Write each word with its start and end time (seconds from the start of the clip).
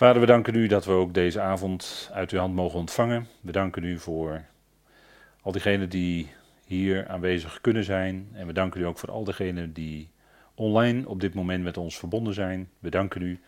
Vader, 0.00 0.20
we 0.20 0.26
danken 0.26 0.54
u 0.54 0.66
dat 0.66 0.84
we 0.84 0.92
ook 0.92 1.14
deze 1.14 1.40
avond 1.40 2.10
uit 2.12 2.30
uw 2.30 2.38
hand 2.38 2.54
mogen 2.54 2.78
ontvangen. 2.78 3.28
We 3.40 3.52
danken 3.52 3.84
u 3.84 3.98
voor 3.98 4.44
al 5.42 5.52
diegenen 5.52 5.88
die 5.88 6.30
hier 6.66 7.08
aanwezig 7.08 7.60
kunnen 7.60 7.84
zijn. 7.84 8.28
En 8.32 8.46
we 8.46 8.52
danken 8.52 8.80
u 8.80 8.84
ook 8.84 8.98
voor 8.98 9.10
al 9.10 9.24
diegenen 9.24 9.72
die 9.72 10.10
online 10.54 11.08
op 11.08 11.20
dit 11.20 11.34
moment 11.34 11.64
met 11.64 11.76
ons 11.76 11.98
verbonden 11.98 12.34
zijn. 12.34 12.70
We 12.78 12.90
danken 12.90 13.22
u 13.22 13.40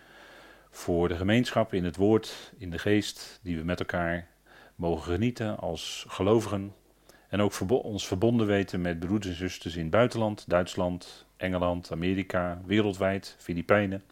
voor 0.71 1.09
de 1.09 1.17
gemeenschap 1.17 1.75
in 1.75 1.85
het 1.85 1.96
woord, 1.96 2.53
in 2.59 2.71
de 2.71 2.79
geest, 2.79 3.41
die 3.43 3.57
we 3.57 3.64
met 3.64 3.80
elkaar 3.80 4.27
mogen 4.75 5.12
genieten 5.12 5.59
als 5.59 6.05
gelovigen. 6.09 6.75
En 7.29 7.41
ook 7.41 7.53
ons 7.69 8.07
verbonden 8.07 8.46
weten 8.46 8.80
met 8.80 8.98
broeders 8.98 9.29
en 9.29 9.48
zusters 9.48 9.75
in 9.77 9.82
het 9.82 9.91
buitenland, 9.91 10.45
Duitsland, 10.48 11.27
Engeland, 11.37 11.93
Amerika, 11.93 12.61
wereldwijd, 12.66 13.37
Filipijnen. 13.39 14.03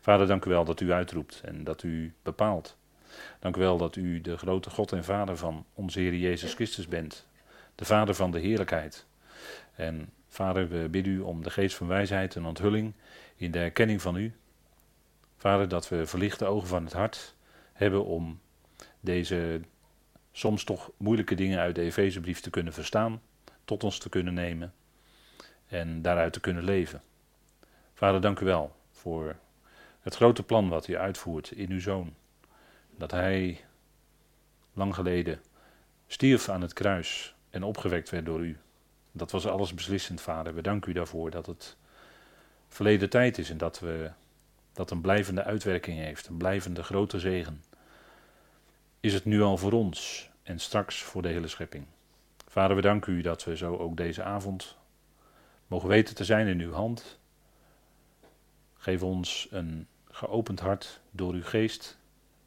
Vader, 0.00 0.26
dank 0.26 0.44
u 0.44 0.50
wel 0.50 0.64
dat 0.64 0.80
u 0.80 0.92
uitroept 0.92 1.40
en 1.44 1.64
dat 1.64 1.82
u 1.82 2.14
bepaalt. 2.22 2.76
Dank 3.38 3.56
u 3.56 3.60
wel 3.60 3.78
dat 3.78 3.96
u 3.96 4.20
de 4.20 4.36
grote 4.36 4.70
God 4.70 4.92
en 4.92 5.04
Vader 5.04 5.36
van 5.36 5.64
onze 5.74 6.00
Heer 6.00 6.14
Jezus 6.14 6.54
Christus 6.54 6.88
bent. 6.88 7.26
De 7.74 7.84
Vader 7.84 8.14
van 8.14 8.30
de 8.30 8.38
heerlijkheid. 8.38 9.06
En 9.74 10.10
Vader, 10.28 10.68
we 10.68 10.88
bidden 10.88 11.12
u 11.12 11.20
om 11.20 11.42
de 11.42 11.50
geest 11.50 11.76
van 11.76 11.86
wijsheid 11.86 12.36
en 12.36 12.44
onthulling 12.44 12.92
in 13.36 13.50
de 13.50 13.58
erkenning 13.58 14.02
van 14.02 14.16
u. 14.16 14.34
Vader, 15.36 15.68
dat 15.68 15.88
we 15.88 16.06
verlichte 16.06 16.44
ogen 16.44 16.68
van 16.68 16.84
het 16.84 16.92
hart 16.92 17.34
hebben 17.72 18.04
om 18.04 18.40
deze 19.00 19.60
soms 20.32 20.64
toch 20.64 20.90
moeilijke 20.96 21.34
dingen 21.34 21.58
uit 21.58 21.74
de 21.74 21.80
Efezebrief 21.82 22.40
te 22.40 22.50
kunnen 22.50 22.72
verstaan, 22.72 23.20
tot 23.64 23.84
ons 23.84 23.98
te 23.98 24.08
kunnen 24.08 24.34
nemen 24.34 24.74
en 25.68 26.02
daaruit 26.02 26.32
te 26.32 26.40
kunnen 26.40 26.64
leven. 26.64 27.02
Vader, 27.94 28.20
dank 28.20 28.40
u 28.40 28.44
wel 28.44 28.76
voor 28.90 29.36
het 30.06 30.16
grote 30.16 30.42
plan 30.42 30.68
wat 30.68 30.88
u 30.88 30.96
uitvoert 30.96 31.50
in 31.50 31.70
uw 31.70 31.80
zoon. 31.80 32.14
Dat 32.96 33.10
hij 33.10 33.60
lang 34.72 34.94
geleden 34.94 35.40
stierf 36.06 36.48
aan 36.48 36.60
het 36.60 36.72
kruis 36.72 37.34
en 37.50 37.62
opgewekt 37.62 38.10
werd 38.10 38.26
door 38.26 38.40
u. 38.40 38.58
Dat 39.12 39.30
was 39.30 39.46
alles 39.46 39.74
beslissend, 39.74 40.20
vader. 40.20 40.54
We 40.54 40.62
danken 40.62 40.90
u 40.90 40.94
daarvoor 40.94 41.30
dat 41.30 41.46
het 41.46 41.76
verleden 42.68 43.10
tijd 43.10 43.38
is 43.38 43.50
en 43.50 43.58
dat 43.58 43.80
we 43.80 44.10
dat 44.72 44.90
een 44.90 45.00
blijvende 45.00 45.44
uitwerking 45.44 45.98
heeft, 45.98 46.26
een 46.26 46.36
blijvende 46.36 46.82
grote 46.82 47.18
zegen. 47.18 47.62
Is 49.00 49.14
het 49.14 49.24
nu 49.24 49.42
al 49.42 49.56
voor 49.56 49.72
ons 49.72 50.30
en 50.42 50.58
straks 50.58 51.02
voor 51.02 51.22
de 51.22 51.28
hele 51.28 51.48
schepping. 51.48 51.86
Vader, 52.48 52.76
we 52.76 52.82
danken 52.82 53.12
u 53.12 53.20
dat 53.20 53.44
we 53.44 53.56
zo 53.56 53.76
ook 53.76 53.96
deze 53.96 54.22
avond 54.22 54.76
mogen 55.66 55.88
weten 55.88 56.14
te 56.14 56.24
zijn 56.24 56.46
in 56.46 56.60
uw 56.60 56.72
hand. 56.72 57.18
Geef 58.74 59.02
ons 59.02 59.48
een 59.50 59.88
geopend 60.16 60.60
hart 60.60 61.00
door 61.10 61.32
uw 61.32 61.42
geest, 61.42 61.98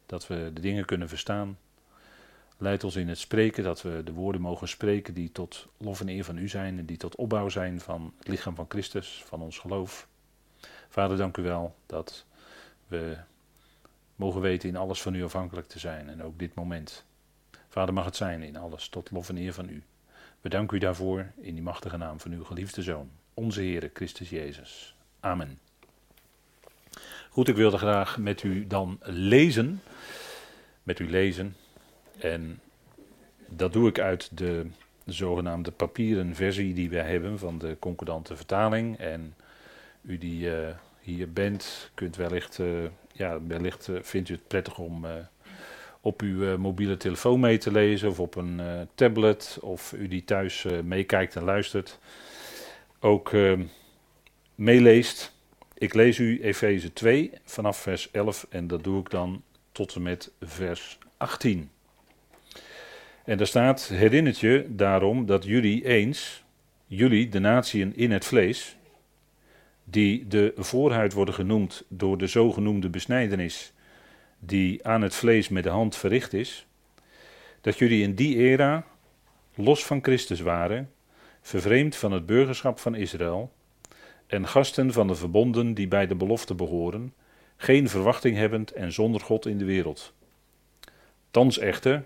dat 0.06 0.26
we 0.26 0.50
de 0.54 0.60
dingen 0.60 0.84
kunnen 0.84 1.08
verstaan. 1.08 1.58
Leid 2.56 2.84
ons 2.84 2.96
in 2.96 3.08
het 3.08 3.18
spreken, 3.18 3.64
dat 3.64 3.82
we 3.82 4.02
de 4.04 4.12
woorden 4.12 4.40
mogen 4.40 4.68
spreken 4.68 5.14
die 5.14 5.32
tot 5.32 5.66
lof 5.76 6.00
en 6.00 6.08
eer 6.08 6.24
van 6.24 6.38
u 6.38 6.48
zijn 6.48 6.78
en 6.78 6.86
die 6.86 6.96
tot 6.96 7.16
opbouw 7.16 7.48
zijn 7.48 7.80
van 7.80 8.12
het 8.18 8.28
lichaam 8.28 8.54
van 8.54 8.66
Christus, 8.68 9.22
van 9.26 9.42
ons 9.42 9.58
geloof. 9.58 10.08
Vader, 10.88 11.16
dank 11.16 11.36
u 11.36 11.42
wel 11.42 11.74
dat 11.86 12.26
we 12.86 13.16
mogen 14.16 14.40
weten 14.40 14.68
in 14.68 14.76
alles 14.76 15.02
van 15.02 15.14
u 15.14 15.24
afhankelijk 15.24 15.68
te 15.68 15.78
zijn 15.78 16.08
en 16.08 16.22
ook 16.22 16.38
dit 16.38 16.54
moment. 16.54 17.04
Vader, 17.68 17.94
mag 17.94 18.04
het 18.04 18.16
zijn 18.16 18.42
in 18.42 18.56
alles 18.56 18.88
tot 18.88 19.10
lof 19.10 19.28
en 19.28 19.36
eer 19.36 19.52
van 19.52 19.68
u. 19.68 19.82
We 20.40 20.48
danken 20.48 20.76
u 20.76 20.80
daarvoor 20.80 21.32
in 21.36 21.54
die 21.54 21.62
machtige 21.62 21.96
naam 21.96 22.20
van 22.20 22.32
uw 22.32 22.44
geliefde 22.44 22.82
Zoon, 22.82 23.10
onze 23.34 23.60
Heere 23.60 23.90
Christus 23.92 24.30
Jezus. 24.30 24.94
Amen. 25.20 25.69
Goed, 27.32 27.48
ik 27.48 27.56
wilde 27.56 27.78
graag 27.78 28.18
met 28.18 28.42
u 28.42 28.66
dan 28.66 28.98
lezen. 29.02 29.82
Met 30.82 30.98
u 30.98 31.10
lezen. 31.10 31.56
En 32.18 32.60
dat 33.48 33.72
doe 33.72 33.88
ik 33.88 33.98
uit 33.98 34.38
de 34.38 34.66
zogenaamde 35.04 35.70
papieren 35.70 36.34
versie 36.34 36.74
die 36.74 36.90
wij 36.90 37.10
hebben 37.10 37.38
van 37.38 37.58
de 37.58 37.76
concordante 37.78 38.36
vertaling. 38.36 38.98
En 38.98 39.34
u 40.02 40.18
die 40.18 40.46
uh, 40.46 40.68
hier 41.00 41.32
bent, 41.32 41.90
kunt 41.94 42.16
wellicht, 42.16 42.58
uh, 42.58 42.68
ja, 43.12 43.46
wellicht 43.46 43.88
uh, 43.88 43.98
vindt 44.02 44.28
u 44.28 44.34
het 44.34 44.46
prettig 44.46 44.78
om 44.78 45.06
op 46.00 46.20
uw 46.20 46.58
mobiele 46.58 46.96
telefoon 46.96 47.40
mee 47.40 47.58
te 47.58 47.72
lezen 47.72 48.08
of 48.08 48.20
op 48.20 48.34
een 48.34 48.88
tablet 48.94 49.58
of 49.60 49.92
u 49.92 50.08
die 50.08 50.24
thuis 50.24 50.66
meekijkt 50.84 51.36
en 51.36 51.44
luistert. 51.44 51.98
Ook 53.00 53.32
meeleest. 54.54 55.38
Ik 55.80 55.94
lees 55.94 56.18
u 56.18 56.42
Efeze 56.42 56.92
2 56.92 57.30
vanaf 57.44 57.78
vers 57.78 58.10
11 58.10 58.46
en 58.50 58.66
dat 58.66 58.84
doe 58.84 59.00
ik 59.00 59.10
dan 59.10 59.42
tot 59.72 59.94
en 59.94 60.02
met 60.02 60.32
vers 60.40 60.98
18. 61.16 61.70
En 63.24 63.36
daar 63.36 63.46
staat: 63.46 63.88
Herinnert 63.88 64.38
je 64.38 64.66
daarom 64.68 65.26
dat 65.26 65.44
jullie 65.44 65.86
eens, 65.86 66.44
jullie, 66.86 67.28
de 67.28 67.38
natieën 67.38 67.96
in 67.96 68.10
het 68.10 68.24
vlees, 68.24 68.76
die 69.84 70.26
de 70.26 70.52
voorhuid 70.56 71.12
worden 71.12 71.34
genoemd 71.34 71.84
door 71.88 72.18
de 72.18 72.26
zogenoemde 72.26 72.88
besnijdenis, 72.88 73.72
die 74.38 74.86
aan 74.86 75.02
het 75.02 75.14
vlees 75.14 75.48
met 75.48 75.62
de 75.62 75.68
hand 75.70 75.96
verricht 75.96 76.32
is, 76.32 76.66
dat 77.60 77.78
jullie 77.78 78.02
in 78.02 78.14
die 78.14 78.36
era 78.36 78.86
los 79.54 79.84
van 79.84 80.02
Christus 80.02 80.40
waren, 80.40 80.90
vervreemd 81.40 81.96
van 81.96 82.12
het 82.12 82.26
burgerschap 82.26 82.78
van 82.78 82.94
Israël 82.94 83.52
en 84.30 84.48
gasten 84.48 84.92
van 84.92 85.06
de 85.06 85.14
verbonden 85.14 85.74
die 85.74 85.88
bij 85.88 86.06
de 86.06 86.14
belofte 86.14 86.54
behoren, 86.54 87.14
geen 87.56 87.88
verwachting 87.88 88.36
hebbend 88.36 88.72
en 88.72 88.92
zonder 88.92 89.20
God 89.20 89.46
in 89.46 89.58
de 89.58 89.64
wereld. 89.64 90.14
Thans 91.30 91.58
echter, 91.58 92.04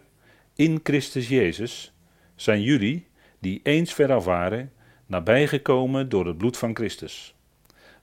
in 0.54 0.80
Christus 0.82 1.28
Jezus, 1.28 1.94
zijn 2.34 2.62
jullie, 2.62 3.06
die 3.38 3.60
eens 3.62 3.94
veraf 3.94 4.24
waren, 4.24 4.72
nabijgekomen 5.06 6.08
door 6.08 6.26
het 6.26 6.38
bloed 6.38 6.56
van 6.56 6.74
Christus. 6.74 7.34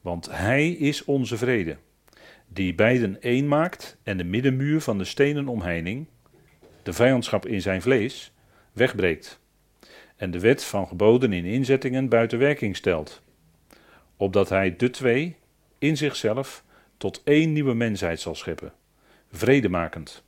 Want 0.01 0.29
Hij 0.31 0.71
is 0.71 1.05
onze 1.05 1.37
vrede, 1.37 1.77
die 2.47 2.75
beiden 2.75 3.21
één 3.21 3.47
maakt 3.47 3.97
en 4.03 4.17
de 4.17 4.23
middenmuur 4.23 4.81
van 4.81 4.97
de 4.97 5.05
stenen 5.05 5.47
omheining, 5.47 6.07
de 6.83 6.93
vijandschap 6.93 7.45
in 7.45 7.61
zijn 7.61 7.81
vlees, 7.81 8.31
wegbreekt. 8.73 9.39
En 10.15 10.31
de 10.31 10.39
wet 10.39 10.63
van 10.63 10.87
geboden 10.87 11.33
in 11.33 11.45
inzettingen 11.45 12.09
buiten 12.09 12.39
werking 12.39 12.75
stelt 12.75 13.21
opdat 14.21 14.49
hij 14.49 14.75
de 14.75 14.89
twee 14.89 15.35
in 15.77 15.97
zichzelf 15.97 16.63
tot 16.97 17.21
één 17.23 17.53
nieuwe 17.53 17.73
mensheid 17.73 18.19
zal 18.19 18.35
scheppen, 18.35 18.73
vredemakend. 19.31 20.23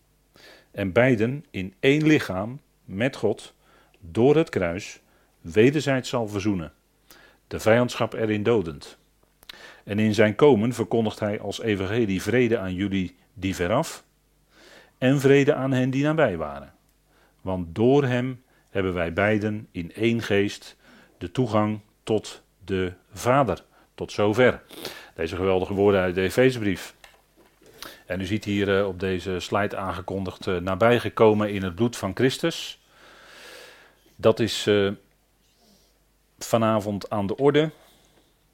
En 0.71 0.91
beiden 0.91 1.45
in 1.51 1.73
één 1.79 2.05
lichaam 2.05 2.59
met 2.85 3.15
God 3.15 3.53
door 3.99 4.35
het 4.35 4.49
kruis 4.49 4.99
wederzijds 5.41 6.09
zal 6.09 6.27
verzoenen, 6.27 6.73
de 7.47 7.59
vijandschap 7.59 8.13
erin 8.13 8.43
dodend. 8.43 8.97
En 9.83 9.99
in 9.99 10.13
zijn 10.13 10.35
komen 10.35 10.73
verkondigt 10.73 11.19
hij 11.19 11.39
als 11.39 11.61
evangelie 11.61 12.21
vrede 12.21 12.57
aan 12.57 12.73
jullie 12.73 13.15
die 13.33 13.55
veraf 13.55 14.03
en 14.97 15.19
vrede 15.19 15.53
aan 15.53 15.71
hen 15.71 15.89
die 15.89 16.03
nabij 16.03 16.37
waren. 16.37 16.73
Want 17.41 17.75
door 17.75 18.03
hem 18.03 18.43
hebben 18.69 18.93
wij 18.93 19.13
beiden 19.13 19.67
in 19.71 19.93
één 19.93 20.21
geest 20.21 20.77
de 21.17 21.31
toegang 21.31 21.79
tot 22.03 22.43
de 22.63 22.93
Vader. 23.11 23.63
Tot 23.95 24.11
zover. 24.11 24.61
Deze 25.15 25.35
geweldige 25.35 25.73
woorden 25.73 26.01
uit 26.01 26.15
de 26.15 26.21
Efezebrief. 26.21 26.95
En 28.05 28.21
u 28.21 28.25
ziet 28.25 28.43
hier 28.43 28.79
uh, 28.79 28.87
op 28.87 28.99
deze 28.99 29.39
slide 29.39 29.77
aangekondigd 29.77 30.47
uh, 30.47 30.57
nabijgekomen 30.57 31.53
in 31.53 31.63
het 31.63 31.75
bloed 31.75 31.97
van 31.97 32.11
Christus. 32.15 32.79
Dat 34.15 34.39
is 34.39 34.67
uh, 34.67 34.91
vanavond 36.37 37.09
aan 37.09 37.27
de 37.27 37.35
orde. 37.37 37.71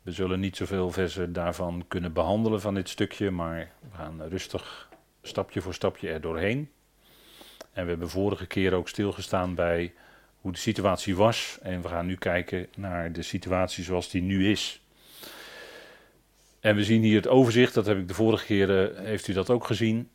We 0.01 0.11
zullen 0.11 0.39
niet 0.39 0.57
zoveel 0.57 0.91
versen 0.91 1.33
daarvan 1.33 1.85
kunnen 1.87 2.13
behandelen 2.13 2.61
van 2.61 2.73
dit 2.73 2.89
stukje, 2.89 3.31
maar 3.31 3.71
we 3.79 3.95
gaan 3.95 4.21
rustig 4.29 4.89
stapje 5.21 5.61
voor 5.61 5.73
stapje 5.73 6.09
er 6.09 6.21
doorheen. 6.21 6.69
En 7.73 7.83
we 7.83 7.89
hebben 7.89 8.09
vorige 8.09 8.45
keer 8.45 8.73
ook 8.73 8.89
stilgestaan 8.89 9.55
bij 9.55 9.93
hoe 10.41 10.51
de 10.51 10.57
situatie 10.57 11.15
was. 11.15 11.57
En 11.61 11.81
we 11.81 11.87
gaan 11.87 12.05
nu 12.05 12.15
kijken 12.15 12.67
naar 12.75 13.11
de 13.11 13.21
situatie 13.21 13.83
zoals 13.83 14.09
die 14.09 14.21
nu 14.21 14.49
is. 14.51 14.81
En 16.59 16.75
we 16.75 16.83
zien 16.83 17.03
hier 17.03 17.15
het 17.15 17.27
overzicht, 17.27 17.73
dat 17.73 17.85
heb 17.85 17.97
ik 17.97 18.07
de 18.07 18.13
vorige 18.13 18.45
keer, 18.45 18.91
uh, 18.91 18.99
heeft 19.05 19.27
u 19.27 19.33
dat 19.33 19.49
ook 19.49 19.65
gezien. 19.65 20.09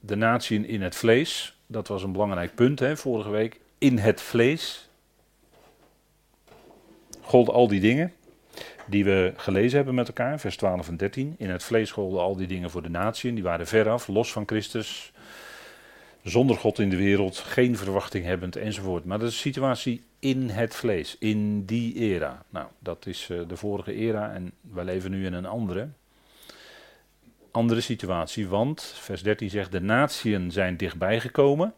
De 0.00 0.16
natie 0.16 0.66
in 0.66 0.82
het 0.82 0.96
vlees, 0.96 1.58
dat 1.66 1.88
was 1.88 2.02
een 2.02 2.12
belangrijk 2.12 2.54
punt 2.54 2.78
hè, 2.78 2.96
vorige 2.96 3.30
week. 3.30 3.60
In 3.78 3.98
het 3.98 4.20
vlees 4.20 4.88
golden 7.20 7.54
al 7.54 7.68
die 7.68 7.80
dingen 7.80 8.12
die 8.86 9.04
we 9.04 9.32
gelezen 9.36 9.76
hebben 9.76 9.94
met 9.94 10.08
elkaar, 10.08 10.40
vers 10.40 10.56
12 10.56 10.88
en 10.88 10.96
13. 10.96 11.34
In 11.38 11.50
het 11.50 11.62
vlees 11.62 11.90
golden 11.90 12.20
al 12.20 12.36
die 12.36 12.46
dingen 12.46 12.70
voor 12.70 12.82
de 12.82 12.88
natie, 12.88 13.32
die 13.32 13.42
waren 13.42 13.66
veraf, 13.66 14.06
los 14.06 14.32
van 14.32 14.42
Christus, 14.46 15.12
zonder 16.22 16.56
God 16.56 16.78
in 16.78 16.90
de 16.90 16.96
wereld, 16.96 17.38
geen 17.38 17.76
verwachting 17.76 18.24
hebbend 18.24 18.56
enzovoort. 18.56 19.04
Maar 19.04 19.18
dat 19.18 19.28
is 19.28 19.34
de 19.34 19.40
situatie 19.40 20.02
in 20.20 20.48
het 20.48 20.74
vlees, 20.74 21.16
in 21.18 21.64
die 21.64 21.94
era. 21.94 22.44
Nou, 22.50 22.66
dat 22.78 23.06
is 23.06 23.28
uh, 23.28 23.48
de 23.48 23.56
vorige 23.56 23.94
era 23.94 24.32
en 24.32 24.52
wij 24.60 24.84
leven 24.84 25.10
nu 25.10 25.26
in 25.26 25.32
een 25.32 25.46
andere. 25.46 25.88
andere 27.50 27.80
situatie, 27.80 28.48
want 28.48 28.82
vers 28.82 29.22
13 29.22 29.50
zegt: 29.50 29.72
De 29.72 29.80
natieën 29.80 30.50
zijn 30.50 30.76
dichtbij 30.76 31.20
gekomen. 31.20 31.74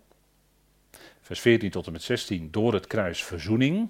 Vers 1.21 1.41
14 1.41 1.71
tot 1.71 1.87
en 1.87 1.93
met 1.93 2.03
16, 2.03 2.49
door 2.50 2.73
het 2.73 2.87
kruis 2.87 3.25
verzoening. 3.25 3.89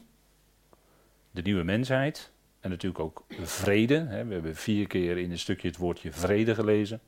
De 1.30 1.42
nieuwe 1.42 1.62
mensheid. 1.62 2.30
En 2.60 2.70
natuurlijk 2.70 3.02
ook 3.02 3.24
vrede. 3.40 4.06
We 4.06 4.32
hebben 4.32 4.56
vier 4.56 4.86
keer 4.86 5.18
in 5.18 5.30
een 5.30 5.38
stukje 5.38 5.68
het 5.68 5.76
woordje 5.76 6.12
vrede 6.12 6.54
gelezen. 6.54 7.00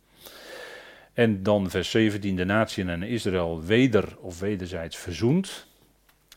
En 1.12 1.43
dan 1.43 1.70
vers 1.70 1.91
17, 1.91 2.37
de 2.37 2.44
natieën 2.44 2.88
en 2.88 3.02
Israël 3.02 3.62
weder 3.62 4.17
of 4.19 4.41
wederzijds 4.41 4.96
verzoend. 4.96 5.67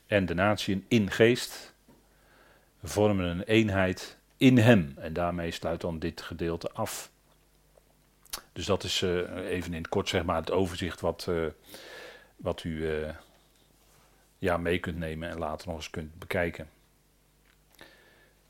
En 0.07 0.25
de 0.25 0.33
natieën 0.33 0.85
in 0.87 1.11
geest 1.11 1.73
vormen 2.83 3.25
een 3.25 3.43
eenheid 3.43 4.17
in 4.37 4.57
hem. 4.57 4.93
En 4.97 5.13
daarmee 5.13 5.51
sluit 5.51 5.81
dan 5.81 5.99
dit 5.99 6.21
gedeelte 6.21 6.71
af. 6.71 7.11
Dus 8.53 8.65
dat 8.65 8.83
is 8.83 9.01
uh, 9.01 9.49
even 9.49 9.73
in 9.73 9.81
het 9.81 9.89
kort 9.89 10.09
zeg 10.09 10.23
maar 10.23 10.35
het 10.35 10.51
overzicht 10.51 11.01
wat, 11.01 11.25
uh, 11.29 11.45
wat 12.35 12.63
u 12.63 12.69
uh, 12.69 13.09
ja, 14.37 14.57
mee 14.57 14.79
kunt 14.79 14.97
nemen 14.97 15.29
en 15.29 15.37
later 15.37 15.67
nog 15.67 15.77
eens 15.77 15.89
kunt 15.89 16.19
bekijken. 16.19 16.69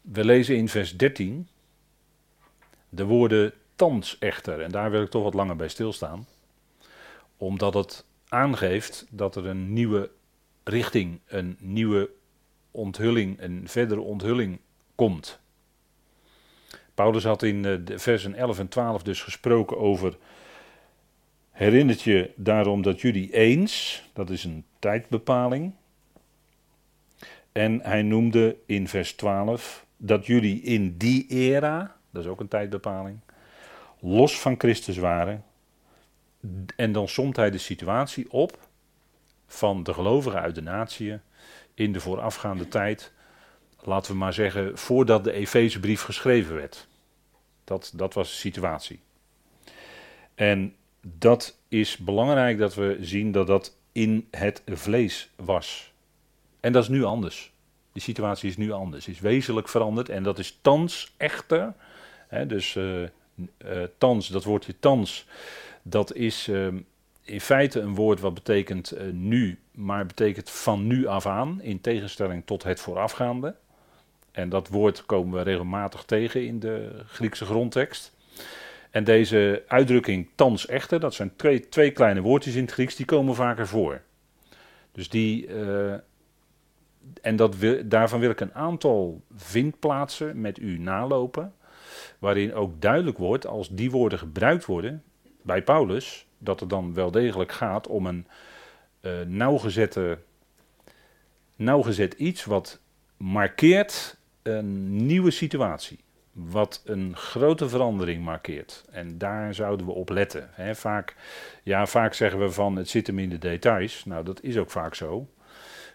We 0.02 0.26
lezen 0.26 0.56
in 0.56 0.70
vers 0.70 0.98
13 0.98 1.48
de 2.90 3.04
woorden 3.04 3.54
thans 3.76 4.18
echter. 4.20 4.62
En 4.62 4.72
daar 4.72 4.92
wil 4.92 5.02
ik 5.02 5.10
toch 5.10 5.24
wat 5.24 5.34
langer 5.34 5.56
bij 5.56 5.68
stilstaan. 5.68 6.28
Omdat 7.38 7.74
het 7.74 8.06
aangeeft 8.28 9.06
dat 9.10 9.36
er 9.36 9.46
een 9.46 9.74
nieuwe 9.74 10.10
richting, 10.68 11.20
een 11.28 11.58
nieuwe 11.60 12.10
onthulling, 12.72 13.42
een 13.42 13.68
verdere 13.68 14.02
onthulling 14.02 14.60
komt. 14.96 15.40
Paulus 16.94 17.24
had 17.24 17.44
in 17.44 17.62
de 17.62 18.00
versen 18.00 18.36
11 18.36 18.60
en 18.60 18.68
12 18.68 19.04
dus 19.04 19.22
gesproken 19.22 19.78
over. 19.78 20.18
Herinnert 21.52 22.02
je 22.02 22.32
daarom 22.36 22.82
dat 22.82 23.02
jullie 23.02 23.34
eens, 23.34 24.04
dat 24.14 24.30
is 24.30 24.44
een 24.44 24.66
tijdbepaling. 24.80 25.74
En 27.52 27.82
hij 27.82 28.02
noemde 28.02 28.58
in 28.66 28.88
vers 28.88 29.14
12 29.14 29.86
dat 29.98 30.26
jullie 30.26 30.62
in 30.62 30.98
die 30.98 31.28
era, 31.28 31.96
dat 32.12 32.24
is 32.24 32.30
ook 32.30 32.40
een 32.40 32.48
tijdbepaling, 32.48 33.20
los 34.00 34.40
van 34.40 34.56
Christus 34.58 34.98
waren. 34.98 35.44
En 36.76 36.92
dan 36.92 37.08
somt 37.08 37.36
hij 37.36 37.52
de 37.52 37.58
situatie 37.58 38.32
op 38.32 38.67
van 39.48 39.84
de 39.84 39.94
gelovigen 39.94 40.42
uit 40.42 40.56
de 40.56 40.62
natie 40.62 41.20
in 41.74 41.94
de 41.94 42.00
voorafgaande 42.00 42.68
tijd, 42.68 43.12
laten 43.82 44.12
we 44.12 44.18
maar 44.18 44.34
zeggen, 44.34 44.78
voordat 44.78 45.24
de 45.24 45.32
Efezebrief 45.32 46.02
geschreven 46.02 46.56
werd. 46.56 46.88
Dat, 47.64 47.92
dat 47.96 48.14
was 48.14 48.30
de 48.30 48.36
situatie. 48.36 49.00
En 50.36 50.76
dat 51.02 51.58
is 51.68 51.98
belangrijk 51.98 52.58
dat 52.58 52.76
we 52.76 52.98
zien 53.02 53.32
dat 53.32 53.48
dat 53.48 53.78
in 53.92 54.28
het 54.32 54.62
vlees 54.66 55.30
was. 55.36 55.94
En 56.60 56.72
dat 56.72 56.84
is 56.84 56.90
nu 56.90 57.04
anders. 57.04 57.52
Die 57.92 58.02
situatie 58.02 58.50
is 58.50 58.58
nu 58.58 58.72
anders, 58.72 59.08
is 59.08 59.20
wezenlijk 59.20 59.70
veranderd 59.70 60.10
en 60.10 60.24
dat 60.24 60.40
is 60.40 60.58
thans 60.62 61.14
echter. 61.18 61.74
Hè, 62.28 62.46
dus 62.46 62.76
uh, 62.76 63.02
uh, 63.02 63.10
thans, 63.98 64.28
dat 64.28 64.44
woordje 64.44 64.80
thans, 64.80 65.26
dat 65.82 66.14
is 66.14 66.48
uh, 66.48 66.68
in 67.28 67.42
feite 67.42 67.80
een 67.80 67.96
woord 67.96 68.20
wat 68.20 68.34
betekent 68.34 68.94
nu, 69.12 69.60
maar 69.72 70.06
betekent 70.06 70.50
van 70.50 70.88
nu 70.88 71.06
af 71.06 71.26
aan, 71.26 71.62
in 71.62 71.82
tegenstelling 71.82 72.46
tot 72.46 72.64
het 72.64 72.80
voorafgaande. 72.80 73.56
En 74.32 74.50
dat 74.50 74.68
woord 74.68 75.06
komen 75.06 75.38
we 75.38 75.44
regelmatig 75.44 76.04
tegen 76.04 76.46
in 76.46 76.60
de 76.60 77.04
Griekse 77.08 77.46
grondtekst. 77.46 78.16
En 78.92 79.04
deze 79.04 79.64
uitdrukking 79.68 80.30
thans 80.36 80.68
echter, 80.68 81.00
dat 81.00 81.14
zijn 81.14 81.36
twee, 81.36 81.70
twee 81.70 81.92
kleine 81.92 82.22
woordjes 82.22 82.56
in 82.56 82.62
het 82.62 82.72
Grieks, 82.72 82.96
die 82.96 83.06
komen 83.06 83.36
vaker 83.36 83.68
voor. 83.68 84.02
Dus 84.92 85.10
die, 85.10 85.48
uh, 85.48 85.94
en 87.22 87.36
dat 87.36 87.56
daarvan 87.86 88.20
wil 88.20 88.30
ik 88.30 88.40
een 88.40 88.54
aantal 88.54 89.22
vindplaatsen 89.36 90.42
met 90.42 90.60
u 90.60 90.78
nalopen, 90.78 91.54
waarin 92.20 92.54
ook 92.54 92.82
duidelijk 92.82 93.18
wordt, 93.18 93.48
als 93.48 93.70
die 93.70 93.92
woorden 93.92 94.20
gebruikt 94.20 94.66
worden 94.66 95.04
bij 95.42 95.64
Paulus, 95.64 96.27
dat 96.38 96.60
het 96.60 96.70
dan 96.70 96.94
wel 96.94 97.12
degelijk 97.12 97.52
gaat 97.52 97.88
om 97.88 98.06
een 98.06 98.28
uh, 99.02 99.12
nauwgezette, 99.22 100.20
nauwgezet 101.56 102.14
iets 102.14 102.46
wat 102.46 102.80
markeert 103.18 104.18
een 104.44 105.06
nieuwe 105.06 105.32
situatie. 105.32 106.00
Wat 106.32 106.82
een 106.86 107.16
grote 107.16 107.70
verandering 107.70 108.24
markeert. 108.24 108.86
En 108.92 109.18
daar 109.18 109.54
zouden 109.54 109.86
we 109.86 109.92
op 109.92 110.10
letten. 110.10 110.50
vaak, 110.76 111.16
ja, 111.64 111.86
vaak 111.86 112.14
zeggen 112.14 112.40
we 112.40 112.52
van 112.52 112.76
het 112.76 112.90
zit 112.90 113.08
hem 113.08 113.20
in 113.20 113.30
de 113.30 113.38
details. 113.38 114.06
Nou, 114.06 114.24
dat 114.24 114.44
is 114.44 114.58
ook 114.58 114.72
vaak 114.72 114.96
zo. 114.96 115.28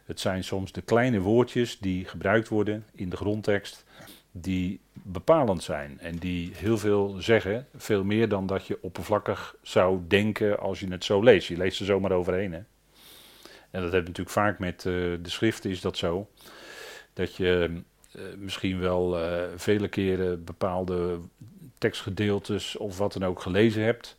Het 0.04 0.20
zijn 0.20 0.44
soms 0.44 0.72
de 0.72 0.82
kleine 0.82 1.20
woordjes 1.20 1.78
die 1.78 2.04
gebruikt 2.04 2.48
worden 2.48 2.84
in 2.92 3.08
de 3.08 3.16
grondtekst, 3.16 3.84
die 4.32 4.81
bepalend 4.93 5.62
zijn 5.62 6.00
en 6.00 6.17
die 6.17 6.52
heel 6.55 6.79
veel 6.79 7.17
zeggen, 7.19 7.67
veel 7.75 8.05
meer 8.05 8.29
dan 8.29 8.46
dat 8.46 8.67
je 8.67 8.79
oppervlakkig 8.81 9.56
zou 9.62 10.00
denken 10.08 10.58
als 10.58 10.81
je 10.81 10.90
het 10.90 11.05
zo 11.05 11.23
leest. 11.23 11.49
Je 11.49 11.56
leest 11.56 11.81
er 11.81 11.87
zomaar 11.87 12.12
overheen. 12.12 12.52
Hè? 12.52 12.61
En 13.70 13.82
dat 13.82 13.93
heb 13.93 14.00
je 14.00 14.08
natuurlijk 14.08 14.31
vaak 14.31 14.58
met 14.58 14.84
uh, 14.84 14.93
de 15.23 15.31
schriften, 15.31 15.70
is 15.70 15.81
dat 15.81 15.96
zo. 15.96 16.29
Dat 17.12 17.37
je 17.37 17.70
uh, 18.17 18.23
misschien 18.37 18.81
wel 18.81 19.19
uh, 19.19 19.43
vele 19.56 19.88
keren 19.88 20.44
bepaalde 20.44 21.19
tekstgedeeltes 21.78 22.76
of 22.76 22.99
wat 22.99 23.12
dan 23.12 23.25
ook 23.25 23.40
gelezen 23.40 23.82
hebt, 23.82 24.17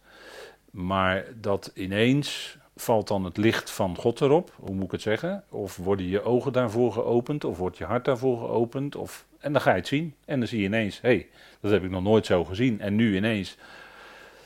maar 0.71 1.25
dat 1.41 1.71
ineens 1.73 2.57
valt 2.75 3.07
dan 3.07 3.23
het 3.23 3.37
licht 3.37 3.71
van 3.71 3.97
God 3.97 4.21
erop, 4.21 4.53
hoe 4.59 4.75
moet 4.75 4.85
ik 4.85 4.91
het 4.91 5.01
zeggen? 5.01 5.43
Of 5.49 5.77
worden 5.77 6.07
je 6.07 6.23
ogen 6.23 6.53
daarvoor 6.53 6.91
geopend, 6.91 7.43
of 7.43 7.57
wordt 7.57 7.77
je 7.77 7.85
hart 7.85 8.05
daarvoor 8.05 8.37
geopend, 8.37 8.95
of, 8.95 9.25
en 9.43 9.51
dan 9.51 9.61
ga 9.61 9.69
je 9.69 9.77
het 9.77 9.87
zien. 9.87 10.15
En 10.25 10.39
dan 10.39 10.47
zie 10.47 10.59
je 10.59 10.65
ineens, 10.65 11.01
hé, 11.01 11.09
hey, 11.09 11.27
dat 11.59 11.71
heb 11.71 11.83
ik 11.83 11.89
nog 11.89 12.03
nooit 12.03 12.25
zo 12.25 12.43
gezien. 12.45 12.79
En 12.81 12.95
nu 12.95 13.15
ineens, 13.15 13.57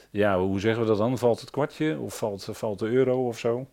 ja, 0.10 0.40
hoe 0.40 0.60
zeggen 0.60 0.82
we 0.82 0.88
dat 0.88 0.98
dan? 0.98 1.18
Valt 1.18 1.40
het 1.40 1.50
kwartje, 1.50 2.00
of 2.00 2.18
valt, 2.18 2.48
valt 2.52 2.80
de 2.80 2.88
euro 2.88 3.28
of 3.28 3.40
zo? 3.40 3.68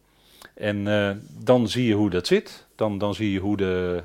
En 0.55 0.87
uh, 0.87 1.11
dan 1.39 1.69
zie 1.69 1.87
je 1.87 1.95
hoe 1.95 2.11
dat 2.11 2.27
zit. 2.27 2.67
Dan, 2.75 2.99
dan 2.99 3.15
zie 3.15 3.33
je 3.33 3.39
hoe 3.39 3.57
de, 3.57 4.03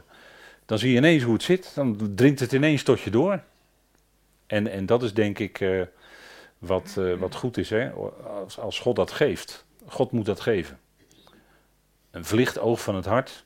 dan 0.66 0.80
zie 0.80 0.92
je 0.92 0.98
ineens 0.98 1.24
hoe 1.24 1.34
het 1.34 1.44
zit. 1.44 1.72
Dan 1.76 2.12
dringt 2.16 2.40
het 2.40 2.52
ineens 2.52 2.84
tot 2.84 3.00
je 3.00 3.10
door. 3.10 3.44
En, 4.48 4.68
en 4.68 4.86
dat 4.86 5.04
is 5.04 5.14
denk 5.14 5.40
ik 5.40 5.60
uh, 5.60 5.82
wat, 6.58 6.96
uh, 7.00 7.18
wat 7.18 7.36
goed 7.36 7.58
is, 7.58 7.70
hè? 7.70 7.92
Als, 8.44 8.60
als 8.60 8.80
God 8.80 8.96
dat 8.96 9.12
geeft. 9.12 9.66
God 9.86 10.12
moet 10.12 10.26
dat 10.26 10.40
geven. 10.40 10.80
Een 12.12 12.26
vlicht 12.26 12.60
oog 12.60 12.82
van 12.82 12.96
het 12.96 13.06
hart. 13.06 13.46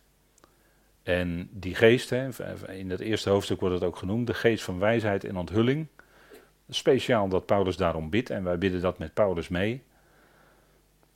En 1.03 1.50
die 1.51 1.75
geest, 1.75 2.10
hè, 2.10 2.29
in 2.72 2.89
het 2.89 3.00
eerste 3.00 3.29
hoofdstuk 3.29 3.60
wordt 3.60 3.75
het 3.75 3.83
ook 3.83 3.98
genoemd, 3.98 4.27
de 4.27 4.33
geest 4.33 4.63
van 4.63 4.79
wijsheid 4.79 5.24
en 5.24 5.38
onthulling. 5.38 5.88
Speciaal 6.69 7.27
dat 7.27 7.45
Paulus 7.45 7.77
daarom 7.77 8.10
bidt 8.10 8.29
en 8.29 8.43
wij 8.43 8.57
bidden 8.57 8.81
dat 8.81 8.98
met 8.98 9.13
Paulus 9.13 9.48
mee. 9.48 9.83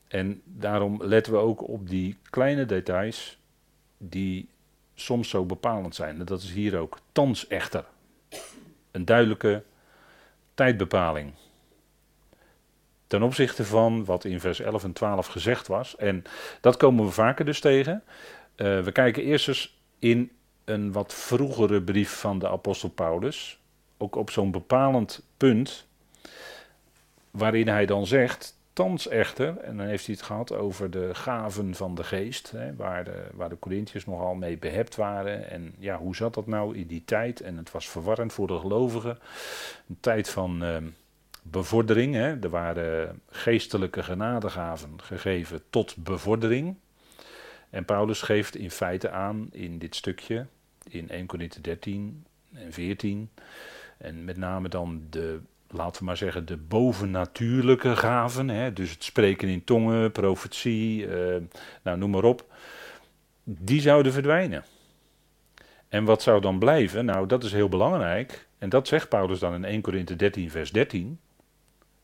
En 0.08 0.42
daarom 0.44 1.04
letten 1.04 1.34
we 1.34 1.40
ook 1.40 1.68
op 1.68 1.90
die 1.90 2.18
kleine 2.30 2.66
details 2.66 3.40
die 3.98 4.50
soms 4.96 5.30
zo 5.30 5.46
bepalend 5.46 5.96
zijn. 5.96 6.26
Dat 6.26 6.42
is 6.42 6.52
hier 6.52 6.78
ook 6.78 7.00
thans 7.12 7.48
echter. 7.48 7.86
Een 8.92 9.06
duidelijke 9.06 9.64
tijdbepaling 10.54 11.34
ten 13.08 13.24
opzichte 13.24 13.66
van 13.66 14.06
wat 14.06 14.26
in 14.26 14.40
vers 14.40 14.60
11 14.60 14.84
en 14.84 14.94
12 14.94 15.28
gezegd 15.28 15.68
was. 15.68 15.96
En 15.96 16.24
dat 16.62 16.78
komen 16.78 17.06
we 17.06 17.12
vaker 17.12 17.46
dus 17.46 17.60
tegen. 17.60 18.04
Uh, 18.56 18.80
we 18.80 18.92
kijken 18.92 19.24
eerst 19.24 19.48
eens 19.48 19.77
in 20.00 20.32
een 20.66 20.92
wat 20.92 21.14
vroegere 21.14 21.82
brief 21.82 22.20
van 22.20 22.40
de 22.40 22.50
apostel 22.50 22.90
Paulus, 22.90 23.60
ook 23.98 24.16
op 24.16 24.30
zo'n 24.30 24.52
bepalend 24.52 25.24
punt, 25.38 25.88
waarin 27.32 27.68
hij 27.68 27.86
dan 27.86 28.08
zegt, 28.08 28.58
thans 28.74 29.08
echter, 29.08 29.58
en 29.58 29.78
dan 29.78 29.86
heeft 29.86 30.06
hij 30.06 30.16
het 30.16 30.24
gehad 30.24 30.54
over 30.54 30.92
de 30.92 31.16
gaven 31.16 31.76
van 31.76 31.96
de 31.96 32.04
geest, 32.04 32.52
hè, 32.52 32.76
waar, 32.76 33.04
de, 33.04 33.28
waar 33.34 33.50
de 33.50 33.60
Corinthiërs 33.60 34.06
nogal 34.06 34.36
mee 34.36 34.58
behept 34.58 34.96
waren. 34.96 35.50
En 35.50 35.74
ja, 35.80 35.98
hoe 35.98 36.16
zat 36.16 36.34
dat 36.34 36.48
nou 36.48 36.78
in 36.78 36.88
die 36.88 37.04
tijd? 37.06 37.42
En 37.42 37.58
het 37.58 37.72
was 37.72 37.90
verwarrend 37.90 38.34
voor 38.34 38.48
de 38.48 38.60
gelovigen. 38.60 39.20
Een 39.88 39.98
tijd 40.00 40.30
van... 40.30 40.64
Uh, 40.64 40.78
bevordering. 41.52 42.14
Hè. 42.16 42.40
Er 42.40 42.50
waren 42.50 43.22
geestelijke 43.30 44.04
genadegaven 44.04 45.02
gegeven 45.02 45.62
tot 45.70 45.96
bevordering. 45.96 46.76
En 47.70 47.86
Paulus 47.86 48.22
geeft 48.22 48.56
in 48.56 48.72
feite 48.72 49.10
aan 49.10 49.50
in 49.52 49.78
dit 49.78 49.96
stukje, 49.96 50.46
in 50.90 51.10
1 51.10 51.26
Corinthië 51.26 51.62
13 51.62 52.26
en 52.54 52.74
14, 52.74 53.30
en 53.98 54.26
met 54.26 54.38
name 54.38 54.70
dan 54.70 55.02
de, 55.10 55.40
laten 55.68 56.00
we 56.00 56.06
maar 56.06 56.18
zeggen, 56.18 56.46
de 56.46 56.58
bovennatuurlijke 56.58 57.96
gaven, 57.96 58.50
hè, 58.50 58.74
dus 58.74 58.92
het 58.92 59.04
spreken 59.04 59.48
in 59.48 59.64
tongen, 59.64 60.12
profetie, 60.12 61.08
eh, 61.08 61.42
nou 61.84 61.98
noem 61.98 62.10
maar 62.10 62.24
op, 62.24 62.46
die 63.44 63.82
zouden 63.82 64.12
verdwijnen. 64.12 64.64
En 65.90 66.04
wat 66.04 66.22
zou 66.22 66.42
dan 66.42 66.60
blijven? 66.60 67.06
Nou, 67.06 67.28
dat 67.28 67.44
is 67.44 67.52
heel 67.52 67.70
belangrijk. 67.70 68.48
En 68.58 68.70
dat 68.70 68.88
zegt 68.88 69.10
Paulus 69.10 69.40
dan 69.40 69.54
in 69.54 69.66
1 69.66 69.82
Corinthië 69.82 70.16
13, 70.16 70.52
vers 70.52 70.72
13 70.72 71.20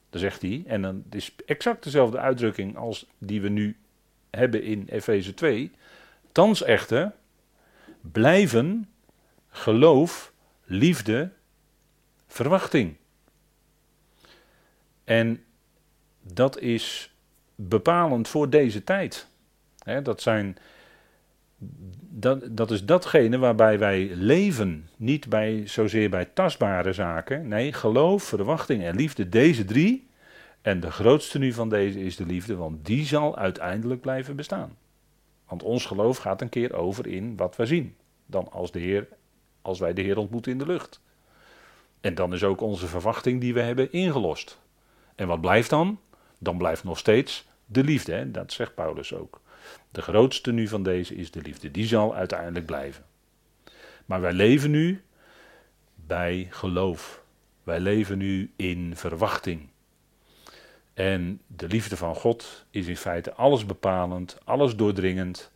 Dan 0.10 0.20
zegt 0.20 0.42
hij, 0.42 0.64
en 0.68 0.82
dan 0.82 1.04
is 1.10 1.36
exact 1.46 1.84
dezelfde 1.84 2.18
uitdrukking 2.18 2.78
als 2.78 3.06
die 3.18 3.42
we 3.42 3.50
nu 3.50 3.78
hebben 4.38 4.64
in 4.64 4.88
Efeze 4.90 5.34
2. 5.34 5.72
Thans 6.32 6.64
echter 6.64 7.12
blijven 8.02 8.90
geloof, 9.50 10.34
liefde, 10.64 11.30
verwachting. 12.28 12.96
En 15.04 15.44
dat 16.22 16.60
is 16.60 17.14
bepalend 17.56 18.28
voor 18.28 18.50
deze 18.50 18.84
tijd. 18.84 19.28
dat, 20.04 20.22
zijn, 20.22 20.58
dat, 22.00 22.58
dat 22.58 22.72
is 22.72 22.86
datgene 22.86 23.38
waarbij 23.38 23.80
wij 23.80 24.12
leven. 24.16 24.90
Niet 24.98 25.30
bij, 25.30 25.68
zozeer 25.68 26.10
bij 26.10 26.26
tastbare 26.26 26.94
zaken. 26.94 27.48
Nee, 27.48 27.74
geloof, 27.74 28.24
verwachting 28.24 28.84
en 28.84 28.96
liefde. 28.96 29.30
Deze 29.30 29.66
drie. 29.66 30.12
En 30.64 30.80
de 30.80 30.92
grootste 30.92 31.40
nu 31.40 31.54
van 31.54 31.70
deze 31.70 32.00
is 32.00 32.16
de 32.16 32.26
liefde, 32.26 32.56
want 32.56 32.86
die 32.86 33.06
zal 33.06 33.38
uiteindelijk 33.38 34.02
blijven 34.02 34.36
bestaan. 34.36 34.78
Want 35.48 35.64
ons 35.64 35.86
geloof 35.86 36.18
gaat 36.18 36.42
een 36.42 36.50
keer 36.50 36.74
over 36.74 37.08
in 37.08 37.38
wat 37.38 37.56
we 37.56 37.66
zien. 37.66 37.96
Dan 38.26 38.52
als, 38.52 38.72
de 38.72 38.80
Heer, 38.80 39.08
als 39.62 39.80
wij 39.80 39.94
de 39.94 40.02
Heer 40.02 40.18
ontmoeten 40.18 40.52
in 40.52 40.58
de 40.58 40.66
lucht. 40.66 41.02
En 42.02 42.16
dan 42.16 42.34
is 42.34 42.44
ook 42.44 42.62
onze 42.62 42.88
verwachting 42.88 43.42
die 43.42 43.54
we 43.54 43.62
hebben 43.62 43.92
ingelost. 43.92 44.60
En 45.16 45.28
wat 45.28 45.42
blijft 45.42 45.70
dan? 45.70 46.00
Dan 46.38 46.58
blijft 46.58 46.84
nog 46.84 46.98
steeds 46.98 47.48
de 47.66 47.84
liefde. 47.84 48.14
Hè? 48.14 48.32
Dat 48.32 48.52
zegt 48.52 48.76
Paulus 48.76 49.14
ook. 49.14 49.42
De 49.92 50.02
grootste 50.02 50.52
nu 50.52 50.68
van 50.68 50.84
deze 50.84 51.16
is 51.16 51.32
de 51.32 51.42
liefde. 51.42 51.72
Die 51.72 51.86
zal 51.86 52.16
uiteindelijk 52.16 52.66
blijven. 52.66 53.06
Maar 54.06 54.22
wij 54.22 54.34
leven 54.34 54.72
nu 54.72 55.04
bij 55.96 56.48
geloof. 56.50 57.24
Wij 57.64 57.80
leven 57.80 58.18
nu 58.18 58.52
in 58.56 58.96
verwachting. 58.96 59.70
En 60.94 61.42
de 61.48 61.68
liefde 61.68 61.98
van 61.98 62.16
God 62.16 62.66
is 62.70 62.88
in 62.88 62.98
feite 62.98 63.34
alles 63.34 63.66
bepalend, 63.66 64.38
alles 64.44 64.76
doordringend. 64.76 65.52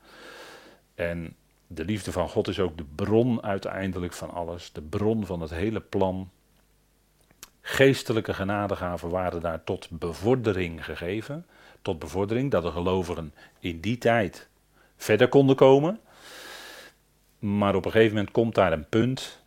En 0.95 1.35
de 1.67 1.85
liefde 1.85 2.11
van 2.11 2.29
God 2.29 2.47
is 2.47 2.59
ook 2.59 2.77
de 2.77 2.85
bron 2.95 3.43
uiteindelijk 3.43 4.13
van 4.13 4.31
alles, 4.31 4.71
de 4.71 4.81
bron 4.81 5.25
van 5.25 5.41
het 5.41 5.51
hele 5.51 5.79
plan. 5.79 6.29
Geestelijke 7.61 8.33
genadegaven 8.33 9.09
waren 9.09 9.41
daar 9.41 9.63
tot 9.63 9.87
bevordering 9.89 10.85
gegeven. 10.85 11.45
Tot 11.81 11.99
bevordering 11.99 12.51
dat 12.51 12.63
de 12.63 12.71
gelovigen 12.71 13.33
in 13.59 13.79
die 13.79 13.97
tijd 13.97 14.47
verder 14.97 15.27
konden 15.27 15.55
komen. 15.55 15.99
Maar 17.39 17.75
op 17.75 17.85
een 17.85 17.91
gegeven 17.91 18.15
moment 18.15 18.33
komt 18.33 18.55
daar 18.55 18.71
een 18.71 18.89
punt 18.89 19.45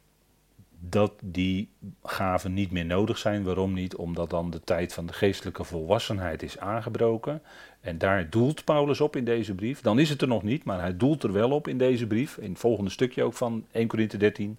dat 0.82 1.12
die 1.22 1.70
gaven 2.02 2.54
niet 2.54 2.70
meer 2.70 2.84
nodig 2.84 3.18
zijn. 3.18 3.44
Waarom 3.44 3.72
niet? 3.72 3.96
Omdat 3.96 4.30
dan 4.30 4.50
de 4.50 4.60
tijd 4.60 4.92
van 4.92 5.06
de 5.06 5.12
geestelijke 5.12 5.64
volwassenheid 5.64 6.42
is 6.42 6.58
aangebroken. 6.58 7.42
En 7.80 7.98
daar 7.98 8.30
doelt 8.30 8.64
Paulus 8.64 9.00
op 9.00 9.16
in 9.16 9.24
deze 9.24 9.54
brief. 9.54 9.80
Dan 9.80 9.98
is 9.98 10.08
het 10.08 10.22
er 10.22 10.28
nog 10.28 10.42
niet, 10.42 10.64
maar 10.64 10.80
hij 10.80 10.96
doelt 10.96 11.22
er 11.22 11.32
wel 11.32 11.50
op 11.50 11.68
in 11.68 11.78
deze 11.78 12.06
brief. 12.06 12.36
In 12.36 12.50
het 12.50 12.58
volgende 12.58 12.90
stukje 12.90 13.22
ook 13.22 13.34
van 13.34 13.66
1 13.70 13.88
Corinthië 13.88 14.16
13. 14.16 14.58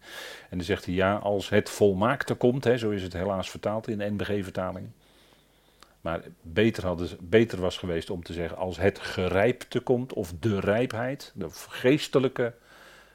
En 0.50 0.58
dan 0.58 0.66
zegt 0.66 0.86
hij 0.86 0.94
ja, 0.94 1.16
als 1.16 1.50
het 1.50 1.70
volmaakte 1.70 2.34
komt, 2.34 2.64
hè, 2.64 2.78
zo 2.78 2.90
is 2.90 3.04
het 3.04 3.14
helaas 3.14 3.50
vertaald 3.50 3.88
in 3.88 3.98
de 3.98 4.10
NBG-vertaling. 4.10 4.88
Maar 6.02 6.22
beter, 6.42 6.86
hadden, 6.86 7.10
beter 7.20 7.62
was 7.62 7.78
geweest 7.78 8.10
om 8.10 8.24
te 8.24 8.34
zeggen 8.34 8.58
als 8.58 8.78
het 8.78 9.00
gerijpte 9.00 9.80
komt, 9.80 10.14
of 10.14 10.34
de 10.40 10.60
rijpheid, 10.60 11.32
de 11.36 11.48
geestelijke 11.52 12.54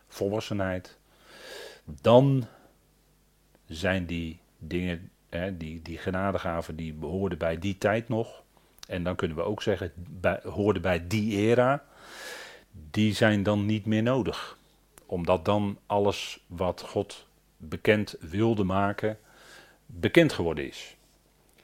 volwassenheid. 0.09 0.99
Dan 2.01 2.47
zijn 3.67 4.07
die 4.07 4.39
dingen, 4.59 5.11
hè, 5.29 5.57
die, 5.57 5.83
die 5.83 5.99
genadegaven, 5.99 6.77
die 6.77 6.93
behoorden 6.93 7.39
bij 7.39 7.59
die 7.59 7.79
tijd 7.79 8.09
nog. 8.09 8.43
En 8.89 9.03
dan 9.03 9.17
kunnen 9.17 9.37
we 9.37 9.43
ook 9.43 9.63
zeggen, 9.63 9.93
bij, 9.97 10.41
hoorden 10.43 10.83
bij 10.83 11.07
die 11.07 11.37
era. 11.37 11.85
Die 12.91 13.15
zijn 13.15 13.43
dan 13.43 13.67
niet 13.67 13.87
meer 13.87 14.03
nodig. 14.03 14.59
Omdat 15.07 15.45
dan 15.45 15.79
alles 15.87 16.41
wat 16.47 16.81
God 16.81 17.27
bekend 17.57 18.17
wilde 18.21 18.65
maken, 18.65 19.19
bekend 19.87 20.33
geworden 20.33 20.67
is. 20.67 20.97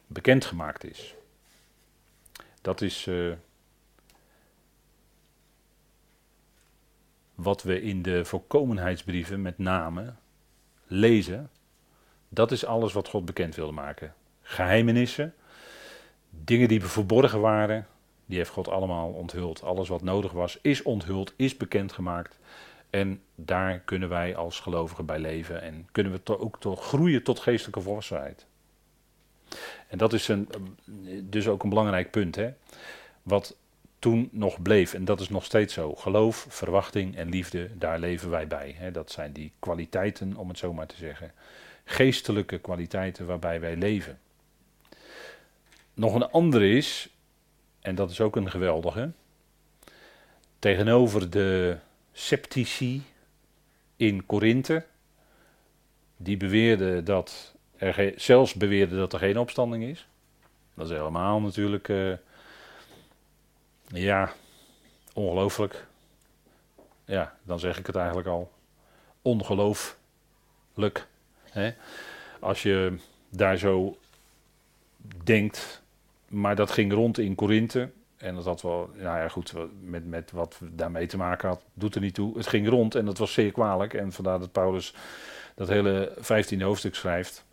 Bekend 0.07 0.45
gemaakt 0.45 0.85
is. 0.85 1.15
Dat 2.61 2.81
is 2.81 3.07
uh, 3.07 3.33
wat 7.35 7.63
we 7.63 7.83
in 7.83 8.03
de 8.03 8.25
voorkomenheidsbrieven 8.25 9.43
met 9.43 9.59
name 9.59 10.15
lezen. 10.87 11.51
Dat 12.35 12.53
is 12.53 12.65
alles 12.65 12.93
wat 12.93 13.09
God 13.09 13.25
bekend 13.25 13.55
wilde 13.55 13.73
maken. 13.73 14.15
Geheimenissen, 14.43 15.35
dingen 16.31 16.69
die 16.69 16.85
verborgen 16.85 17.41
waren, 17.41 17.87
die 18.27 18.37
heeft 18.37 18.51
God 18.51 18.69
allemaal 18.69 19.11
onthuld. 19.11 19.63
Alles 19.63 19.89
wat 19.89 20.03
nodig 20.03 20.33
was, 20.33 20.59
is 20.63 20.83
onthuld, 20.83 21.33
is 21.37 21.57
bekendgemaakt. 21.57 22.39
En 22.91 23.23
daar 23.35 23.79
kunnen 23.79 24.09
wij 24.09 24.37
als 24.37 24.61
gelovigen 24.61 25.07
bij 25.07 25.19
leven 25.19 25.63
en 25.63 25.89
kunnen 25.93 26.13
we 26.13 26.39
ook 26.39 26.61
toch 26.61 26.85
groeien 26.85 27.23
tot 27.23 27.41
geestelijke 27.41 27.81
volwassenheid. 27.81 28.47
En 29.89 29.99
dat 29.99 30.13
is 30.13 30.29
een, 30.29 30.49
dus 31.23 31.49
ook 31.49 31.63
een 31.63 31.69
belangrijk 31.69 32.11
punt, 32.11 32.37
hè? 32.37 32.53
wat 33.23 33.57
toen 33.99 34.29
nog 34.33 34.63
bleef. 34.63 34.95
En 34.95 35.05
dat 35.05 35.21
is 35.21 35.29
nog 35.29 35.45
steeds 35.45 35.75
zo. 35.75 35.95
Geloof, 35.95 36.47
verwachting 36.49 37.17
en 37.17 37.29
liefde, 37.29 37.79
daar 37.79 37.99
leven 37.99 38.31
wij 38.31 38.47
bij. 38.47 38.75
Hè? 38.79 38.91
Dat 38.91 39.11
zijn 39.11 39.33
die 39.33 39.53
kwaliteiten, 39.59 40.37
om 40.37 40.49
het 40.49 40.59
zo 40.59 40.73
maar 40.73 40.87
te 40.87 40.97
zeggen 40.97 41.33
geestelijke 41.85 42.59
kwaliteiten 42.59 43.27
waarbij 43.27 43.61
wij 43.61 43.77
leven. 43.77 44.21
Nog 45.95 46.15
een 46.15 46.31
andere 46.31 46.69
is, 46.69 47.09
en 47.81 47.95
dat 47.95 48.11
is 48.11 48.21
ook 48.21 48.37
een 48.37 48.51
geweldige, 48.51 49.13
tegenover 50.59 51.31
de 51.31 51.77
sceptici 52.13 53.03
in 53.97 54.27
Korinthe, 54.27 54.85
die 56.17 56.37
beweerden 56.37 57.05
dat 57.05 57.55
er 57.77 58.13
zelfs 58.17 58.55
beweerden 58.55 58.99
dat 58.99 59.13
er 59.13 59.19
geen 59.19 59.39
opstanding 59.39 59.85
is. 59.85 60.07
Dat 60.75 60.91
is 60.91 60.97
helemaal 60.97 61.41
natuurlijk, 61.41 61.89
uh, 61.89 62.17
ja, 63.87 64.33
ongelooflijk. 65.13 65.87
Ja, 67.05 67.37
dan 67.43 67.59
zeg 67.59 67.79
ik 67.79 67.87
het 67.87 67.97
eigenlijk 67.97 68.29
al. 68.29 68.53
Ongelooflijk. 69.23 71.07
Als 72.41 72.63
je 72.63 72.95
daar 73.29 73.57
zo 73.57 73.97
denkt, 75.25 75.83
maar 76.29 76.57
dat 76.57 76.71
ging 76.71 76.93
rond 76.93 77.19
in 77.19 77.35
Korinthe. 77.35 77.91
En 78.17 78.35
dat 78.35 78.45
had 78.45 78.63
wel, 78.63 78.91
nou 78.95 79.19
ja 79.19 79.29
goed, 79.29 79.53
met, 79.81 80.07
met 80.07 80.31
wat 80.31 80.61
daarmee 80.63 81.07
te 81.07 81.17
maken 81.17 81.49
had, 81.49 81.65
doet 81.75 81.95
er 81.95 82.01
niet 82.01 82.15
toe. 82.15 82.37
Het 82.37 82.47
ging 82.47 82.69
rond 82.69 82.95
en 82.95 83.05
dat 83.05 83.19
was 83.19 83.33
zeer 83.33 83.53
kwalijk. 83.53 83.95
En 83.95 84.13
vandaar 84.13 84.39
dat 84.39 84.53
Paulus 84.53 84.95
dat 85.55 85.69
hele 85.69 86.13
15e 86.17 86.63
hoofdstuk 86.63 86.95
schrijft. 86.95 87.45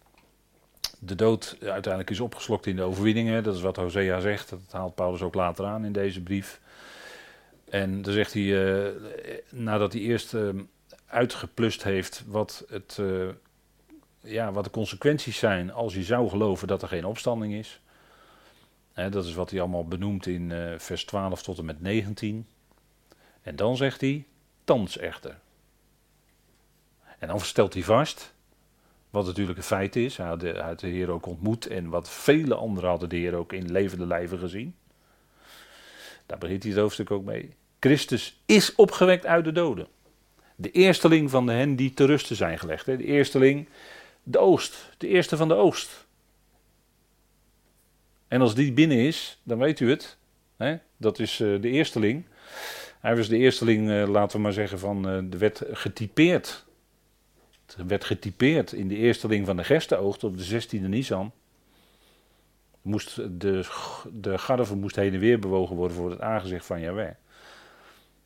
De 0.99 1.15
dood 1.15 1.57
uiteindelijk 1.61 2.09
is 2.09 2.19
opgeslokt 2.19 2.65
in 2.65 2.75
de 2.75 2.81
overwinningen. 2.81 3.43
Dat 3.43 3.55
is 3.55 3.61
wat 3.61 3.75
Hosea 3.75 4.19
zegt. 4.19 4.49
Dat 4.49 4.59
haalt 4.69 4.95
Paulus 4.95 5.21
ook 5.21 5.33
later 5.33 5.65
aan 5.65 5.85
in 5.85 5.91
deze 5.91 6.21
brief. 6.21 6.59
En 7.69 8.01
dan 8.01 8.13
zegt 8.13 8.33
hij, 8.33 8.43
uh, 8.43 8.87
nadat 9.49 9.93
hij 9.93 10.01
eerst 10.01 10.33
uh, 10.33 10.49
uitgeplust 11.05 11.83
heeft 11.83 12.23
wat 12.27 12.65
het 12.69 12.97
uh, 12.99 13.27
ja, 14.21 14.51
wat 14.51 14.63
de 14.63 14.69
consequenties 14.69 15.37
zijn 15.37 15.71
als 15.71 15.93
je 15.93 16.03
zou 16.03 16.29
geloven 16.29 16.67
dat 16.67 16.81
er 16.81 16.87
geen 16.87 17.05
opstanding 17.05 17.53
is. 17.53 17.81
dat 18.93 19.25
is 19.25 19.33
wat 19.33 19.49
hij 19.49 19.59
allemaal 19.59 19.87
benoemt 19.87 20.25
in 20.25 20.49
uh, 20.49 20.73
vers 20.77 21.05
12 21.05 21.43
tot 21.43 21.57
en 21.57 21.65
met 21.65 21.81
19. 21.81 22.47
En 23.41 23.55
dan 23.55 23.77
zegt 23.77 24.01
hij, 24.01 24.25
thans 24.63 24.97
echter. 24.97 25.39
En 27.19 27.27
dan 27.27 27.39
stelt 27.39 27.73
hij 27.73 27.83
vast, 27.83 28.33
wat 29.09 29.25
natuurlijk 29.25 29.57
een 29.57 29.63
feit 29.63 29.95
is, 29.95 30.17
hij 30.17 30.27
had, 30.27 30.39
de, 30.39 30.73
de 30.77 30.87
Heer 30.87 31.09
ook 31.09 31.25
ontmoet 31.25 31.67
en 31.67 31.89
wat 31.89 32.09
vele 32.09 32.55
anderen 32.55 32.89
hadden 32.89 33.09
de 33.09 33.15
Heer 33.15 33.33
ook 33.33 33.53
in 33.53 33.71
levende 33.71 34.05
lijven 34.05 34.39
gezien. 34.39 34.75
Daar 36.25 36.37
begint 36.37 36.63
hij 36.63 36.71
het 36.71 36.81
hoofdstuk 36.81 37.11
ook 37.11 37.23
mee. 37.23 37.55
Christus 37.79 38.41
is 38.45 38.75
opgewekt 38.75 39.25
uit 39.25 39.43
de 39.43 39.51
doden. 39.51 39.87
De 40.55 40.71
eersteling 40.71 41.29
van 41.29 41.45
de 41.45 41.51
hen 41.51 41.75
die 41.75 41.93
te 41.93 42.05
rusten 42.05 42.35
zijn 42.35 42.59
gelegd. 42.59 42.85
De 42.85 43.03
eersteling 43.05 43.67
de 44.23 44.37
oost, 44.37 44.89
de 44.97 45.07
eerste 45.07 45.37
van 45.37 45.47
de 45.47 45.53
oost. 45.53 46.07
En 48.27 48.41
als 48.41 48.55
die 48.55 48.73
binnen 48.73 48.97
is, 48.97 49.39
dan 49.43 49.57
weet 49.57 49.79
u 49.79 49.89
het. 49.89 50.17
Hè? 50.57 50.77
Dat 50.97 51.19
is 51.19 51.39
uh, 51.39 51.61
de 51.61 51.69
eersteling. 51.69 52.25
Hij 52.99 53.15
was 53.15 53.27
de 53.27 53.37
eersteling, 53.37 53.89
uh, 53.89 54.07
laten 54.07 54.37
we 54.37 54.43
maar 54.43 54.53
zeggen, 54.53 54.79
van 54.79 55.09
uh, 55.09 55.31
de 55.31 55.37
wet 55.37 55.63
getypeerd. 55.71 56.65
Het 57.65 57.87
werd 57.87 58.03
getypeerd 58.03 58.71
in 58.71 58.87
de 58.87 58.95
eersteling 58.95 59.45
van 59.45 59.57
de 59.57 59.63
gerstenoogst 59.63 60.23
op 60.23 60.37
de 60.37 60.61
16e 60.61 60.81
Nisan. 60.81 61.31
Moest 62.81 63.15
de, 63.15 63.65
de 64.13 64.37
garve 64.37 64.75
moest 64.75 64.95
heen 64.95 65.13
en 65.13 65.19
weer 65.19 65.39
bewogen 65.39 65.75
worden 65.75 65.97
voor 65.97 66.09
het 66.09 66.21
aangezicht 66.21 66.65
van 66.65 66.81
Jahweh. 66.81 67.11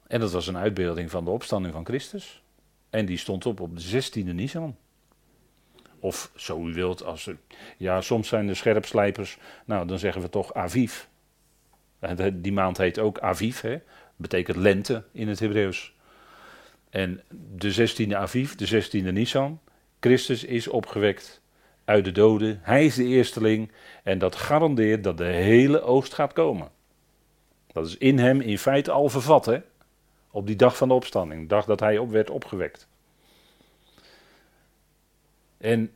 En 0.07 0.19
dat 0.19 0.31
was 0.31 0.47
een 0.47 0.57
uitbeelding 0.57 1.11
van 1.11 1.25
de 1.25 1.31
opstanding 1.31 1.73
van 1.73 1.85
Christus. 1.85 2.43
En 2.89 3.05
die 3.05 3.17
stond 3.17 3.45
op 3.45 3.59
op 3.59 3.77
de 3.77 4.03
16e 4.03 4.33
Nisan 4.33 4.75
Of 6.03 6.31
zo 6.35 6.67
u 6.67 6.73
wilt, 6.73 7.03
als, 7.03 7.29
ja, 7.77 8.01
soms 8.01 8.27
zijn 8.27 8.47
de 8.47 8.53
scherpslijpers, 8.53 9.37
nou 9.65 9.87
dan 9.87 9.99
zeggen 9.99 10.21
we 10.21 10.29
toch 10.29 10.53
Aviv. 10.53 11.03
Die 12.33 12.51
maand 12.51 12.77
heet 12.77 12.99
ook 12.99 13.19
Aviv, 13.19 13.61
hè? 13.61 13.77
betekent 14.15 14.57
lente 14.57 15.03
in 15.11 15.27
het 15.27 15.39
Hebreeuws. 15.39 15.93
En 16.89 17.21
de 17.55 17.73
16e 17.73 18.15
Aviv, 18.15 18.51
de 18.51 18.83
16e 18.83 19.13
Nisan, 19.13 19.59
Christus 19.99 20.43
is 20.43 20.67
opgewekt 20.67 21.41
uit 21.85 22.05
de 22.05 22.11
doden. 22.11 22.59
Hij 22.61 22.85
is 22.85 22.95
de 22.95 23.05
eersteling 23.05 23.71
en 24.03 24.17
dat 24.17 24.35
garandeert 24.35 25.03
dat 25.03 25.17
de 25.17 25.23
hele 25.23 25.81
oogst 25.81 26.13
gaat 26.13 26.33
komen. 26.33 26.69
Dat 27.67 27.85
is 27.85 27.97
in 27.97 28.19
hem 28.19 28.41
in 28.41 28.57
feite 28.57 28.91
al 28.91 29.09
vervat, 29.09 29.45
hè? 29.45 29.59
Op 30.31 30.47
die 30.47 30.55
dag 30.55 30.77
van 30.77 30.87
de 30.87 30.93
opstanding, 30.93 31.41
de 31.41 31.47
dag 31.47 31.65
dat 31.65 31.79
hij 31.79 31.97
op 31.97 32.11
werd 32.11 32.29
opgewekt. 32.29 32.87
En 35.63 35.91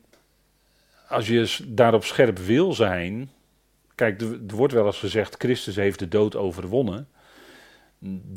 als 1.08 1.26
je 1.26 1.58
daarop 1.66 2.04
scherp 2.04 2.38
wil 2.38 2.72
zijn. 2.72 3.30
Kijk, 3.94 4.20
er 4.20 4.38
wordt 4.46 4.72
wel 4.72 4.86
eens 4.86 4.98
gezegd: 4.98 5.34
Christus 5.38 5.76
heeft 5.76 5.98
de 5.98 6.08
dood 6.08 6.36
overwonnen. 6.36 7.08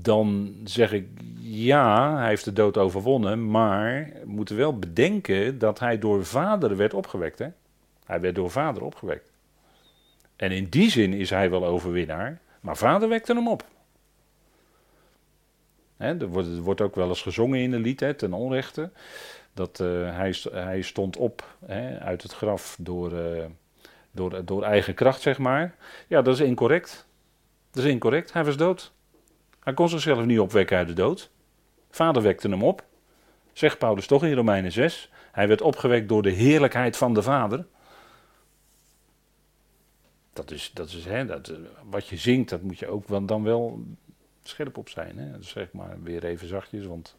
Dan 0.01 0.55
zeg 0.63 0.91
ik 0.91 1.07
ja, 1.39 2.17
hij 2.17 2.27
heeft 2.27 2.45
de 2.45 2.53
dood 2.53 2.77
overwonnen. 2.77 3.51
Maar 3.51 4.11
we 4.23 4.31
moeten 4.31 4.55
wel 4.55 4.79
bedenken 4.79 5.59
dat 5.59 5.79
hij 5.79 5.99
door 5.99 6.25
vader 6.25 6.77
werd 6.77 6.93
opgewekt. 6.93 7.39
Hè? 7.39 7.47
Hij 8.05 8.21
werd 8.21 8.35
door 8.35 8.51
vader 8.51 8.83
opgewekt. 8.83 9.31
En 10.35 10.51
in 10.51 10.69
die 10.69 10.89
zin 10.89 11.13
is 11.13 11.29
hij 11.29 11.49
wel 11.49 11.65
overwinnaar. 11.65 12.39
Maar 12.61 12.77
vader 12.77 13.09
wekte 13.09 13.33
hem 13.33 13.47
op. 13.47 13.65
er, 15.97 16.27
wordt, 16.27 16.57
wordt, 16.57 16.81
ook 16.81 16.95
wel 16.95 17.09
eens 17.09 17.21
gezongen 17.21 17.59
in 17.59 17.73
een 17.73 17.81
lied, 17.81 17.99
hè, 17.99 18.13
ten 18.13 18.33
onrechte. 18.33 18.89
Dat 19.53 19.79
uh, 19.79 20.15
hij, 20.15 20.35
hij, 20.51 20.81
stond 20.81 21.17
op 21.17 21.55
hè, 21.65 21.99
uit 21.99 22.21
het 22.21 22.33
graf 22.33 22.77
door, 22.79 23.13
uh, 23.13 23.45
door, 24.11 24.45
door 24.45 24.63
eigen 24.63 24.93
kracht, 24.93 25.21
zeg 25.21 25.37
maar. 25.37 25.75
Ja, 26.07 26.21
dat 26.21 26.33
is 26.33 26.39
incorrect. 26.39 27.07
Dat 27.71 27.83
is 27.83 27.89
incorrect. 27.89 28.33
Hij 28.33 28.45
was 28.45 28.57
dood. 28.57 28.91
Hij 29.59 29.73
kon 29.73 29.89
zichzelf 29.89 30.25
niet 30.25 30.39
opwekken 30.39 30.77
uit 30.77 30.87
de 30.87 30.93
dood. 30.93 31.29
Vader 31.89 32.21
wekte 32.21 32.49
hem 32.49 32.63
op. 32.63 32.83
Zegt 33.53 33.77
Paulus 33.77 34.07
toch 34.07 34.23
in 34.23 34.33
Romeinen 34.33 34.71
6. 34.71 35.11
Hij 35.31 35.47
werd 35.47 35.61
opgewekt 35.61 36.09
door 36.09 36.21
de 36.21 36.29
heerlijkheid 36.29 36.97
van 36.97 37.13
de 37.13 37.21
Vader. 37.21 37.65
Dat 40.33 40.51
is, 40.51 40.71
dat 40.73 40.87
is 40.87 41.05
hè, 41.05 41.25
dat, 41.25 41.53
wat 41.89 42.07
je 42.07 42.17
zingt, 42.17 42.49
dat 42.49 42.61
moet 42.61 42.79
je 42.79 42.87
ook 42.87 43.27
dan 43.27 43.43
wel 43.43 43.83
scherp 44.43 44.77
op 44.77 44.89
zijn. 44.89 45.17
Hè? 45.17 45.43
Zeg 45.43 45.71
maar 45.71 46.01
weer 46.03 46.23
even 46.23 46.47
zachtjes, 46.47 46.85
want 46.85 47.15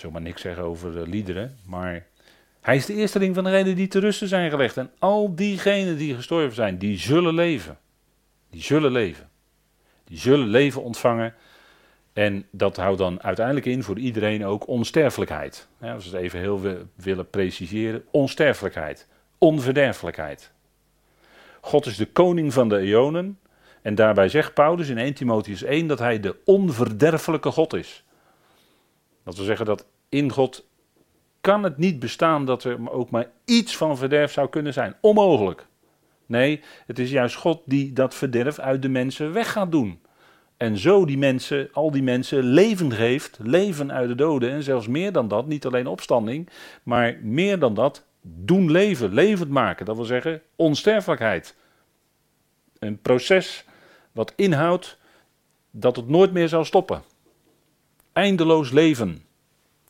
ik 0.00 0.06
zal 0.06 0.14
maar 0.14 0.28
niks 0.28 0.42
zeggen 0.42 0.62
over 0.62 0.92
de 0.92 1.08
liederen. 1.08 1.56
Maar 1.66 2.06
hij 2.60 2.76
is 2.76 2.86
de 2.86 2.94
eersteling 2.94 3.34
van 3.34 3.44
degenen 3.44 3.76
die 3.76 3.88
te 3.88 3.98
rusten 3.98 4.28
zijn 4.28 4.50
gelegd. 4.50 4.76
En 4.76 4.90
al 4.98 5.34
diegenen 5.34 5.96
die 5.96 6.14
gestorven 6.14 6.54
zijn, 6.54 6.78
die 6.78 6.98
zullen 6.98 7.34
leven. 7.34 7.78
Die 8.50 8.62
zullen 8.62 8.92
leven. 8.92 9.28
Die 10.04 10.18
zullen 10.18 10.46
leven 10.46 10.82
ontvangen. 10.82 11.34
En 12.12 12.46
dat 12.50 12.76
houdt 12.76 12.98
dan 12.98 13.22
uiteindelijk 13.22 13.66
in 13.66 13.82
voor 13.82 13.98
iedereen 13.98 14.44
ook 14.44 14.66
onsterfelijkheid. 14.66 15.68
Als 15.80 16.10
we 16.10 16.16
het 16.16 16.24
even 16.24 16.38
heel 16.38 16.60
willen 16.94 17.30
preciseren. 17.30 18.04
Onsterfelijkheid. 18.10 19.06
Onverderfelijkheid. 19.38 20.52
God 21.60 21.86
is 21.86 21.96
de 21.96 22.06
koning 22.06 22.52
van 22.52 22.68
de 22.68 22.78
eonen. 22.78 23.38
En 23.82 23.94
daarbij 23.94 24.28
zegt 24.28 24.54
Paulus 24.54 24.88
in 24.88 24.98
1 24.98 25.14
Timotheus 25.14 25.62
1 25.62 25.86
dat 25.86 25.98
hij 25.98 26.20
de 26.20 26.36
onverderfelijke 26.44 27.50
God 27.50 27.74
is. 27.74 28.04
Dat 29.24 29.36
wil 29.36 29.44
zeggen 29.44 29.66
dat 29.66 29.86
in 30.08 30.30
God 30.32 30.68
kan 31.40 31.62
het 31.62 31.76
niet 31.78 31.98
bestaan 31.98 32.44
dat 32.44 32.64
er 32.64 32.90
ook 32.90 33.10
maar 33.10 33.30
iets 33.44 33.76
van 33.76 33.96
verderf 33.96 34.32
zou 34.32 34.48
kunnen 34.48 34.72
zijn. 34.72 34.94
Onmogelijk. 35.00 35.66
Nee, 36.26 36.60
het 36.86 36.98
is 36.98 37.10
juist 37.10 37.36
God 37.36 37.62
die 37.64 37.92
dat 37.92 38.14
verderf 38.14 38.58
uit 38.58 38.82
de 38.82 38.88
mensen 38.88 39.32
weg 39.32 39.52
gaat 39.52 39.72
doen. 39.72 40.00
En 40.56 40.78
zo 40.78 41.04
die 41.04 41.18
mensen, 41.18 41.68
al 41.72 41.90
die 41.90 42.02
mensen 42.02 42.42
leven 42.44 42.92
geeft, 42.92 43.38
leven 43.42 43.92
uit 43.92 44.08
de 44.08 44.14
doden. 44.14 44.50
En 44.50 44.62
zelfs 44.62 44.86
meer 44.86 45.12
dan 45.12 45.28
dat, 45.28 45.46
niet 45.46 45.66
alleen 45.66 45.86
opstanding, 45.86 46.48
maar 46.82 47.18
meer 47.22 47.58
dan 47.58 47.74
dat, 47.74 48.04
doen 48.22 48.70
leven, 48.70 49.14
levend 49.14 49.50
maken. 49.50 49.86
Dat 49.86 49.96
wil 49.96 50.04
zeggen 50.04 50.42
onsterfelijkheid. 50.56 51.56
Een 52.78 53.00
proces 53.00 53.64
wat 54.12 54.32
inhoudt 54.36 54.98
dat 55.70 55.96
het 55.96 56.08
nooit 56.08 56.32
meer 56.32 56.48
zal 56.48 56.64
stoppen. 56.64 57.02
Eindeloos 58.12 58.70
leven. 58.70 59.22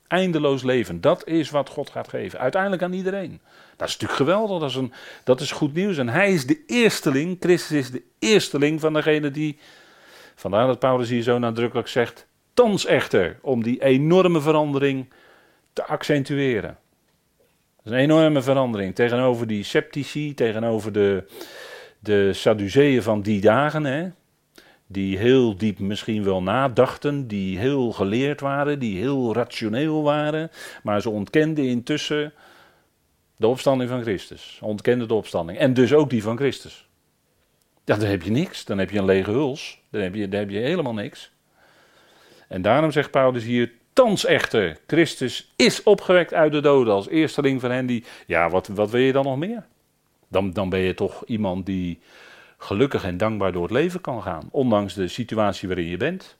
Eindeloos 0.09 0.63
leven. 0.63 1.01
Dat 1.01 1.27
is 1.27 1.51
wat 1.51 1.69
God 1.69 1.91
gaat 1.91 2.09
geven. 2.09 2.39
Uiteindelijk 2.39 2.83
aan 2.83 2.93
iedereen. 2.93 3.41
Dat 3.77 3.89
is 3.89 3.97
natuurlijk 3.97 4.21
geweldig. 4.21 4.61
Dat 4.61 4.71
is, 4.71 4.77
een, 4.77 4.93
dat 5.25 5.41
is 5.41 5.53
goed 5.53 5.75
nieuws. 5.75 5.99
En 5.99 6.09
hij 6.09 6.33
is 6.33 6.47
de 6.47 6.65
eersteling. 6.67 7.37
Christus 7.41 7.77
is 7.77 7.91
de 7.91 8.03
eersteling 8.19 8.81
van 8.81 8.93
degene 8.93 9.31
die. 9.31 9.59
Vandaar 10.35 10.67
dat 10.67 10.79
Paulus 10.79 11.09
hier 11.09 11.23
zo 11.23 11.39
nadrukkelijk 11.39 11.89
zegt. 11.89 12.27
Thans 12.55 12.87
echter. 12.87 13.39
Om 13.43 13.63
die 13.63 13.83
enorme 13.83 14.41
verandering 14.41 15.13
te 15.73 15.85
accentueren. 15.85 16.79
Dat 17.77 17.85
is 17.85 17.93
een 17.93 17.99
enorme 17.99 18.43
verandering. 18.43 18.95
Tegenover 18.95 19.47
die 19.47 19.65
sceptici. 19.65 20.35
Tegenover 20.35 20.93
de, 20.93 21.25
de 21.99 22.33
Sadduceeën 22.33 23.03
van 23.03 23.23
die 23.23 23.41
dagen. 23.41 23.85
Hè, 23.85 24.09
die 24.93 25.19
heel 25.19 25.57
diep 25.57 25.79
misschien 25.79 26.25
wel 26.25 26.43
nadachten, 26.43 27.27
die 27.27 27.59
heel 27.59 27.93
geleerd 27.93 28.41
waren, 28.41 28.79
die 28.79 28.99
heel 28.99 29.35
rationeel 29.35 30.03
waren, 30.03 30.51
maar 30.83 31.01
ze 31.01 31.11
ontkenden 31.11 31.65
intussen 31.65 32.33
de 33.37 33.47
opstanding 33.47 33.91
van 33.91 34.03
Christus. 34.03 34.59
Ontkenden 34.63 35.09
de 35.09 35.15
opstanding. 35.15 35.59
En 35.59 35.75
dus 35.75 35.93
ook 35.93 36.11
die 36.11 36.23
van 36.23 36.37
Christus. 36.37 36.89
Ja, 37.85 37.97
dan 37.97 38.09
heb 38.09 38.23
je 38.23 38.31
niks. 38.31 38.65
Dan 38.65 38.79
heb 38.79 38.91
je 38.91 38.99
een 38.99 39.05
lege 39.05 39.31
huls. 39.31 39.81
Dan 39.91 40.01
heb 40.01 40.15
je, 40.15 40.29
dan 40.29 40.41
heb 40.41 40.51
je 40.51 40.59
helemaal 40.59 40.95
niks. 40.95 41.31
En 42.49 42.63
daarom 42.63 42.91
zegt 42.91 43.11
Paulus 43.11 43.45
hier, 43.45 43.73
thans 43.93 44.25
echter, 44.25 44.79
Christus 44.87 45.53
is 45.57 45.83
opgewekt 45.83 46.35
uit 46.35 46.53
de 46.53 46.61
doden 46.61 46.95
als 46.95 47.09
eersteling 47.09 47.61
van 47.61 47.71
hen 47.71 47.87
die... 47.87 48.05
Ja, 48.27 48.51
wat, 48.51 48.67
wat 48.67 48.91
wil 48.91 49.01
je 49.01 49.13
dan 49.13 49.25
nog 49.25 49.37
meer? 49.37 49.67
Dan, 50.29 50.53
dan 50.53 50.69
ben 50.69 50.81
je 50.81 50.95
toch 50.95 51.25
iemand 51.27 51.67
die 51.67 51.99
gelukkig 52.61 53.05
en 53.05 53.17
dankbaar 53.17 53.53
door 53.53 53.63
het 53.63 53.71
leven 53.71 54.01
kan 54.01 54.23
gaan, 54.23 54.49
ondanks 54.51 54.95
de 54.95 55.09
situatie 55.09 55.69
waarin 55.69 55.87
je 55.87 55.97
bent. 55.97 56.39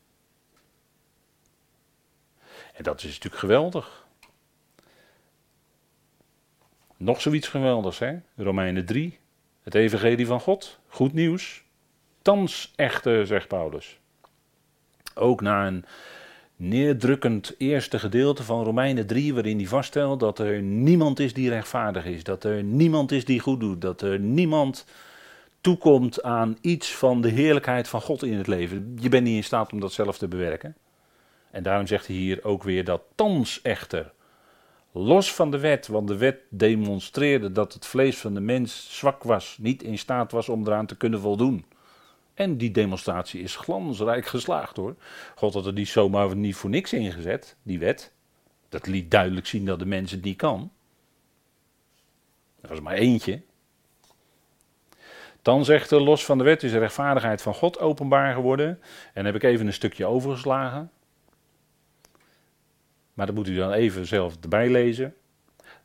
En 2.75 2.83
dat 2.83 2.99
is 2.99 3.05
natuurlijk 3.05 3.37
geweldig. 3.37 4.07
Nog 6.97 7.21
zoiets 7.21 7.49
geweldigs, 7.49 7.99
hè? 7.99 8.19
Romeinen 8.37 8.87
3, 8.87 9.19
het 9.63 9.75
evangelie 9.75 10.27
van 10.27 10.41
God, 10.41 10.79
goed 10.89 11.13
nieuws. 11.13 11.63
Thans 12.23 12.73
echter, 12.77 13.27
zegt 13.27 13.49
Paulus. 13.49 13.99
Ook 15.15 15.41
na 15.41 15.67
een 15.67 15.85
neerdrukkend 16.57 17.55
eerste 17.59 17.99
gedeelte 17.99 18.43
van 18.43 18.65
Romeinen 18.65 19.07
3, 19.07 19.35
waarin 19.35 19.57
hij 19.57 19.67
vaststelt 19.67 20.21
dat 20.21 20.39
er 20.39 20.63
niemand 20.63 21.19
is 21.19 21.35
die 21.35 21.49
rechtvaardig 21.49 22.05
is, 22.05 22.25
dat 22.25 22.45
er 22.45 22.63
niemand 22.63 23.13
is 23.13 23.25
die 23.25 23.41
goed 23.41 23.61
doet, 23.61 23.81
dat 23.81 24.03
er 24.03 24.19
niemand 24.19 24.85
toekomt 25.61 26.23
aan 26.23 26.57
iets 26.61 26.95
van 26.95 27.21
de 27.21 27.29
heerlijkheid 27.29 27.89
van 27.89 28.01
God 28.01 28.23
in 28.23 28.37
het 28.37 28.47
leven. 28.47 28.97
Je 29.01 29.09
bent 29.09 29.25
niet 29.25 29.37
in 29.37 29.45
staat 29.45 29.73
om 29.73 29.81
dat 29.81 29.93
zelf 29.93 30.19
te 30.19 30.29
bewerken. 30.29 30.77
En 31.51 31.63
daarom 31.63 31.87
zegt 31.87 32.07
hij 32.07 32.17
hier 32.17 32.45
ook 32.45 32.63
weer 32.63 32.85
dat 32.85 33.03
thans 33.15 33.63
echter, 33.63 34.13
los 34.93 35.35
van 35.35 35.51
de 35.51 35.59
wet, 35.59 35.87
want 35.87 36.09
de 36.09 36.17
wet 36.17 36.39
demonstreerde 36.49 37.53
dat 37.53 37.73
het 37.73 37.87
vlees 37.87 38.19
van 38.19 38.35
de 38.35 38.41
mens 38.41 38.99
zwak 38.99 39.23
was, 39.23 39.59
niet 39.61 39.83
in 39.83 39.99
staat 39.99 40.33
was 40.33 40.49
om 40.49 40.67
eraan 40.67 40.87
te 40.87 40.97
kunnen 40.97 41.21
voldoen. 41.21 41.65
En 42.35 42.57
die 42.57 42.71
demonstratie 42.71 43.43
is 43.43 43.57
glansrijk 43.57 44.27
geslaagd 44.27 44.77
hoor. 44.77 44.97
God 45.35 45.55
had 45.55 45.67
er 45.67 45.73
niet 45.73 45.89
zomaar 45.89 46.37
niet 46.37 46.57
voor 46.57 46.71
niks 46.71 46.93
ingezet, 46.93 47.57
die 47.63 47.79
wet. 47.79 48.13
Dat 48.69 48.87
liet 48.87 49.11
duidelijk 49.11 49.47
zien 49.47 49.65
dat 49.65 49.79
de 49.79 49.87
mens 49.87 50.11
het 50.11 50.23
niet 50.23 50.37
kan. 50.37 50.73
Er 52.61 52.69
was 52.69 52.81
maar 52.81 52.95
eentje. 52.95 53.43
Dan 55.43 55.65
zegt 55.65 55.91
er, 55.91 56.01
los 56.01 56.25
van 56.25 56.39
de 56.39 56.45
wet 56.45 56.63
is 56.63 56.73
de 56.73 56.79
rechtvaardigheid 56.79 57.43
van 57.43 57.55
God 57.55 57.79
openbaar 57.79 58.35
geworden. 58.35 58.81
En 59.15 59.25
heb 59.25 59.35
ik 59.35 59.43
even 59.43 59.67
een 59.67 59.73
stukje 59.73 60.07
overgeslagen. 60.07 60.91
Maar 63.15 63.27
dat 63.27 63.35
moet 63.35 63.49
u 63.49 63.57
dan 63.57 63.73
even 63.73 64.07
zelf 64.07 64.37
erbij 64.41 64.69
lezen. 64.69 65.15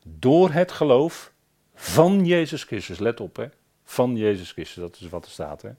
Door 0.02 0.50
het 0.50 0.72
geloof 0.72 1.32
van 1.74 2.24
Jezus 2.24 2.64
Christus, 2.64 2.98
let 2.98 3.20
op 3.20 3.36
hè, 3.36 3.46
van 3.84 4.16
Jezus 4.16 4.52
Christus, 4.52 4.82
dat 4.82 4.98
is 5.00 5.08
wat 5.08 5.24
er 5.24 5.30
staat 5.30 5.62
hè. 5.62 5.70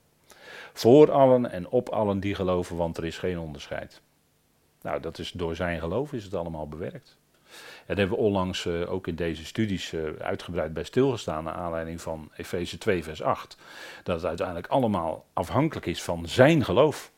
Voor 0.73 1.11
allen 1.11 1.51
en 1.51 1.67
op 1.67 1.89
allen 1.89 2.19
die 2.19 2.35
geloven, 2.35 2.75
want 2.75 2.97
er 2.97 3.05
is 3.05 3.17
geen 3.17 3.39
onderscheid. 3.39 4.01
Nou, 4.81 4.99
dat 4.99 5.19
is 5.19 5.31
door 5.31 5.55
zijn 5.55 5.79
geloof 5.79 6.13
is 6.13 6.23
het 6.23 6.33
allemaal 6.33 6.67
bewerkt. 6.67 7.17
En 7.85 7.97
hebben 7.97 8.17
we 8.17 8.23
onlangs 8.23 8.65
uh, 8.65 8.91
ook 8.91 9.07
in 9.07 9.15
deze 9.15 9.45
studies 9.45 9.93
uh, 9.93 10.09
uitgebreid 10.19 10.73
bij 10.73 10.83
stilgestaan, 10.83 11.43
naar 11.43 11.53
aanleiding 11.53 12.01
van 12.01 12.31
Efeze 12.35 12.77
2, 12.77 13.03
vers 13.03 13.21
8. 13.21 13.57
Dat 14.03 14.15
het 14.15 14.25
uiteindelijk 14.25 14.67
allemaal 14.67 15.25
afhankelijk 15.33 15.85
is 15.85 16.03
van 16.03 16.27
zijn 16.27 16.65
geloof. 16.65 17.11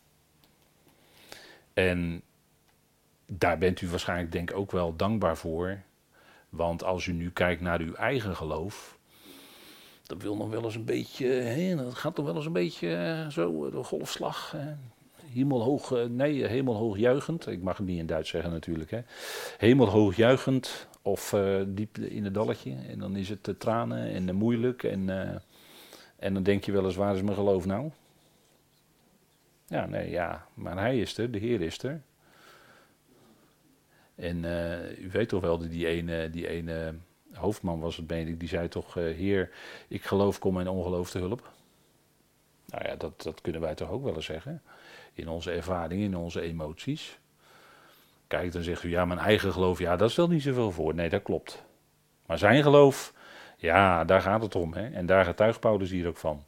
En 1.73 2.21
daar 3.25 3.57
bent 3.57 3.81
u 3.81 3.89
waarschijnlijk 3.89 4.31
denk 4.31 4.49
ik 4.49 4.57
ook 4.57 4.71
wel 4.71 4.95
dankbaar 4.95 5.37
voor. 5.37 5.81
Want 6.49 6.83
als 6.83 7.05
u 7.05 7.13
nu 7.13 7.31
kijkt 7.31 7.61
naar 7.61 7.79
uw 7.79 7.93
eigen 7.93 8.35
geloof, 8.35 8.97
dat 10.03 10.21
wil 10.21 10.35
nog 10.35 10.49
wel 10.49 10.63
eens 10.63 10.75
een 10.75 10.85
beetje, 10.85 11.27
hè, 11.27 11.75
dat 11.75 11.95
gaat 11.95 12.17
nog 12.17 12.25
wel 12.25 12.35
eens 12.35 12.45
een 12.45 12.51
beetje 12.51 12.95
eh, 12.95 13.27
zo, 13.27 13.69
de 13.69 13.83
golfslag. 13.83 14.51
Hè. 14.51 14.73
Hemelhoog, 15.33 15.91
eh, 15.91 16.05
nee, 16.05 16.45
hemelhoog 16.45 16.97
juichend. 16.97 17.47
Ik 17.47 17.61
mag 17.61 17.77
het 17.77 17.85
niet 17.87 17.99
in 17.99 18.05
Duits 18.05 18.29
zeggen 18.29 18.51
natuurlijk. 18.51 18.91
Hè. 18.91 19.01
Hemelhoog 19.57 20.15
juichend 20.15 20.87
of 21.01 21.33
uh, 21.33 21.61
diep 21.67 21.97
in 21.97 22.23
het 22.23 22.33
dalletje. 22.33 22.75
En 22.89 22.99
dan 22.99 23.15
is 23.15 23.29
het 23.29 23.45
de 23.45 23.57
tranen 23.57 24.11
en 24.11 24.35
moeilijk. 24.35 24.83
En, 24.83 25.09
en 26.15 26.33
dan 26.33 26.43
denk 26.43 26.63
je 26.63 26.71
wel 26.71 26.85
eens, 26.85 26.95
waar 26.95 27.15
is 27.15 27.21
mijn 27.21 27.35
geloof 27.35 27.65
nou? 27.65 27.91
Ja, 29.67 29.85
nee, 29.85 30.09
ja, 30.09 30.47
maar 30.53 30.77
hij 30.77 30.99
is 30.99 31.17
er, 31.17 31.31
de 31.31 31.37
Heer 31.37 31.61
is 31.61 31.83
er. 31.83 32.01
En 34.15 34.43
u 34.99 35.09
weet 35.11 35.29
toch 35.29 35.41
wel, 35.41 35.57
die 35.57 35.87
ene, 35.87 36.29
die 36.29 36.47
ene 36.47 36.93
hoofdman 37.33 37.79
was 37.79 37.97
het, 37.97 38.07
ben 38.07 38.27
ik, 38.27 38.39
die 38.39 38.49
zei 38.49 38.67
toch: 38.67 38.93
Heer, 38.93 39.51
ik 39.87 40.03
geloof, 40.03 40.39
kom 40.39 40.53
mijn 40.53 40.67
ongeloof 40.67 41.09
te 41.09 41.19
hulp. 41.19 41.51
Nou 42.65 42.85
ja, 42.85 42.95
dat, 42.95 43.21
dat 43.21 43.41
kunnen 43.41 43.61
wij 43.61 43.75
toch 43.75 43.89
ook 43.89 44.03
wel 44.03 44.15
eens 44.15 44.25
zeggen. 44.25 44.61
In 45.19 45.27
onze 45.27 45.51
ervaringen, 45.51 46.05
in 46.05 46.17
onze 46.17 46.41
emoties. 46.41 47.19
Kijk, 48.27 48.51
dan 48.51 48.63
zegt 48.63 48.83
u: 48.83 48.89
Ja, 48.89 49.05
mijn 49.05 49.19
eigen 49.19 49.51
geloof, 49.51 49.79
ja, 49.79 49.95
dat 49.95 50.11
stelt 50.11 50.29
niet 50.29 50.41
zoveel 50.41 50.71
voor. 50.71 50.95
Nee, 50.95 51.09
dat 51.09 51.23
klopt. 51.23 51.63
Maar 52.25 52.37
zijn 52.37 52.63
geloof, 52.63 53.13
ja, 53.57 54.05
daar 54.05 54.21
gaat 54.21 54.41
het 54.41 54.55
om. 54.55 54.73
Hè? 54.73 54.89
En 54.89 55.05
daar 55.05 55.25
getuigt 55.25 55.59
Paulus 55.59 55.89
hier 55.89 56.07
ook 56.07 56.17
van. 56.17 56.43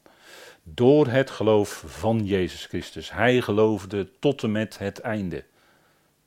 Door 0.62 1.06
het 1.06 1.30
geloof 1.30 1.84
van 1.86 2.24
Jezus 2.24 2.66
Christus. 2.66 3.12
Hij 3.12 3.40
geloofde 3.40 4.10
tot 4.18 4.42
en 4.42 4.52
met 4.52 4.78
het 4.78 5.00
einde. 5.00 5.44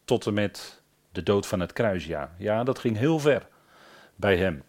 Tot 0.05 0.25
en 0.25 0.33
met 0.33 0.81
de 1.11 1.23
dood 1.23 1.47
van 1.47 1.59
het 1.59 1.73
kruis, 1.73 2.05
ja. 2.05 2.35
Ja, 2.37 2.63
dat 2.63 2.79
ging 2.79 2.97
heel 2.97 3.19
ver 3.19 3.47
bij 4.15 4.37
hem. 4.37 4.63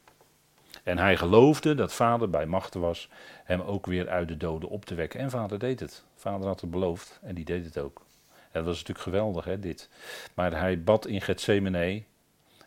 En 0.83 0.99
hij 0.99 1.17
geloofde 1.17 1.75
dat 1.75 1.93
vader 1.93 2.31
bij 2.31 2.47
machten 2.47 2.81
was 2.81 3.09
hem 3.45 3.61
ook 3.61 3.87
weer 3.87 4.09
uit 4.09 4.29
de 4.29 4.37
doden 4.37 4.69
op 4.69 4.85
te 4.85 4.95
wekken. 4.95 5.21
En 5.21 5.31
vader 5.31 5.59
deed 5.59 5.81
het. 5.81 6.05
Vader 6.27 6.47
had 6.47 6.61
het 6.61 6.71
beloofd 6.71 7.19
en 7.23 7.35
die 7.35 7.45
deed 7.45 7.65
het 7.65 7.79
ook. 7.79 8.03
En 8.29 8.53
dat 8.53 8.65
was 8.65 8.77
natuurlijk 8.77 9.05
geweldig, 9.05 9.45
hè, 9.45 9.59
dit. 9.59 9.89
Maar 10.35 10.61
hij 10.61 10.83
bad 10.83 11.07
in 11.07 11.21
Gethsemane 11.21 12.03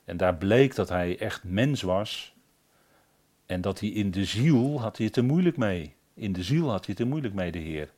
en 0.06 0.18
daar 0.18 0.36
bleek 0.36 0.76
dat 0.76 0.90
hij 0.90 1.20
echt 1.20 1.44
mens 1.44 1.82
was. 1.82 2.34
En 3.46 3.62
dat 3.62 3.80
hij 3.80 3.90
in 3.90 4.12
de 4.12 4.26
ziel 4.26 4.82
had 4.82 4.98
hij 4.98 5.06
het 5.06 5.16
te 5.16 5.22
moeilijk 5.22 5.58
mee. 5.58 5.94
In 6.14 6.34
de 6.34 6.44
ziel 6.44 6.70
had 6.70 6.86
hij 6.86 6.88
het 6.88 6.96
te 6.96 7.06
moeilijk 7.06 7.34
mee, 7.34 7.52
de 7.52 7.60
Heer. 7.60 7.90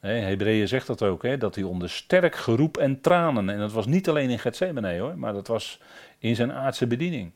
Hebreeën 0.00 0.68
zegt 0.68 0.86
dat 0.86 1.02
ook, 1.02 1.22
hè, 1.22 1.36
dat 1.36 1.54
hij 1.54 1.64
onder 1.64 1.90
sterk 1.90 2.36
geroep 2.36 2.76
en 2.76 3.00
tranen. 3.00 3.48
En 3.48 3.58
dat 3.58 3.72
was 3.72 3.86
niet 3.86 4.08
alleen 4.08 4.30
in 4.30 4.38
Gethsemane 4.38 4.98
hoor, 4.98 5.18
maar 5.18 5.32
dat 5.32 5.46
was 5.46 5.80
in 6.18 6.34
zijn 6.36 6.52
aardse 6.52 6.86
bediening. 6.86 7.30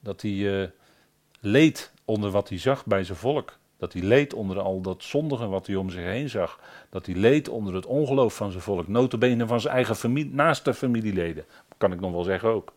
Dat 0.00 0.22
hij 0.22 0.30
uh, 0.30 0.68
leed 1.40 1.92
onder 2.04 2.30
wat 2.30 2.48
hij 2.48 2.58
zag 2.58 2.86
bij 2.86 3.04
zijn 3.04 3.18
volk. 3.18 3.58
Dat 3.80 3.92
hij 3.92 4.02
leed 4.02 4.34
onder 4.34 4.58
al 4.58 4.80
dat 4.80 5.02
zondige 5.02 5.46
wat 5.46 5.66
hij 5.66 5.76
om 5.76 5.90
zich 5.90 6.04
heen 6.04 6.28
zag. 6.28 6.60
Dat 6.90 7.06
hij 7.06 7.14
leed 7.14 7.48
onder 7.48 7.74
het 7.74 7.86
ongeloof 7.86 8.34
van 8.34 8.50
zijn 8.50 8.62
volk. 8.62 8.88
Notabene 8.88 9.46
van 9.46 9.60
zijn 9.60 9.74
eigen 9.74 9.96
familie, 9.96 10.34
naaste 10.34 10.74
familieleden. 10.74 11.44
Kan 11.76 11.92
ik 11.92 12.00
nog 12.00 12.12
wel 12.12 12.22
zeggen 12.22 12.48
ook. 12.48 12.72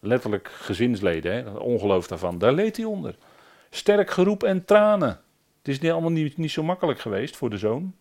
Letterlijk 0.00 0.48
gezinsleden, 0.48 1.32
hè? 1.32 1.50
het 1.50 1.58
ongeloof 1.58 2.06
daarvan. 2.06 2.38
Daar 2.38 2.52
leed 2.52 2.76
hij 2.76 2.84
onder. 2.84 3.16
Sterk 3.70 4.10
geroep 4.10 4.42
en 4.42 4.64
tranen. 4.64 5.20
Het 5.58 5.68
is 5.68 5.80
niet 5.80 5.90
allemaal 5.90 6.10
niet, 6.10 6.36
niet 6.36 6.50
zo 6.50 6.62
makkelijk 6.62 7.00
geweest 7.00 7.36
voor 7.36 7.50
de 7.50 7.58
zoon. 7.58 7.94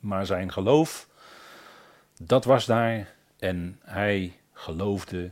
Maar 0.00 0.26
zijn 0.26 0.52
geloof, 0.52 1.08
dat 2.22 2.44
was 2.44 2.66
daar. 2.66 3.14
En 3.38 3.80
hij 3.84 4.36
geloofde 4.52 5.30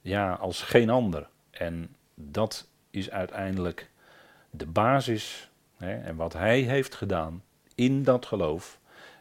ja, 0.00 0.32
als 0.32 0.62
geen 0.62 0.90
ander. 0.90 1.28
En 1.50 1.96
dat 2.14 2.68
is 2.90 3.10
uiteindelijk 3.10 3.90
de 4.50 4.66
basis. 4.66 5.50
Hè, 5.76 5.94
en 5.94 6.16
wat 6.16 6.32
hij 6.32 6.60
heeft 6.60 6.94
gedaan 6.94 7.42
in 7.74 8.02
dat 8.02 8.26
geloof, 8.26 8.78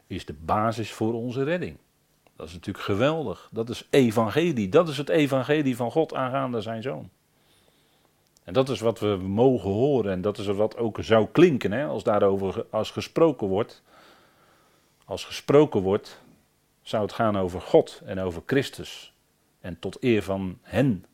is 0.07 0.25
de 0.25 0.33
basis 0.33 0.91
voor 0.91 1.13
onze 1.13 1.43
redding. 1.43 1.77
Dat 2.35 2.47
is 2.47 2.53
natuurlijk 2.53 2.85
geweldig. 2.85 3.49
Dat 3.51 3.69
is 3.69 3.87
evangelie. 3.89 4.69
Dat 4.69 4.89
is 4.89 4.97
het 4.97 5.09
evangelie 5.09 5.75
van 5.75 5.91
God 5.91 6.13
aangaande 6.13 6.61
zijn 6.61 6.81
zoon. 6.81 7.09
En 8.43 8.53
dat 8.53 8.69
is 8.69 8.79
wat 8.79 8.99
we 8.99 9.17
mogen 9.21 9.69
horen 9.69 10.11
en 10.11 10.21
dat 10.21 10.37
is 10.37 10.45
wat 10.45 10.77
ook 10.77 10.97
zou 11.01 11.27
klinken 11.31 11.71
hè, 11.71 11.85
als 11.85 12.03
daarover 12.03 12.65
als 12.69 12.91
gesproken 12.91 13.47
wordt. 13.47 13.83
Als 15.05 15.25
gesproken 15.25 15.81
wordt, 15.81 16.21
zou 16.81 17.03
het 17.03 17.13
gaan 17.13 17.37
over 17.37 17.61
God 17.61 18.01
en 18.05 18.19
over 18.19 18.41
Christus 18.45 19.13
en 19.59 19.79
tot 19.79 20.03
eer 20.03 20.23
van 20.23 20.57
hen. 20.61 21.05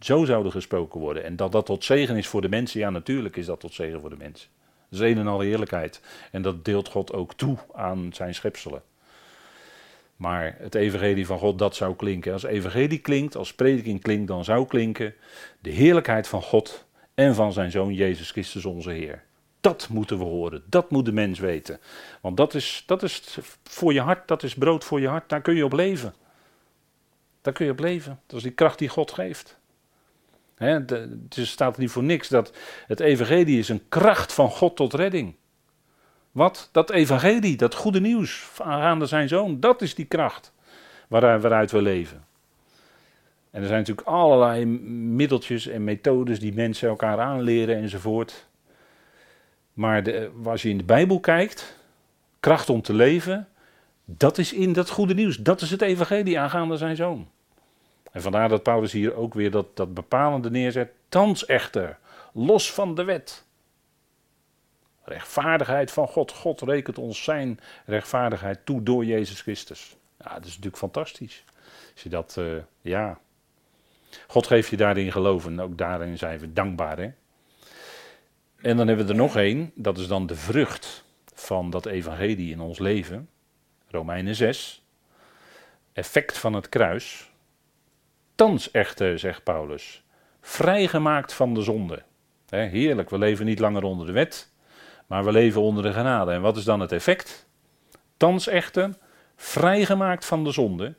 Zo 0.00 0.24
zouden 0.24 0.52
gesproken 0.52 1.00
worden. 1.00 1.24
En 1.24 1.36
dat 1.36 1.52
dat 1.52 1.66
tot 1.66 1.84
zegen 1.84 2.16
is 2.16 2.26
voor 2.28 2.40
de 2.40 2.48
mensen, 2.48 2.80
ja 2.80 2.90
natuurlijk 2.90 3.36
is 3.36 3.46
dat 3.46 3.60
tot 3.60 3.74
zegen 3.74 4.00
voor 4.00 4.10
de 4.10 4.16
mensen. 4.16 4.48
Dat 4.90 5.00
is 5.00 5.10
een 5.10 5.18
en 5.18 5.26
al 5.26 5.40
heerlijkheid. 5.40 6.00
En 6.30 6.42
dat 6.42 6.64
deelt 6.64 6.88
God 6.88 7.12
ook 7.12 7.34
toe 7.34 7.56
aan 7.74 8.10
zijn 8.12 8.34
schepselen. 8.34 8.82
Maar 10.16 10.56
het 10.58 10.74
evangelie 10.74 11.26
van 11.26 11.38
God, 11.38 11.58
dat 11.58 11.76
zou 11.76 11.96
klinken. 11.96 12.32
Als 12.32 12.42
evangelie 12.42 12.98
klinkt, 12.98 13.36
als 13.36 13.54
prediking 13.54 14.02
klinkt, 14.02 14.28
dan 14.28 14.44
zou 14.44 14.66
klinken 14.66 15.14
de 15.60 15.70
heerlijkheid 15.70 16.28
van 16.28 16.42
God 16.42 16.84
en 17.14 17.34
van 17.34 17.52
zijn 17.52 17.70
Zoon 17.70 17.94
Jezus 17.94 18.30
Christus 18.30 18.64
onze 18.64 18.90
Heer. 18.90 19.24
Dat 19.60 19.88
moeten 19.90 20.18
we 20.18 20.24
horen, 20.24 20.62
dat 20.66 20.90
moet 20.90 21.04
de 21.04 21.12
mens 21.12 21.38
weten. 21.38 21.80
Want 22.20 22.36
dat 22.36 22.54
is, 22.54 22.82
dat 22.86 23.02
is 23.02 23.38
voor 23.62 23.92
je 23.92 24.00
hart, 24.00 24.28
dat 24.28 24.42
is 24.42 24.54
brood 24.54 24.84
voor 24.84 25.00
je 25.00 25.08
hart, 25.08 25.28
daar 25.28 25.40
kun 25.40 25.54
je 25.54 25.64
op 25.64 25.72
leven. 25.72 26.14
Daar 27.40 27.52
kun 27.52 27.64
je 27.64 27.72
op 27.72 27.78
leven. 27.78 28.20
Dat 28.26 28.36
is 28.36 28.42
die 28.42 28.52
kracht 28.52 28.78
die 28.78 28.88
God 28.88 29.12
geeft. 29.12 29.58
He, 30.56 30.84
staat 31.28 31.78
niet 31.78 31.90
voor 31.90 32.02
niks 32.02 32.28
dat 32.28 32.56
het 32.86 33.00
evangelie 33.00 33.58
is 33.58 33.68
een 33.68 33.88
kracht 33.88 34.32
van 34.32 34.50
God 34.50 34.76
tot 34.76 34.94
redding. 34.94 35.34
Wat? 36.32 36.68
Dat 36.72 36.90
evangelie, 36.90 37.56
dat 37.56 37.74
goede 37.74 38.00
nieuws 38.00 38.48
aangaande 38.58 39.06
zijn 39.06 39.28
zoon, 39.28 39.60
dat 39.60 39.82
is 39.82 39.94
die 39.94 40.04
kracht 40.04 40.52
waaruit 41.08 41.70
we 41.70 41.82
leven. 41.82 42.24
En 43.50 43.62
er 43.62 43.68
zijn 43.68 43.78
natuurlijk 43.78 44.08
allerlei 44.08 44.64
middeltjes 44.64 45.66
en 45.66 45.84
methodes 45.84 46.40
die 46.40 46.54
mensen 46.54 46.88
elkaar 46.88 47.20
aanleren 47.20 47.76
enzovoort. 47.76 48.46
Maar 49.72 50.02
de, 50.02 50.30
als 50.44 50.62
je 50.62 50.68
in 50.68 50.78
de 50.78 50.84
Bijbel 50.84 51.20
kijkt, 51.20 51.76
kracht 52.40 52.70
om 52.70 52.82
te 52.82 52.92
leven, 52.94 53.48
dat 54.04 54.38
is 54.38 54.52
in 54.52 54.72
dat 54.72 54.90
goede 54.90 55.14
nieuws. 55.14 55.36
Dat 55.36 55.60
is 55.60 55.70
het 55.70 55.82
evangelie 55.82 56.38
aangaande 56.38 56.76
zijn 56.76 56.96
zoon. 56.96 57.28
En 58.16 58.22
vandaar 58.22 58.48
dat 58.48 58.62
Paulus 58.62 58.92
hier 58.92 59.14
ook 59.14 59.34
weer 59.34 59.50
dat, 59.50 59.76
dat 59.76 59.94
bepalende 59.94 60.50
neerzet. 60.50 60.90
Thans 61.08 61.46
echter, 61.46 61.98
los 62.32 62.72
van 62.72 62.94
de 62.94 63.04
wet. 63.04 63.44
Rechtvaardigheid 65.04 65.90
van 65.90 66.08
God. 66.08 66.32
God 66.32 66.60
rekent 66.60 66.98
ons 66.98 67.24
zijn 67.24 67.60
rechtvaardigheid 67.86 68.58
toe 68.64 68.82
door 68.82 69.04
Jezus 69.04 69.40
Christus. 69.40 69.96
Ja, 70.18 70.34
dat 70.34 70.44
is 70.44 70.48
natuurlijk 70.48 70.76
fantastisch. 70.76 71.44
Als 71.92 72.02
je 72.02 72.08
dat, 72.08 72.36
uh, 72.38 72.56
ja. 72.80 73.18
God 74.26 74.46
geeft 74.46 74.68
je 74.68 74.76
daarin 74.76 75.12
geloven. 75.12 75.60
Ook 75.60 75.78
daarin 75.78 76.18
zijn 76.18 76.38
we 76.38 76.52
dankbaar. 76.52 76.98
Hè? 76.98 77.10
En 78.60 78.76
dan 78.76 78.86
hebben 78.86 79.06
we 79.06 79.12
er 79.12 79.18
nog 79.18 79.36
één. 79.36 79.72
Dat 79.74 79.98
is 79.98 80.06
dan 80.06 80.26
de 80.26 80.36
vrucht 80.36 81.04
van 81.34 81.70
dat 81.70 81.86
evangelie 81.86 82.52
in 82.52 82.60
ons 82.60 82.78
leven. 82.78 83.28
Romeinen 83.88 84.34
6. 84.34 84.84
Effect 85.92 86.38
van 86.38 86.52
het 86.52 86.68
kruis. 86.68 87.34
Thans 88.36 88.70
echter, 88.70 89.18
zegt 89.18 89.42
Paulus, 89.42 90.02
vrijgemaakt 90.40 91.32
van 91.32 91.54
de 91.54 91.62
zonde. 91.62 92.02
heerlijk, 92.48 93.10
we 93.10 93.18
leven 93.18 93.46
niet 93.46 93.58
langer 93.58 93.82
onder 93.82 94.06
de 94.06 94.12
wet, 94.12 94.52
maar 95.06 95.24
we 95.24 95.32
leven 95.32 95.60
onder 95.60 95.82
de 95.82 95.92
genade. 95.92 96.32
En 96.32 96.40
wat 96.40 96.56
is 96.56 96.64
dan 96.64 96.80
het 96.80 96.92
effect? 96.92 97.46
Thans 98.16 98.46
echter, 98.46 98.98
vrijgemaakt 99.36 100.24
van 100.24 100.44
de 100.44 100.50
zonde, 100.50 100.94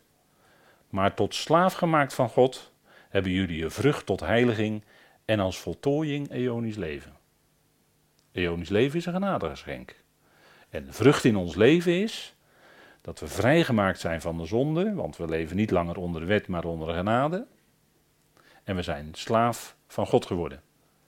maar 0.89 1.13
tot 1.13 1.35
slaaf 1.35 1.73
gemaakt 1.73 2.13
van 2.13 2.29
God, 2.29 2.71
hebben 3.09 3.31
jullie 3.31 3.63
een 3.63 3.71
vrucht 3.71 4.05
tot 4.05 4.19
heiliging 4.19 4.83
en 5.25 5.39
als 5.39 5.59
voltooiing 5.59 6.31
eonisch 6.31 6.75
leven. 6.75 7.15
Eonisch 8.31 8.69
leven 8.69 8.97
is 8.97 9.05
een 9.05 9.13
genadegeschenk. 9.13 9.95
En 10.69 10.93
vrucht 10.93 11.23
in 11.23 11.35
ons 11.35 11.55
leven 11.55 12.01
is 12.01 12.35
dat 13.07 13.19
we 13.19 13.27
vrijgemaakt 13.27 13.99
zijn 13.99 14.21
van 14.21 14.37
de 14.37 14.45
zonde, 14.45 14.93
want 14.93 15.17
we 15.17 15.27
leven 15.27 15.55
niet 15.55 15.71
langer 15.71 15.97
onder 15.97 16.21
de 16.21 16.27
wet, 16.27 16.47
maar 16.47 16.65
onder 16.65 16.87
de 16.87 16.93
genade. 16.93 17.45
En 18.63 18.75
we 18.75 18.81
zijn 18.81 19.09
slaaf 19.11 19.75
van 19.87 20.07
God 20.07 20.25
geworden. 20.25 20.61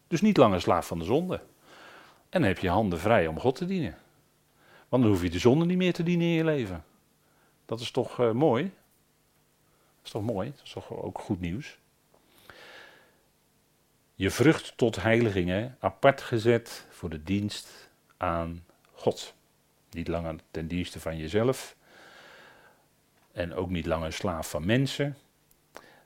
Dus 0.08 0.22
niet 0.22 0.38
langer 0.38 0.62
slaaf 0.62 0.88
van 0.88 1.00
de 1.00 1.06
zonde. 1.06 1.36
En 2.30 2.42
dan 2.42 2.44
heb 2.44 2.60
je 2.60 2.70
handen 2.70 3.00
vrij 3.00 3.28
om 3.28 3.40
God 3.40 3.56
te 3.56 3.66
dienen. 3.66 3.98
Want 4.90 5.04
dan 5.04 5.12
hoef 5.12 5.22
je 5.22 5.30
de 5.30 5.40
zonde 5.40 5.66
niet 5.66 5.78
meer 5.78 5.94
te 5.94 6.04
dienen 6.04 6.28
in 6.28 6.34
je 6.34 6.44
leven. 6.44 6.84
Dat 7.66 7.80
is 7.80 7.92
toch 7.92 8.20
uh, 8.20 8.32
mooi? 8.32 8.64
Dat 8.64 10.06
is 10.06 10.12
toch 10.12 10.24
mooi? 10.24 10.52
Dat 10.56 10.66
is 10.66 10.72
toch 10.72 10.92
ook 10.92 11.20
goed 11.20 11.40
nieuws? 11.40 11.78
Je 14.16 14.32
vrucht 14.32 14.74
tot 14.76 15.02
heiligingen 15.02 15.78
apart 15.80 16.22
gezet 16.22 16.86
voor 16.90 17.10
de 17.10 17.24
dienst 17.24 17.90
aan 18.18 18.66
God. 18.94 19.34
Niet 19.92 20.08
langer 20.08 20.36
ten 20.52 20.68
dienste 20.68 21.00
van 21.00 21.18
jezelf, 21.18 21.78
En 23.32 23.54
ook 23.54 23.70
niet 23.70 23.86
langer 23.86 24.14
slaaf 24.14 24.50
van 24.50 24.66
mensen, 24.66 25.18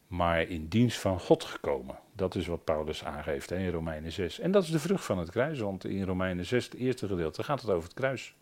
maar 0.08 0.42
in 0.42 0.68
dienst 0.68 1.00
van 1.00 1.20
God 1.20 1.44
gekomen. 1.44 2.00
Dat 2.16 2.36
is 2.36 2.48
wat 2.48 2.64
Paulus 2.64 3.04
aangeeft 3.04 3.52
in 3.52 3.70
Romeinen 3.70 4.12
6. 4.12 4.40
En 4.40 4.52
dat 4.52 4.64
is 4.64 4.70
de 4.70 4.80
vrucht 4.80 5.06
van 5.06 5.18
het 5.18 5.30
kruis, 5.30 5.60
want 5.60 5.86
in 5.86 6.04
Romeinen 6.04 6.46
6, 6.46 6.64
het 6.66 6.74
eerste 6.74 7.08
gedeelte, 7.08 7.44
gaat 7.44 7.62
het 7.62 7.70
over 7.70 7.84
het 7.84 7.94
kruis. 7.94 8.36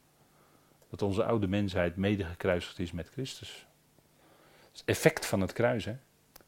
Dat 0.89 1.01
onze 1.01 1.23
oude 1.23 1.47
mensheid 1.47 1.95
mede 1.95 2.23
gekruisigd 2.23 2.79
is 2.79 2.91
met 2.91 3.09
Christus. 3.09 3.65
Het 4.71 4.81
effect 4.85 5.25
van 5.25 5.41
het 5.41 5.53
kruis, 5.53 5.85
hè. 5.85 5.95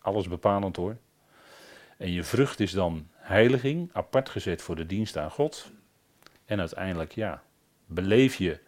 Alles 0.02 0.28
bepalend 0.28 0.76
hoor. 0.76 0.98
En 1.98 2.12
je 2.12 2.24
vrucht 2.24 2.60
is 2.60 2.72
dan 2.72 3.08
heiliging, 3.14 3.90
apart 3.94 4.30
gezet 4.30 4.62
voor 4.62 4.76
de 4.76 4.86
dienst 4.86 5.18
aan 5.18 5.32
God. 5.32 5.72
En 6.46 6.60
uiteindelijk, 6.60 7.12
ja, 7.12 7.44
beleef 7.86 8.36
je 8.36 8.60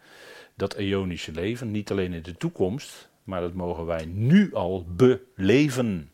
dat 0.54 0.74
eonische 0.74 1.32
leven, 1.32 1.70
niet 1.70 1.90
alleen 1.90 2.12
in 2.12 2.22
de 2.22 2.36
toekomst, 2.36 3.08
maar 3.26 3.40
dat 3.40 3.54
mogen 3.54 3.86
wij 3.86 4.04
nu 4.04 4.54
al 4.54 4.86
beleven. 4.88 6.10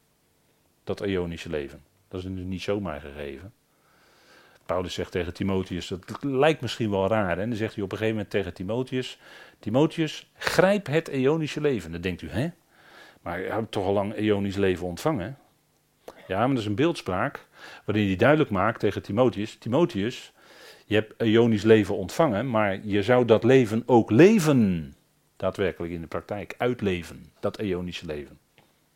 Dat 0.85 1.01
eonische 1.01 1.51
leven. 1.51 1.83
Dat 2.09 2.25
is 2.25 2.31
dus 2.31 2.45
niet 2.45 2.63
zomaar 2.63 3.01
gegeven. 3.01 3.53
Paulus 4.67 4.95
zegt 4.95 5.13
tegen 5.13 5.35
Timotheus, 5.35 5.89
dat 5.89 6.19
lijkt 6.21 6.61
misschien 6.61 6.91
wel 6.91 7.07
raar. 7.07 7.39
En 7.39 7.49
dan 7.49 7.59
zegt 7.59 7.75
hij 7.75 7.85
op 7.85 7.93
een 7.93 7.99
gegeven 7.99 8.17
moment 8.17 8.35
tegen 8.35 8.55
Timotheus, 8.55 9.19
Timotheus, 9.59 10.31
grijp 10.37 10.87
het 10.87 11.09
eonische 11.09 11.61
leven. 11.61 11.93
Dan 11.93 12.01
denkt 12.01 12.23
u, 12.23 12.31
hè? 12.31 12.49
Maar 13.23 13.41
je 13.41 13.51
hebt 13.51 13.71
toch 13.71 13.87
al 13.87 13.93
lang 13.93 14.15
eonisch 14.15 14.57
leven 14.57 14.87
ontvangen? 14.87 15.39
Ja, 16.27 16.39
maar 16.39 16.49
dat 16.49 16.59
is 16.59 16.67
een 16.67 16.75
beeldspraak 16.75 17.47
waarin 17.85 18.07
hij 18.07 18.17
duidelijk 18.17 18.51
maakt 18.51 18.81
tegen 18.81 19.03
Timotheus, 19.03 19.57
Timotheus, 19.57 20.33
je 20.87 20.95
hebt 20.95 21.21
eonisch 21.21 21.63
leven 21.63 21.97
ontvangen, 21.97 22.51
maar 22.51 22.81
je 22.85 23.03
zou 23.03 23.25
dat 23.25 23.45
leven 23.45 23.83
ook 23.87 24.11
leven. 24.11 24.95
Daadwerkelijk 25.43 25.93
in 25.93 26.01
de 26.01 26.07
praktijk, 26.07 26.55
uitleven, 26.59 27.33
dat 27.41 27.59
eonische 27.59 28.07
leven. 28.07 28.39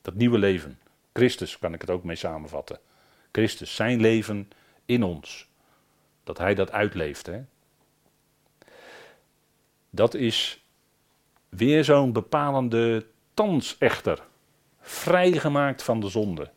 Dat 0.03 0.15
nieuwe 0.15 0.39
leven. 0.39 0.79
Christus 1.13 1.59
kan 1.59 1.75
ik 1.75 1.81
het 1.81 1.91
ook 1.91 2.05
mee 2.05 2.17
samenvatten. 2.17 2.79
Christus, 3.33 3.75
zijn 3.75 4.01
leven 4.01 4.51
in 4.85 5.03
ons. 5.03 5.49
Dat 6.25 6.39
hij 6.39 6.55
dat 6.55 6.73
uitleeft. 6.73 7.27
Hè? 7.27 7.41
Dat 9.91 10.15
is 10.15 10.65
weer 11.49 11.85
zo'n 11.85 12.13
bepalende 12.13 13.07
thans 13.35 13.79
echter. 13.79 14.23
Vrijgemaakt 14.81 15.83
van 15.83 16.01
de 16.01 16.09
zonde. 16.09 16.51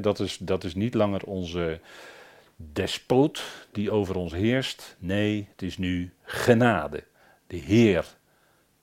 dat, 0.00 0.20
is, 0.20 0.38
dat 0.38 0.64
is 0.64 0.74
niet 0.74 0.94
langer 0.94 1.22
onze 1.24 1.80
despoot 2.56 3.66
die 3.72 3.90
over 3.90 4.16
ons 4.16 4.32
heerst. 4.32 4.96
Nee, 4.98 5.48
het 5.50 5.62
is 5.62 5.78
nu 5.78 6.12
genade. 6.22 7.04
De 7.46 7.56
Heer 7.56 8.16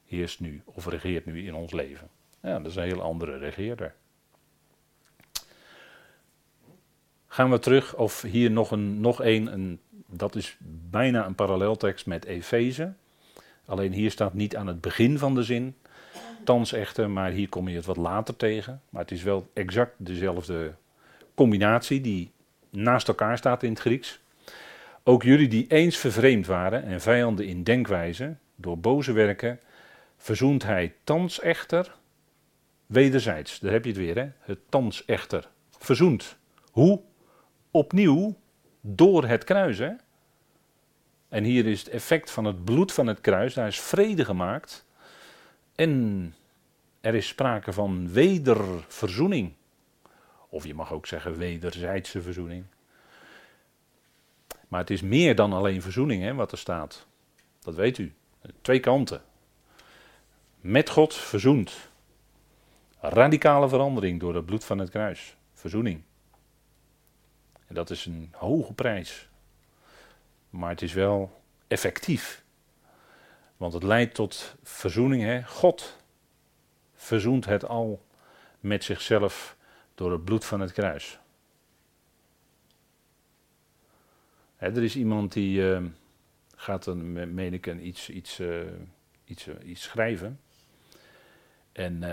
heerst 0.08 0.39
nu 0.39 0.62
of 0.65 0.88
regeert 0.88 1.26
nu 1.26 1.46
in 1.46 1.56
ons 1.56 1.72
leven. 1.72 2.10
Ja, 2.41 2.60
dat 2.60 2.72
is 2.72 2.76
een 2.76 2.84
heel 2.84 3.02
andere 3.02 3.38
regeerder. 3.38 3.94
Gaan 7.28 7.52
we 7.52 7.60
terug, 7.60 7.96
of 7.96 8.22
hier 8.22 8.52
nog 8.52 8.72
een, 8.72 9.00
nog 9.00 9.24
een, 9.24 9.54
een 9.54 9.80
dat 10.08 10.36
is 10.36 10.58
bijna 10.89 11.26
een 11.26 11.36
paralleltekst 11.36 12.06
met 12.06 12.26
Efeze. 12.26 12.94
Alleen 13.65 13.94
hier 13.94 14.12
staat 14.12 14.34
niet 14.34 14.56
aan 14.56 14.68
het 14.68 14.82
begin 14.82 15.18
van 15.18 15.36
de 15.36 15.44
zin, 15.44 15.76
thans 16.44 16.74
echter, 16.74 17.10
maar 17.10 17.32
hier 17.32 17.50
kom 17.50 17.68
je 17.68 17.76
het 17.76 17.86
wat 17.86 17.98
later 17.98 18.36
tegen. 18.36 18.82
Maar 18.89 19.02
het 19.02 19.12
is 19.12 19.24
wel 19.24 19.50
exact 19.54 19.94
dezelfde 19.98 20.74
combinatie 21.34 22.02
die 22.02 22.32
naast 22.70 23.08
elkaar 23.08 23.38
staat 23.38 23.63
in 23.63 23.70
het 23.70 23.80
Grieks. 23.80 24.20
Ook 25.04 25.24
jullie 25.24 25.48
die 25.48 25.65
eens 25.68 25.98
vervreemd 25.98 26.46
waren 26.46 26.84
en 26.84 27.02
vijanden 27.02 27.46
in 27.46 27.63
denkwijze, 27.63 28.36
door 28.56 28.78
boze 28.78 29.12
werken, 29.12 29.60
verzoent 30.26 30.64
hij 30.64 30.96
thans 31.04 31.40
echter 31.40 31.96
wederzijds. 32.86 33.60
Daar 33.60 33.72
heb 33.72 33.84
je 33.84 33.90
het 33.90 34.00
weer, 34.00 34.16
hè? 34.16 34.30
Het 34.40 34.60
thans 34.70 35.06
echter. 35.06 35.50
Verzoend. 35.78 36.38
Hoe? 36.72 37.02
Opnieuw 37.72 38.36
door 38.82 39.26
het 39.26 39.44
kruis, 39.44 39.78
hè? 39.78 39.92
En 41.30 41.44
hier 41.44 41.66
is 41.66 41.80
het 41.80 41.90
effect 41.90 42.32
van 42.32 42.46
het 42.46 42.66
bloed 42.66 42.94
van 42.94 43.08
het 43.08 43.22
kruis, 43.22 43.54
daar 43.54 43.68
is 43.68 43.80
vrede 43.80 44.26
gemaakt. 44.26 44.86
En 45.76 46.34
er 47.02 47.16
is 47.16 47.28
sprake 47.28 47.74
van 47.74 48.12
wederverzoening. 48.12 49.54
Of 50.50 50.66
je 50.66 50.74
mag 50.74 50.92
ook 50.92 51.08
zeggen 51.08 51.38
wederzijdse 51.38 52.22
verzoening. 52.22 52.66
Maar 54.68 54.80
het 54.80 54.90
is 54.90 55.02
meer 55.02 55.36
dan 55.36 55.54
alleen 55.54 55.82
verzoening 55.82 56.24
hè, 56.24 56.34
wat 56.34 56.52
er 56.52 56.58
staat. 56.58 57.08
Dat 57.60 57.76
weet 57.76 57.98
u. 57.98 58.14
Twee 58.62 58.80
kanten. 58.80 59.22
Met 60.65 60.89
God 60.89 61.13
verzoend. 61.13 61.89
Radicale 62.99 63.69
verandering 63.69 64.19
door 64.19 64.36
het 64.36 64.45
bloed 64.45 64.65
van 64.65 64.78
het 64.78 64.89
kruis. 64.89 65.36
Verzoening. 65.54 66.01
En 67.67 67.75
dat 67.75 67.89
is 67.89 68.06
een 68.06 68.30
hoge 68.32 68.73
prijs. 68.73 69.30
Maar 70.49 70.69
het 70.69 70.82
is 70.82 70.93
wel 70.93 71.41
effectief. 71.67 72.43
Want 73.58 73.73
het 73.73 73.84
leidt 73.84 74.13
tot 74.13 74.56
verzoening. 74.63 75.23
Hè? 75.23 75.43
God 75.43 75.97
verzoent 76.93 77.45
het 77.45 77.65
al 77.65 78.06
met 78.60 78.84
zichzelf 78.84 79.58
door 79.95 80.12
het 80.12 80.25
bloed 80.25 80.45
van 80.45 80.60
het 80.60 80.71
kruis. 80.71 81.19
er 84.58 84.84
is 84.84 84.95
iemand 84.95 85.34
die 85.34 85.60
uh, 85.60 85.84
gaat 86.56 86.86
een, 86.86 87.34
meen 87.34 87.54
ik, 87.54 87.65
een 87.65 87.88
iets, 87.88 88.10
iets, 88.10 88.39
uh, 88.39 88.62
iets, 89.25 89.47
uh, 89.47 89.56
iets 89.63 89.82
schrijven. 89.82 90.39
En 91.76 92.04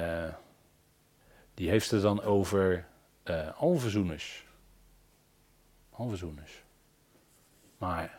die 1.55 1.69
heeft 1.71 1.91
het 1.91 2.03
dan 2.03 2.23
over 2.23 2.87
alverzoeners. 3.57 4.45
Alverzoeners. 5.91 6.63
Maar 7.79 8.19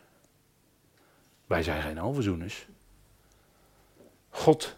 wij 1.47 1.63
zijn 1.63 1.81
geen 1.81 1.97
alverzoeners. 1.97 2.65
God. 4.29 4.77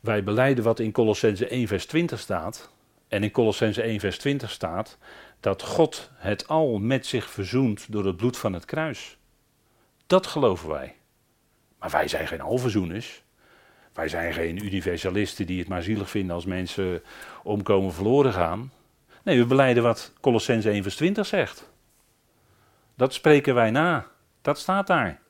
Wij 0.00 0.24
beleiden 0.24 0.64
wat 0.64 0.78
in 0.78 0.92
Colossense 0.92 1.48
1 1.48 1.66
vers 1.66 1.86
20 1.86 2.20
staat. 2.20 2.70
En 3.08 3.22
in 3.22 3.30
Colossense 3.30 3.82
1 3.82 4.00
vers 4.00 4.18
20 4.18 4.50
staat 4.50 4.98
dat 5.40 5.62
God 5.62 6.10
het 6.14 6.48
al 6.48 6.78
met 6.78 7.06
zich 7.06 7.30
verzoent 7.30 7.92
door 7.92 8.06
het 8.06 8.16
bloed 8.16 8.36
van 8.36 8.52
het 8.52 8.64
kruis. 8.64 9.16
Dat 10.06 10.26
geloven 10.26 10.68
wij. 10.68 10.96
Maar 11.78 11.90
wij 11.90 12.08
zijn 12.08 12.26
geen 12.26 12.40
alverzoeners. 12.40 13.22
Wij 13.98 14.08
zijn 14.08 14.32
geen 14.32 14.64
universalisten 14.64 15.46
die 15.46 15.58
het 15.58 15.68
maar 15.68 15.82
zielig 15.82 16.10
vinden 16.10 16.34
als 16.34 16.44
mensen 16.44 17.02
omkomen 17.42 17.92
verloren 17.92 18.32
gaan. 18.32 18.72
Nee, 19.22 19.38
we 19.38 19.46
beleiden 19.46 19.82
wat 19.82 20.12
Colossense 20.20 20.70
1 20.70 20.82
vers 20.82 20.96
20 20.96 21.26
zegt. 21.26 21.70
Dat 22.94 23.14
spreken 23.14 23.54
wij 23.54 23.70
na. 23.70 24.06
Dat 24.42 24.58
staat 24.58 24.86
daar. 24.86 25.20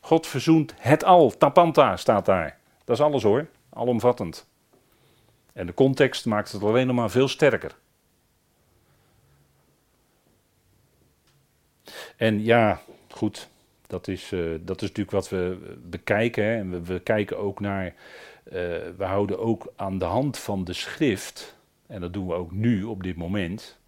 God 0.00 0.26
verzoent 0.26 0.74
het 0.78 1.04
al. 1.04 1.36
Tapanta 1.36 1.96
staat 1.96 2.24
daar. 2.24 2.58
Dat 2.84 2.96
is 2.96 3.02
alles 3.02 3.22
hoor. 3.22 3.46
Alomvattend. 3.70 4.46
En 5.52 5.66
de 5.66 5.74
context 5.74 6.24
maakt 6.24 6.52
het 6.52 6.62
alleen 6.62 6.86
nog 6.86 6.96
maar 6.96 7.10
veel 7.10 7.28
sterker. 7.28 7.74
En 12.16 12.44
ja, 12.44 12.80
goed, 13.10 13.48
dat 13.86 14.08
is, 14.08 14.32
uh, 14.32 14.50
dat 14.60 14.76
is 14.76 14.88
natuurlijk 14.88 15.10
wat 15.10 15.28
we 15.28 15.56
bekijken. 15.88 16.44
Hè. 16.44 16.56
En 16.56 16.84
we, 16.84 17.00
kijken 17.00 17.38
ook 17.38 17.60
naar, 17.60 17.84
uh, 17.86 17.92
we 18.96 19.04
houden 19.04 19.38
ook 19.38 19.72
aan 19.76 19.98
de 19.98 20.04
hand 20.04 20.38
van 20.38 20.64
de 20.64 20.72
schrift, 20.72 21.56
en 21.86 22.00
dat 22.00 22.12
doen 22.12 22.26
we 22.26 22.34
ook 22.34 22.52
nu 22.52 22.84
op 22.84 23.02
dit 23.02 23.16
moment. 23.16 23.78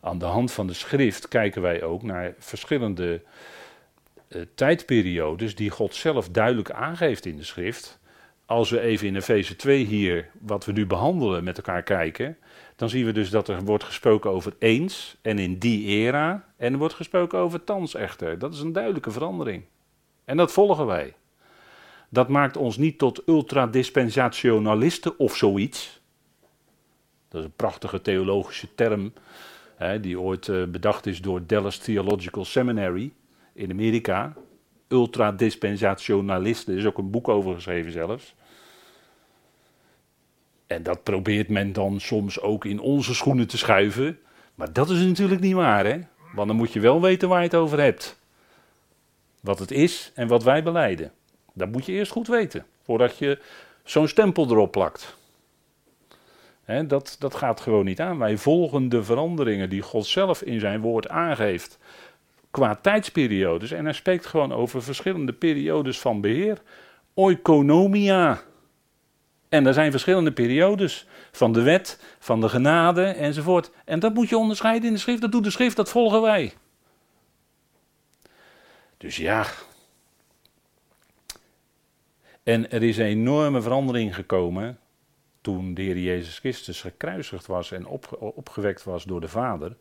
Aan 0.00 0.18
de 0.18 0.24
hand 0.24 0.52
van 0.52 0.66
de 0.66 0.72
schrift 0.72 1.28
kijken 1.28 1.62
wij 1.62 1.82
ook 1.82 2.02
naar 2.02 2.34
verschillende 2.38 3.22
uh, 4.28 4.42
tijdperiodes 4.54 5.54
die 5.54 5.70
God 5.70 5.94
zelf 5.94 6.28
duidelijk 6.28 6.70
aangeeft 6.70 7.26
in 7.26 7.36
de 7.36 7.44
schrift 7.44 7.98
als 8.46 8.70
we 8.70 8.80
even 8.80 9.06
in 9.06 9.16
Efeze 9.16 9.56
2 9.56 9.84
hier, 9.84 10.28
wat 10.40 10.64
we 10.64 10.72
nu 10.72 10.86
behandelen, 10.86 11.44
met 11.44 11.56
elkaar 11.56 11.82
kijken, 11.82 12.36
dan 12.76 12.88
zien 12.88 13.04
we 13.04 13.12
dus 13.12 13.30
dat 13.30 13.48
er 13.48 13.64
wordt 13.64 13.84
gesproken 13.84 14.30
over 14.30 14.54
eens 14.58 15.16
en 15.22 15.38
in 15.38 15.58
die 15.58 15.86
era, 15.86 16.44
en 16.56 16.72
er 16.72 16.78
wordt 16.78 16.94
gesproken 16.94 17.38
over 17.38 17.64
thans 17.64 17.94
echter. 17.94 18.38
Dat 18.38 18.54
is 18.54 18.60
een 18.60 18.72
duidelijke 18.72 19.10
verandering. 19.10 19.64
En 20.24 20.36
dat 20.36 20.52
volgen 20.52 20.86
wij. 20.86 21.14
Dat 22.08 22.28
maakt 22.28 22.56
ons 22.56 22.76
niet 22.76 22.98
tot 22.98 23.22
ultradispensationalisten 23.26 25.18
of 25.18 25.36
zoiets. 25.36 26.00
Dat 27.28 27.40
is 27.40 27.46
een 27.46 27.56
prachtige 27.56 28.00
theologische 28.00 28.74
term, 28.74 29.12
hè, 29.76 30.00
die 30.00 30.20
ooit 30.20 30.46
uh, 30.46 30.64
bedacht 30.64 31.06
is 31.06 31.20
door 31.20 31.46
Dallas 31.46 31.78
Theological 31.78 32.44
Seminary 32.44 33.12
in 33.52 33.70
Amerika 33.70 34.32
ultradispensationalisten. 34.88 36.72
Er 36.72 36.78
is 36.78 36.86
ook 36.86 36.98
een 36.98 37.10
boek 37.10 37.28
over 37.28 37.54
geschreven 37.54 37.92
zelfs. 37.92 38.34
En 40.66 40.82
dat 40.82 41.02
probeert 41.02 41.48
men 41.48 41.72
dan 41.72 42.00
soms 42.00 42.40
ook 42.40 42.64
in 42.64 42.80
onze 42.80 43.14
schoenen 43.14 43.46
te 43.46 43.58
schuiven. 43.58 44.18
Maar 44.54 44.72
dat 44.72 44.90
is 44.90 45.00
natuurlijk 45.00 45.40
niet 45.40 45.54
waar, 45.54 45.86
hè? 45.86 45.98
Want 46.34 46.48
dan 46.48 46.56
moet 46.56 46.72
je 46.72 46.80
wel 46.80 47.00
weten 47.00 47.28
waar 47.28 47.38
je 47.38 47.44
het 47.44 47.54
over 47.54 47.80
hebt. 47.80 48.18
Wat 49.40 49.58
het 49.58 49.70
is 49.70 50.12
en 50.14 50.28
wat 50.28 50.42
wij 50.42 50.62
beleiden. 50.62 51.12
Dat 51.52 51.72
moet 51.72 51.86
je 51.86 51.92
eerst 51.92 52.12
goed 52.12 52.26
weten, 52.26 52.66
voordat 52.82 53.18
je 53.18 53.38
zo'n 53.84 54.08
stempel 54.08 54.50
erop 54.50 54.72
plakt. 54.72 55.16
dat, 56.86 57.16
dat 57.18 57.34
gaat 57.34 57.60
gewoon 57.60 57.84
niet 57.84 58.00
aan. 58.00 58.18
Wij 58.18 58.36
volgen 58.36 58.88
de 58.88 59.04
veranderingen 59.04 59.70
die 59.70 59.82
God 59.82 60.06
zelf 60.06 60.42
in 60.42 60.60
zijn 60.60 60.80
woord 60.80 61.08
aangeeft. 61.08 61.78
Qua 62.50 62.74
tijdsperiodes. 62.74 63.70
En 63.70 63.84
hij 63.84 63.94
spreekt 63.94 64.26
gewoon 64.26 64.52
over 64.52 64.82
verschillende 64.82 65.32
periodes 65.32 66.00
van 66.00 66.20
beheer. 66.20 66.62
Oikonomia. 67.14 68.42
En 69.54 69.66
er 69.66 69.74
zijn 69.74 69.90
verschillende 69.90 70.32
periodes 70.32 71.06
van 71.32 71.52
de 71.52 71.62
wet, 71.62 72.16
van 72.18 72.40
de 72.40 72.48
genade 72.48 73.04
enzovoort. 73.04 73.70
En 73.84 73.98
dat 73.98 74.14
moet 74.14 74.28
je 74.28 74.38
onderscheiden 74.38 74.88
in 74.88 74.94
de 74.94 75.00
schrift. 75.00 75.20
Dat 75.20 75.32
doet 75.32 75.44
de 75.44 75.50
schrift, 75.50 75.76
dat 75.76 75.90
volgen 75.90 76.22
wij. 76.22 76.52
Dus 78.96 79.16
ja. 79.16 79.46
En 82.42 82.70
er 82.70 82.82
is 82.82 82.96
een 82.96 83.04
enorme 83.04 83.62
verandering 83.62 84.14
gekomen 84.14 84.78
toen 85.40 85.74
de 85.74 85.82
Heer 85.82 85.98
Jezus 85.98 86.38
Christus 86.38 86.80
gekruisigd 86.80 87.46
was 87.46 87.72
en 87.72 87.86
opgewekt 88.18 88.84
was 88.84 89.04
door 89.04 89.20
de 89.20 89.28
Vader. 89.28 89.76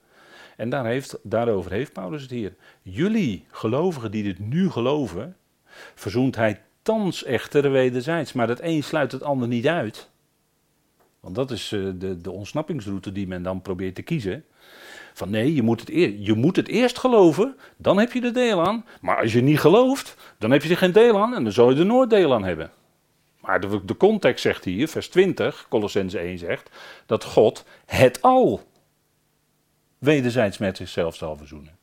En 0.58 0.70
daar 0.70 0.86
heeft, 0.86 1.18
daarover 1.24 1.72
heeft 1.72 1.94
Paulus 1.94 2.22
het 2.22 2.32
hier. 2.32 2.56
Jullie 2.82 3.46
gelovigen 3.52 4.12
die 4.12 4.24
dit 4.24 4.40
nu 4.40 4.70
geloven, 4.70 5.38
verzoent 5.96 6.36
hij 6.36 6.62
thans 6.84 7.24
echter 7.24 7.72
wederzijds. 7.72 8.34
Maar 8.34 8.48
dat 8.48 8.62
een 8.62 8.84
sluit 8.84 9.12
het 9.12 9.24
ander 9.24 9.48
niet 9.48 9.68
uit. 9.68 10.10
Want 11.20 11.36
dat 11.36 11.52
is 11.52 11.72
eh, 11.72 11.80
de, 11.96 12.22
de 12.22 12.32
ontsnappingsroute 12.32 13.12
die 13.12 13.28
men 13.28 13.44
dan 13.44 13.62
probeert 13.62 13.96
te 13.96 14.02
kiezen. 14.02 14.46
Van 15.14 15.30
nee, 15.30 15.54
je 15.54 15.62
moet, 15.62 15.80
het 15.80 15.90
je 16.26 16.34
moet 16.34 16.56
het 16.56 16.68
eerst 16.68 17.00
geloven, 17.00 17.58
dan 17.78 17.98
heb 17.98 18.12
je 18.12 18.22
er 18.22 18.34
deel 18.34 18.66
aan. 18.66 18.86
Maar 19.02 19.18
als 19.22 19.34
je 19.34 19.42
niet 19.42 19.60
gelooft, 19.60 20.34
dan 20.38 20.52
heb 20.52 20.64
je 20.64 20.70
er 20.70 20.78
geen 20.78 20.92
deel 20.92 21.22
aan 21.22 21.36
en 21.36 21.44
dan 21.44 21.54
zou 21.54 21.74
je 21.74 21.80
er 21.80 21.86
nooit 21.86 22.10
deel 22.10 22.34
aan 22.34 22.44
hebben. 22.44 22.72
Maar 23.40 23.62
de, 23.62 23.86
de 23.86 23.98
context 23.98 24.42
zegt 24.42 24.64
hier, 24.64 24.88
vers 24.88 25.10
20, 25.10 25.66
Colossense 25.70 26.20
1 26.20 26.38
zegt, 26.38 26.70
dat 27.06 27.24
God 27.24 27.66
het 27.86 28.22
al 28.22 28.62
wederzijds 29.98 30.58
met 30.58 30.78
zichzelf 30.78 31.16
zal 31.16 31.38
verzoenen. 31.38 31.78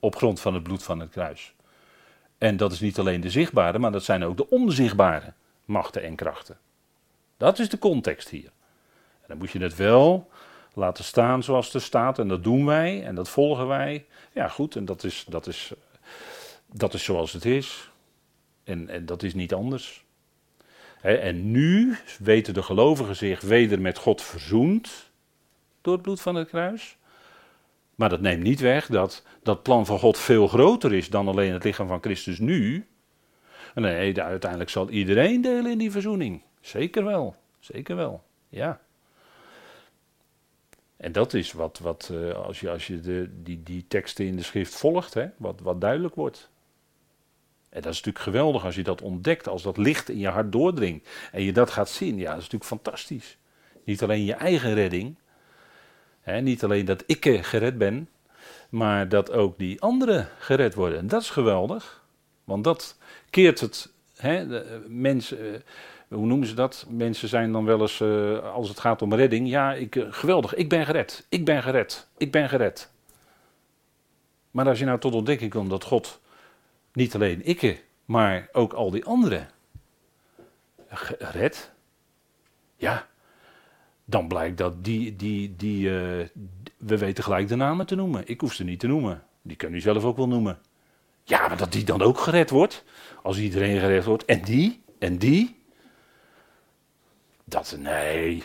Op 0.00 0.16
grond 0.16 0.40
van 0.40 0.54
het 0.54 0.62
bloed 0.62 0.82
van 0.82 1.00
het 1.00 1.10
kruis. 1.10 1.54
En 2.38 2.56
dat 2.56 2.72
is 2.72 2.80
niet 2.80 2.98
alleen 2.98 3.20
de 3.20 3.30
zichtbare, 3.30 3.78
maar 3.78 3.92
dat 3.92 4.04
zijn 4.04 4.24
ook 4.24 4.36
de 4.36 4.50
onzichtbare 4.50 5.32
machten 5.64 6.02
en 6.02 6.14
krachten. 6.14 6.58
Dat 7.36 7.58
is 7.58 7.68
de 7.68 7.78
context 7.78 8.28
hier. 8.28 8.50
En 9.20 9.26
dan 9.26 9.38
moet 9.38 9.50
je 9.50 9.58
het 9.58 9.76
wel 9.76 10.30
laten 10.74 11.04
staan 11.04 11.42
zoals 11.42 11.72
het 11.72 11.82
staat. 11.82 12.18
En 12.18 12.28
dat 12.28 12.44
doen 12.44 12.66
wij 12.66 13.04
en 13.04 13.14
dat 13.14 13.28
volgen 13.28 13.66
wij. 13.66 14.06
Ja, 14.32 14.48
goed, 14.48 14.76
en 14.76 14.84
dat 14.84 15.04
is, 15.04 15.24
dat 15.28 15.46
is, 15.46 15.72
dat 16.72 16.94
is 16.94 17.04
zoals 17.04 17.32
het 17.32 17.44
is. 17.44 17.90
En, 18.64 18.88
en 18.88 19.06
dat 19.06 19.22
is 19.22 19.34
niet 19.34 19.54
anders. 19.54 20.04
en 21.02 21.50
nu 21.50 21.96
weten 22.18 22.54
de 22.54 22.62
gelovigen 22.62 23.16
zich 23.16 23.40
weder 23.40 23.80
met 23.80 23.98
God 23.98 24.22
verzoend 24.22 25.10
door 25.80 25.92
het 25.92 26.02
bloed 26.02 26.20
van 26.20 26.34
het 26.34 26.48
kruis. 26.48 26.96
Maar 27.96 28.08
dat 28.08 28.20
neemt 28.20 28.42
niet 28.42 28.60
weg 28.60 28.86
dat 28.86 29.22
dat 29.42 29.62
plan 29.62 29.86
van 29.86 29.98
God 29.98 30.18
veel 30.18 30.48
groter 30.48 30.92
is 30.92 31.10
dan 31.10 31.28
alleen 31.28 31.52
het 31.52 31.64
lichaam 31.64 31.88
van 31.88 32.00
Christus 32.02 32.38
nu. 32.38 32.86
Nee, 33.74 34.22
uiteindelijk 34.22 34.70
zal 34.70 34.90
iedereen 34.90 35.40
delen 35.40 35.70
in 35.70 35.78
die 35.78 35.90
verzoening. 35.90 36.42
Zeker 36.60 37.04
wel, 37.04 37.36
zeker 37.58 37.96
wel, 37.96 38.22
ja. 38.48 38.80
En 40.96 41.12
dat 41.12 41.34
is 41.34 41.52
wat, 41.52 41.78
wat 41.78 42.10
eh, 42.12 42.32
als 42.34 42.60
je, 42.60 42.70
als 42.70 42.86
je 42.86 43.00
de, 43.00 43.30
die, 43.42 43.62
die 43.62 43.84
teksten 43.88 44.26
in 44.26 44.36
de 44.36 44.42
schrift 44.42 44.74
volgt, 44.74 45.14
hè, 45.14 45.26
wat, 45.36 45.60
wat 45.60 45.80
duidelijk 45.80 46.14
wordt. 46.14 46.50
En 47.68 47.82
dat 47.82 47.92
is 47.92 47.96
natuurlijk 47.96 48.24
geweldig 48.24 48.64
als 48.64 48.74
je 48.74 48.82
dat 48.82 49.02
ontdekt, 49.02 49.48
als 49.48 49.62
dat 49.62 49.76
licht 49.76 50.08
in 50.08 50.18
je 50.18 50.28
hart 50.28 50.52
doordringt. 50.52 51.08
En 51.32 51.42
je 51.42 51.52
dat 51.52 51.70
gaat 51.70 51.88
zien, 51.88 52.16
ja, 52.16 52.30
dat 52.30 52.42
is 52.42 52.50
natuurlijk 52.50 52.64
fantastisch. 52.64 53.38
Niet 53.84 54.02
alleen 54.02 54.24
je 54.24 54.34
eigen 54.34 54.74
redding, 54.74 55.16
niet 56.26 56.64
alleen 56.64 56.84
dat 56.84 57.02
ik 57.06 57.38
gered 57.42 57.78
ben, 57.78 58.08
maar 58.68 59.08
dat 59.08 59.32
ook 59.32 59.58
die 59.58 59.80
anderen 59.80 60.28
gered 60.38 60.74
worden. 60.74 60.98
En 60.98 61.06
dat 61.06 61.22
is 61.22 61.30
geweldig, 61.30 62.04
want 62.44 62.64
dat 62.64 62.98
keert 63.30 63.60
het, 63.60 63.92
hè, 64.16 64.46
de, 64.48 64.84
mensen... 64.88 65.54
Eh, 65.54 65.60
hoe 66.08 66.26
noemen 66.26 66.46
ze 66.46 66.54
dat? 66.54 66.86
Mensen 66.88 67.28
zijn 67.28 67.52
dan 67.52 67.64
wel 67.64 67.80
eens, 67.80 68.00
uh, 68.00 68.52
als 68.54 68.68
het 68.68 68.80
gaat 68.80 69.02
om 69.02 69.14
redding, 69.14 69.48
ja, 69.48 69.72
ik, 69.74 70.06
geweldig, 70.10 70.54
ik 70.54 70.68
ben 70.68 70.86
gered, 70.86 71.26
ik 71.28 71.44
ben 71.44 71.62
gered, 71.62 72.08
ik 72.16 72.32
ben 72.32 72.48
gered. 72.48 72.90
Maar 74.50 74.68
als 74.68 74.78
je 74.78 74.84
nou 74.84 74.98
tot 74.98 75.14
ontdekking 75.14 75.50
komt 75.50 75.70
dat 75.70 75.84
God 75.84 76.20
niet 76.92 77.14
alleen 77.14 77.40
ik, 77.44 77.84
maar 78.04 78.48
ook 78.52 78.72
al 78.72 78.90
die 78.90 79.04
anderen 79.04 79.48
gered, 80.88 81.72
ja, 82.76 83.06
dan 84.08 84.28
blijkt 84.28 84.58
dat 84.58 84.84
die, 84.84 85.16
die, 85.16 85.56
die, 85.56 85.88
uh, 85.88 86.26
we 86.76 86.98
weten 86.98 87.24
gelijk 87.24 87.48
de 87.48 87.56
namen 87.56 87.86
te 87.86 87.94
noemen. 87.94 88.28
Ik 88.28 88.40
hoef 88.40 88.52
ze 88.52 88.64
niet 88.64 88.80
te 88.80 88.86
noemen, 88.86 89.22
die 89.42 89.56
kan 89.56 89.74
u 89.74 89.80
zelf 89.80 90.04
ook 90.04 90.16
wel 90.16 90.28
noemen. 90.28 90.58
Ja, 91.24 91.48
maar 91.48 91.56
dat 91.56 91.72
die 91.72 91.84
dan 91.84 92.02
ook 92.02 92.18
gered 92.18 92.50
wordt, 92.50 92.84
als 93.22 93.38
iedereen 93.38 93.80
gered 93.80 94.04
wordt, 94.04 94.24
en 94.24 94.42
die, 94.42 94.82
en 94.98 95.18
die, 95.18 95.56
dat, 97.44 97.76
nee. 97.78 98.42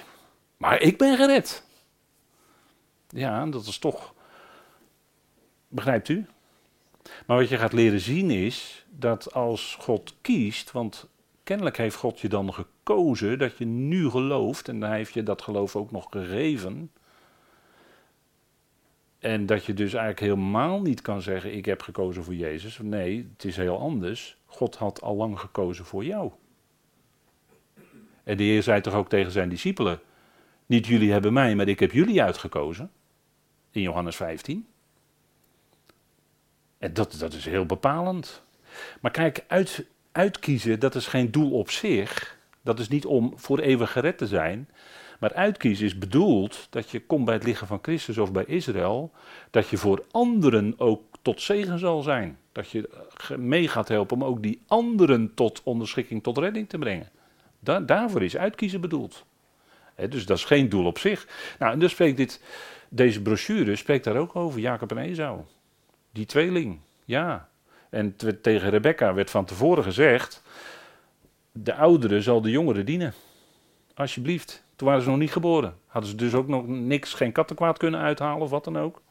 Maar 0.57 0.81
ik 0.81 0.97
ben 0.97 1.17
gered. 1.17 1.63
Ja, 3.09 3.45
dat 3.45 3.65
is 3.65 3.77
toch. 3.77 4.13
Begrijpt 5.67 6.09
u? 6.09 6.25
Maar 7.25 7.37
wat 7.37 7.49
je 7.49 7.57
gaat 7.57 7.73
leren 7.73 7.99
zien 7.99 8.31
is 8.31 8.85
dat 8.89 9.33
als 9.33 9.77
God 9.79 10.15
kiest, 10.21 10.71
want 10.71 11.07
kennelijk 11.51 11.77
heeft 11.77 11.95
God 11.95 12.19
je 12.19 12.29
dan 12.29 12.53
gekozen 12.53 13.39
dat 13.39 13.57
je 13.57 13.65
nu 13.65 14.09
gelooft 14.09 14.67
en 14.67 14.81
hij 14.81 14.97
heeft 14.97 15.13
je 15.13 15.23
dat 15.23 15.41
geloof 15.41 15.75
ook 15.75 15.91
nog 15.91 16.07
gegeven. 16.09 16.91
En 19.19 19.45
dat 19.45 19.65
je 19.65 19.73
dus 19.73 19.93
eigenlijk 19.93 20.19
helemaal 20.19 20.81
niet 20.81 21.01
kan 21.01 21.21
zeggen: 21.21 21.55
Ik 21.55 21.65
heb 21.65 21.81
gekozen 21.81 22.23
voor 22.23 22.33
Jezus. 22.33 22.79
Nee, 22.81 23.29
het 23.33 23.45
is 23.45 23.55
heel 23.55 23.79
anders. 23.79 24.37
God 24.45 24.75
had 24.75 25.01
al 25.01 25.15
lang 25.15 25.39
gekozen 25.39 25.85
voor 25.85 26.05
jou. 26.05 26.31
En 28.23 28.37
de 28.37 28.43
Heer 28.43 28.63
zei 28.63 28.81
toch 28.81 28.93
ook 28.93 29.09
tegen 29.09 29.31
zijn 29.31 29.49
discipelen: 29.49 29.99
Niet 30.65 30.87
jullie 30.87 31.11
hebben 31.11 31.33
mij, 31.33 31.55
maar 31.55 31.67
ik 31.67 31.79
heb 31.79 31.91
jullie 31.91 32.21
uitgekozen. 32.21 32.91
In 33.71 33.81
Johannes 33.81 34.15
15. 34.15 34.67
En 36.77 36.93
dat, 36.93 37.15
dat 37.19 37.33
is 37.33 37.45
heel 37.45 37.65
bepalend. 37.65 38.43
Maar 39.01 39.11
kijk, 39.11 39.43
uit, 39.47 39.85
uitkiezen, 40.11 40.79
dat 40.79 40.95
is 40.95 41.07
geen 41.07 41.31
doel 41.31 41.51
op 41.51 41.69
zich. 41.69 42.37
Dat 42.61 42.79
is 42.79 42.87
niet 42.87 43.05
om 43.05 43.33
voor 43.35 43.59
eeuwig 43.59 43.91
gered 43.91 44.17
te 44.17 44.27
zijn. 44.27 44.69
Maar 45.19 45.33
uitkiezen 45.33 45.85
is 45.85 45.97
bedoeld 45.97 46.67
dat 46.69 46.89
je 46.89 47.01
komt 47.05 47.25
bij 47.25 47.33
het 47.33 47.43
lichaam 47.43 47.67
van 47.67 47.79
Christus 47.81 48.17
of 48.17 48.31
bij 48.31 48.45
Israël. 48.45 49.11
Dat 49.49 49.69
je 49.69 49.77
voor 49.77 50.05
anderen 50.11 50.73
ook 50.77 51.03
tot 51.21 51.41
zegen 51.41 51.79
zal 51.79 52.01
zijn. 52.01 52.37
Dat 52.51 52.69
je 52.69 52.89
mee 53.37 53.67
gaat 53.67 53.87
helpen 53.87 54.17
om 54.17 54.23
ook 54.23 54.41
die 54.41 54.61
anderen 54.67 55.33
tot 55.33 55.61
onderschikking, 55.63 56.23
tot 56.23 56.37
redding 56.37 56.69
te 56.69 56.77
brengen 56.77 57.11
daarvoor 57.61 58.23
is 58.23 58.37
uitkiezen 58.37 58.81
bedoeld. 58.81 59.25
dus 60.09 60.25
dat 60.25 60.37
is 60.37 60.45
geen 60.45 60.69
doel 60.69 60.85
op 60.85 60.97
zich. 60.97 61.27
Nou, 61.59 61.73
en 61.73 61.79
dus 61.79 61.91
spreekt 61.91 62.17
dit, 62.17 62.41
deze 62.89 63.21
brochure 63.21 63.75
spreekt 63.75 64.03
daar 64.03 64.15
ook 64.15 64.35
over, 64.35 64.59
Jacob 64.59 64.91
en 64.91 64.97
Esau. 64.97 65.41
Die 66.11 66.25
tweeling, 66.25 66.79
ja. 67.05 67.49
En 67.91 68.15
tegen 68.41 68.69
Rebecca 68.69 69.13
werd 69.13 69.29
van 69.29 69.45
tevoren 69.45 69.83
gezegd, 69.83 70.41
de 71.51 71.73
oudere 71.75 72.21
zal 72.21 72.41
de 72.41 72.49
jongere 72.49 72.83
dienen. 72.83 73.13
Alsjeblieft. 73.93 74.63
Toen 74.75 74.87
waren 74.87 75.03
ze 75.03 75.09
nog 75.09 75.17
niet 75.19 75.31
geboren. 75.31 75.77
Hadden 75.85 76.09
ze 76.09 76.15
dus 76.15 76.33
ook 76.33 76.47
nog 76.47 76.67
niks, 76.67 77.13
geen 77.13 77.31
kattenkwaad 77.31 77.77
kunnen 77.77 77.99
uithalen 77.99 78.41
of 78.41 78.49
wat 78.49 78.63
dan 78.63 78.77
ook. 78.77 79.01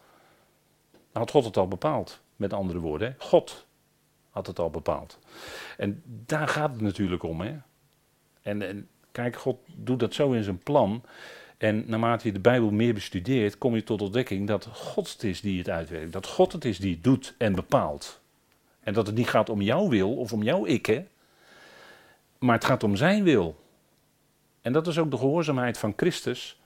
had 1.12 1.30
God 1.30 1.44
het 1.44 1.56
al 1.56 1.68
bepaald. 1.68 2.20
Met 2.36 2.52
andere 2.52 2.78
woorden? 2.78 3.14
God 3.18 3.66
had 4.30 4.46
het 4.46 4.58
al 4.58 4.70
bepaald. 4.70 5.18
En 5.76 6.02
daar 6.04 6.48
gaat 6.48 6.72
het 6.72 6.80
natuurlijk 6.80 7.22
om. 7.22 7.40
Hè? 7.40 7.56
En, 8.42 8.62
en 8.62 8.88
kijk, 9.12 9.36
God 9.36 9.58
doet 9.66 10.00
dat 10.00 10.14
zo 10.14 10.32
in 10.32 10.42
zijn 10.42 10.58
plan. 10.58 11.02
En 11.58 11.84
naarmate 11.86 12.26
je 12.26 12.32
de 12.32 12.40
Bijbel 12.40 12.70
meer 12.70 12.94
bestudeert, 12.94 13.58
kom 13.58 13.74
je 13.74 13.82
tot 13.82 14.02
ontdekking 14.02 14.46
dat 14.46 14.66
God 14.72 15.12
het 15.12 15.22
is 15.22 15.40
die 15.40 15.58
het 15.58 15.68
uitwerkt. 15.68 16.12
Dat 16.12 16.26
God 16.26 16.52
het 16.52 16.64
is 16.64 16.78
die 16.78 16.94
het 16.94 17.04
doet 17.04 17.34
en 17.38 17.54
bepaalt. 17.54 18.19
En 18.90 18.96
dat 18.96 19.06
het 19.06 19.16
niet 19.16 19.28
gaat 19.28 19.48
om 19.48 19.62
jouw 19.62 19.88
wil 19.88 20.16
of 20.16 20.32
om 20.32 20.42
jouw 20.42 20.66
ik, 20.66 21.00
maar 22.38 22.54
het 22.54 22.64
gaat 22.64 22.82
om 22.82 22.96
zijn 22.96 23.24
wil. 23.24 23.64
En 24.60 24.72
dat 24.72 24.86
is 24.86 24.98
ook 24.98 25.10
de 25.10 25.16
gehoorzaamheid 25.16 25.78
van 25.78 25.92
Christus. 25.96 26.60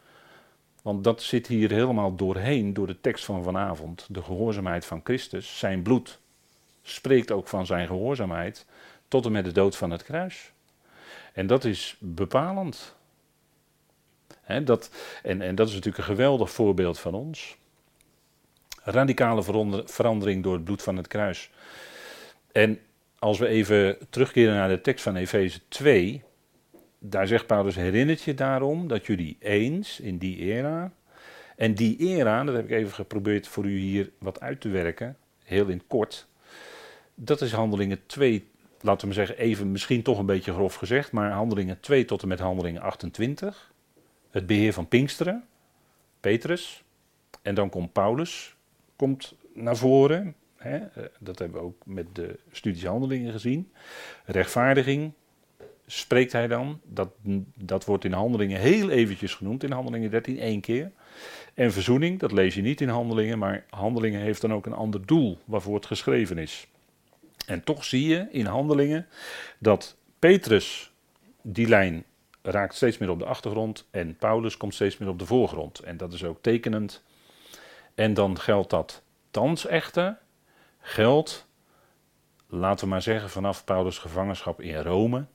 Want 0.82 1.04
dat 1.04 1.22
zit 1.22 1.46
hier 1.46 1.70
helemaal 1.70 2.14
doorheen, 2.14 2.74
door 2.74 2.86
de 2.86 3.00
tekst 3.00 3.24
van 3.24 3.42
vanavond. 3.42 4.06
De 4.08 4.22
gehoorzaamheid 4.22 4.86
van 4.86 5.00
Christus, 5.04 5.58
zijn 5.58 5.82
bloed, 5.82 6.18
spreekt 6.82 7.30
ook 7.30 7.48
van 7.48 7.66
zijn 7.66 7.86
gehoorzaamheid 7.86 8.66
tot 9.08 9.26
en 9.26 9.32
met 9.32 9.44
de 9.44 9.52
dood 9.52 9.76
van 9.76 9.90
het 9.90 10.02
kruis. 10.02 10.52
En 11.32 11.46
dat 11.46 11.64
is 11.64 11.96
bepalend. 11.98 12.94
dat, 14.64 14.90
en, 15.22 15.42
en 15.42 15.54
dat 15.54 15.68
is 15.68 15.74
natuurlijk 15.74 15.98
een 15.98 16.14
geweldig 16.14 16.50
voorbeeld 16.50 16.98
van 16.98 17.14
ons. 17.14 17.56
Radicale 18.82 19.42
verandering 19.84 20.42
door 20.42 20.54
het 20.54 20.64
bloed 20.64 20.82
van 20.82 20.96
het 20.96 21.06
kruis. 21.06 21.50
En 22.54 22.78
als 23.18 23.38
we 23.38 23.46
even 23.46 23.96
terugkeren 24.10 24.54
naar 24.54 24.68
de 24.68 24.80
tekst 24.80 25.02
van 25.02 25.16
Efeze 25.16 25.60
2, 25.68 26.22
daar 26.98 27.26
zegt 27.26 27.46
Paulus, 27.46 27.76
herinnert 27.76 28.22
je 28.22 28.34
daarom 28.34 28.88
dat 28.88 29.06
jullie 29.06 29.36
eens 29.40 30.00
in 30.00 30.18
die 30.18 30.36
era, 30.36 30.92
en 31.56 31.74
die 31.74 31.96
era, 31.98 32.44
dat 32.44 32.54
heb 32.54 32.64
ik 32.64 32.70
even 32.70 32.92
geprobeerd 32.92 33.48
voor 33.48 33.64
u 33.64 33.78
hier 33.78 34.10
wat 34.18 34.40
uit 34.40 34.60
te 34.60 34.68
werken, 34.68 35.16
heel 35.44 35.66
in 35.66 35.82
kort, 35.86 36.26
dat 37.14 37.40
is 37.40 37.52
handelingen 37.52 38.06
2, 38.06 38.48
laten 38.80 39.08
we 39.08 39.14
zeggen, 39.14 39.38
even 39.38 39.72
misschien 39.72 40.02
toch 40.02 40.18
een 40.18 40.26
beetje 40.26 40.52
grof 40.52 40.74
gezegd, 40.74 41.12
maar 41.12 41.30
handelingen 41.30 41.80
2 41.80 42.04
tot 42.04 42.22
en 42.22 42.28
met 42.28 42.40
handelingen 42.40 42.82
28. 42.82 43.72
Het 44.30 44.46
beheer 44.46 44.72
van 44.72 44.88
Pinksteren, 44.88 45.44
Petrus. 46.20 46.84
En 47.42 47.54
dan 47.54 47.68
komt 47.68 47.92
Paulus, 47.92 48.56
komt 48.96 49.34
naar 49.54 49.76
voren. 49.76 50.34
Hè, 50.64 50.76
eh, 50.76 51.04
dat 51.18 51.38
hebben 51.38 51.60
we 51.60 51.66
ook 51.66 51.86
met 51.86 52.06
de 52.12 52.38
studies 52.50 52.84
handelingen 52.84 53.32
gezien. 53.32 53.72
Rechtvaardiging 54.24 55.12
spreekt 55.86 56.32
hij 56.32 56.46
dan. 56.46 56.80
Dat, 56.84 57.08
dat 57.54 57.84
wordt 57.84 58.04
in 58.04 58.12
handelingen 58.12 58.60
heel 58.60 58.90
eventjes 58.90 59.34
genoemd, 59.34 59.62
in 59.62 59.72
handelingen 59.72 60.10
13 60.10 60.38
één 60.38 60.60
keer. 60.60 60.90
En 61.54 61.72
verzoening, 61.72 62.18
dat 62.18 62.32
lees 62.32 62.54
je 62.54 62.62
niet 62.62 62.80
in 62.80 62.88
handelingen, 62.88 63.38
maar 63.38 63.64
handelingen 63.70 64.20
heeft 64.20 64.40
dan 64.40 64.52
ook 64.52 64.66
een 64.66 64.72
ander 64.72 65.06
doel 65.06 65.38
waarvoor 65.44 65.74
het 65.74 65.86
geschreven 65.86 66.38
is. 66.38 66.66
En 67.46 67.64
toch 67.64 67.84
zie 67.84 68.06
je 68.06 68.26
in 68.30 68.46
handelingen 68.46 69.06
dat 69.58 69.96
Petrus 70.18 70.92
die 71.42 71.68
lijn 71.68 72.04
raakt 72.42 72.74
steeds 72.74 72.98
meer 72.98 73.10
op 73.10 73.18
de 73.18 73.24
achtergrond 73.24 73.86
en 73.90 74.16
Paulus 74.16 74.56
komt 74.56 74.74
steeds 74.74 74.98
meer 74.98 75.08
op 75.08 75.18
de 75.18 75.26
voorgrond. 75.26 75.78
En 75.78 75.96
dat 75.96 76.12
is 76.12 76.24
ook 76.24 76.38
tekenend. 76.40 77.02
En 77.94 78.14
dan 78.14 78.38
geldt 78.38 78.70
dat 78.70 79.02
thans 79.30 79.66
echter, 79.66 80.18
geldt, 80.86 81.48
laten 82.46 82.84
we 82.84 82.90
maar 82.90 83.02
zeggen, 83.02 83.30
vanaf 83.30 83.64
Paulus' 83.64 83.98
gevangenschap 83.98 84.60
in 84.60 84.76
Rome, 84.76 85.26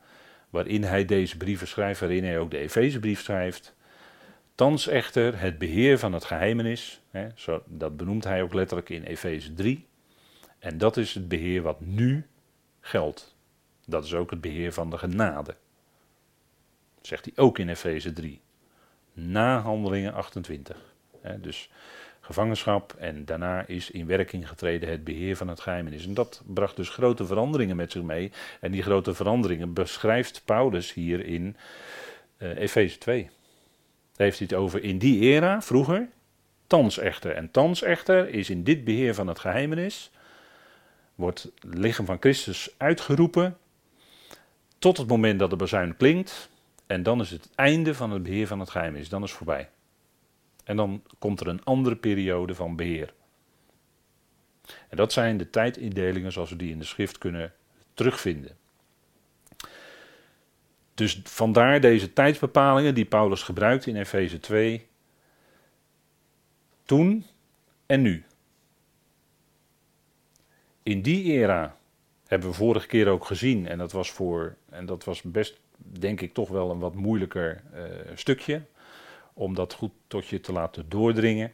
waarin 0.50 0.84
hij 0.84 1.06
deze 1.06 1.38
brieven 1.38 1.68
schrijft, 1.68 2.00
waarin 2.00 2.24
hij 2.24 2.40
ook 2.40 2.52
de 2.52 2.58
Efezebrief 2.58 3.22
schrijft. 3.22 3.76
Thans 4.56 4.88
echter 4.88 5.40
het 5.40 5.58
beheer 5.58 6.00
van 6.00 6.14
het 6.14 6.26
geheimenis, 6.26 7.02
hè, 7.12 7.28
zo, 7.36 7.64
dat 7.66 7.98
benoemt 7.98 8.24
hij 8.24 8.42
ook 8.42 8.54
letterlijk 8.54 8.90
in 8.90 9.04
Efeze 9.04 9.54
3. 9.54 9.88
En 10.60 10.78
dat 10.78 10.98
is 10.98 11.14
het 11.14 11.28
beheer 11.28 11.62
wat 11.62 11.82
nu 11.82 12.28
geldt. 12.80 13.36
Dat 13.86 14.06
is 14.06 14.14
ook 14.14 14.30
het 14.30 14.42
beheer 14.42 14.74
van 14.74 14.90
de 14.90 14.98
genade. 14.98 15.56
Dat 16.96 17.08
zegt 17.08 17.26
hij 17.26 17.34
ook 17.36 17.58
in 17.58 17.70
Efeze 17.70 18.14
3. 18.14 18.42
Na 19.14 19.60
handelingen 19.60 20.14
28. 20.14 20.94
Hè, 21.22 21.40
dus 21.40 21.70
gevangenschap 22.30 22.94
en 22.98 23.26
daarna 23.26 23.68
is 23.68 23.92
in 23.92 24.06
werking 24.06 24.48
getreden 24.48 24.90
het 24.90 25.04
beheer 25.04 25.36
van 25.36 25.48
het 25.48 25.60
geheimenis. 25.60 26.06
En 26.06 26.14
dat 26.14 26.42
bracht 26.46 26.76
dus 26.76 26.90
grote 26.90 27.26
veranderingen 27.26 27.76
met 27.76 27.92
zich 27.92 28.02
mee. 28.02 28.32
En 28.60 28.72
die 28.72 28.82
grote 28.82 29.14
veranderingen 29.14 29.74
beschrijft 29.74 30.42
Paulus 30.46 30.94
hier 30.94 31.26
in 31.26 31.58
uh, 32.38 32.58
Efeze 32.58 32.98
2. 32.98 33.24
Daar 33.24 34.28
heeft 34.28 34.38
hij 34.38 34.48
het 34.50 34.60
over 34.60 34.84
in 34.84 34.98
die 34.98 35.20
era, 35.20 35.62
vroeger, 35.62 36.10
thans 36.68 36.98
echter. 36.98 37.32
En 37.32 37.52
thans 37.52 37.82
echter 37.82 38.30
is 38.30 38.50
in 38.50 38.64
dit 38.64 38.84
beheer 38.84 39.14
van 39.14 39.28
het 39.28 39.40
geheimenis, 39.40 40.12
wordt 41.16 41.44
het 41.60 41.78
lichaam 41.78 42.06
van 42.06 42.18
Christus 42.20 42.74
uitgeroepen 42.78 43.58
tot 44.80 44.98
het 44.98 45.08
moment 45.08 45.40
dat 45.40 45.50
de 45.50 45.56
bazuin 45.56 45.98
klinkt. 45.98 46.50
En 46.88 47.04
dan 47.04 47.22
is 47.22 47.30
het 47.30 47.50
einde 47.56 47.96
van 47.96 48.12
het 48.12 48.24
beheer 48.24 48.48
van 48.48 48.60
het 48.60 48.70
geheimenis, 48.70 49.10
dan 49.10 49.24
is 49.24 49.30
het 49.30 49.38
voorbij. 49.38 49.70
En 50.70 50.76
dan 50.76 51.04
komt 51.20 51.40
er 51.40 51.48
een 51.48 51.64
andere 51.64 51.96
periode 51.96 52.56
van 52.56 52.76
beheer. 52.76 53.14
En 54.90 54.98
dat 54.98 55.12
zijn 55.12 55.38
de 55.38 55.50
tijdindelingen 55.50 56.32
zoals 56.32 56.50
we 56.50 56.56
die 56.56 56.72
in 56.72 56.80
de 56.80 56.86
schrift 56.86 57.18
kunnen 57.18 57.54
terugvinden. 57.94 58.58
Dus 60.94 61.22
vandaar 61.24 61.82
deze 61.82 62.14
tijdsbepalingen 62.14 62.96
die 62.96 63.06
Paulus 63.06 63.44
gebruikt 63.44 63.86
in 63.86 63.96
Efeze 63.96 64.40
2. 64.40 64.88
Toen 66.84 67.26
en 67.86 68.02
nu. 68.02 68.26
In 70.84 71.02
die 71.02 71.24
era 71.24 71.78
hebben 72.28 72.50
we 72.50 72.56
vorige 72.56 72.88
keer 72.88 73.08
ook 73.08 73.26
gezien, 73.26 73.68
en 73.68 73.78
dat 73.78 73.92
was 73.92 74.12
voor, 74.12 74.56
en 74.70 74.86
dat 74.86 75.04
was 75.04 75.22
best, 75.22 75.60
denk 75.78 76.22
ik, 76.22 76.34
toch 76.34 76.50
wel 76.50 76.72
een 76.72 76.80
wat 76.80 76.96
moeilijker 76.96 77.64
uh, 77.74 77.84
stukje 78.16 78.62
om 79.40 79.56
dat 79.56 79.74
goed 79.74 79.92
tot 80.08 80.28
je 80.28 80.40
te 80.40 80.52
laten 80.52 80.90
doordringen. 80.90 81.52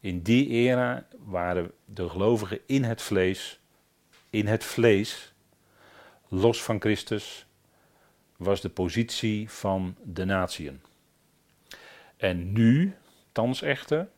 In 0.00 0.22
die 0.22 0.48
era 0.48 1.06
waren 1.24 1.70
de 1.84 2.08
gelovigen 2.08 2.60
in 2.66 2.84
het 2.84 3.02
vlees, 3.02 3.60
in 4.30 4.46
het 4.46 4.64
vlees, 4.64 5.32
los 6.28 6.62
van 6.62 6.80
Christus, 6.80 7.46
was 8.36 8.60
de 8.60 8.68
positie 8.68 9.50
van 9.50 9.96
de 10.02 10.24
natieën. 10.24 10.80
En 12.16 12.52
nu, 12.52 12.94
thans 13.32 13.62
echter, 13.62 14.08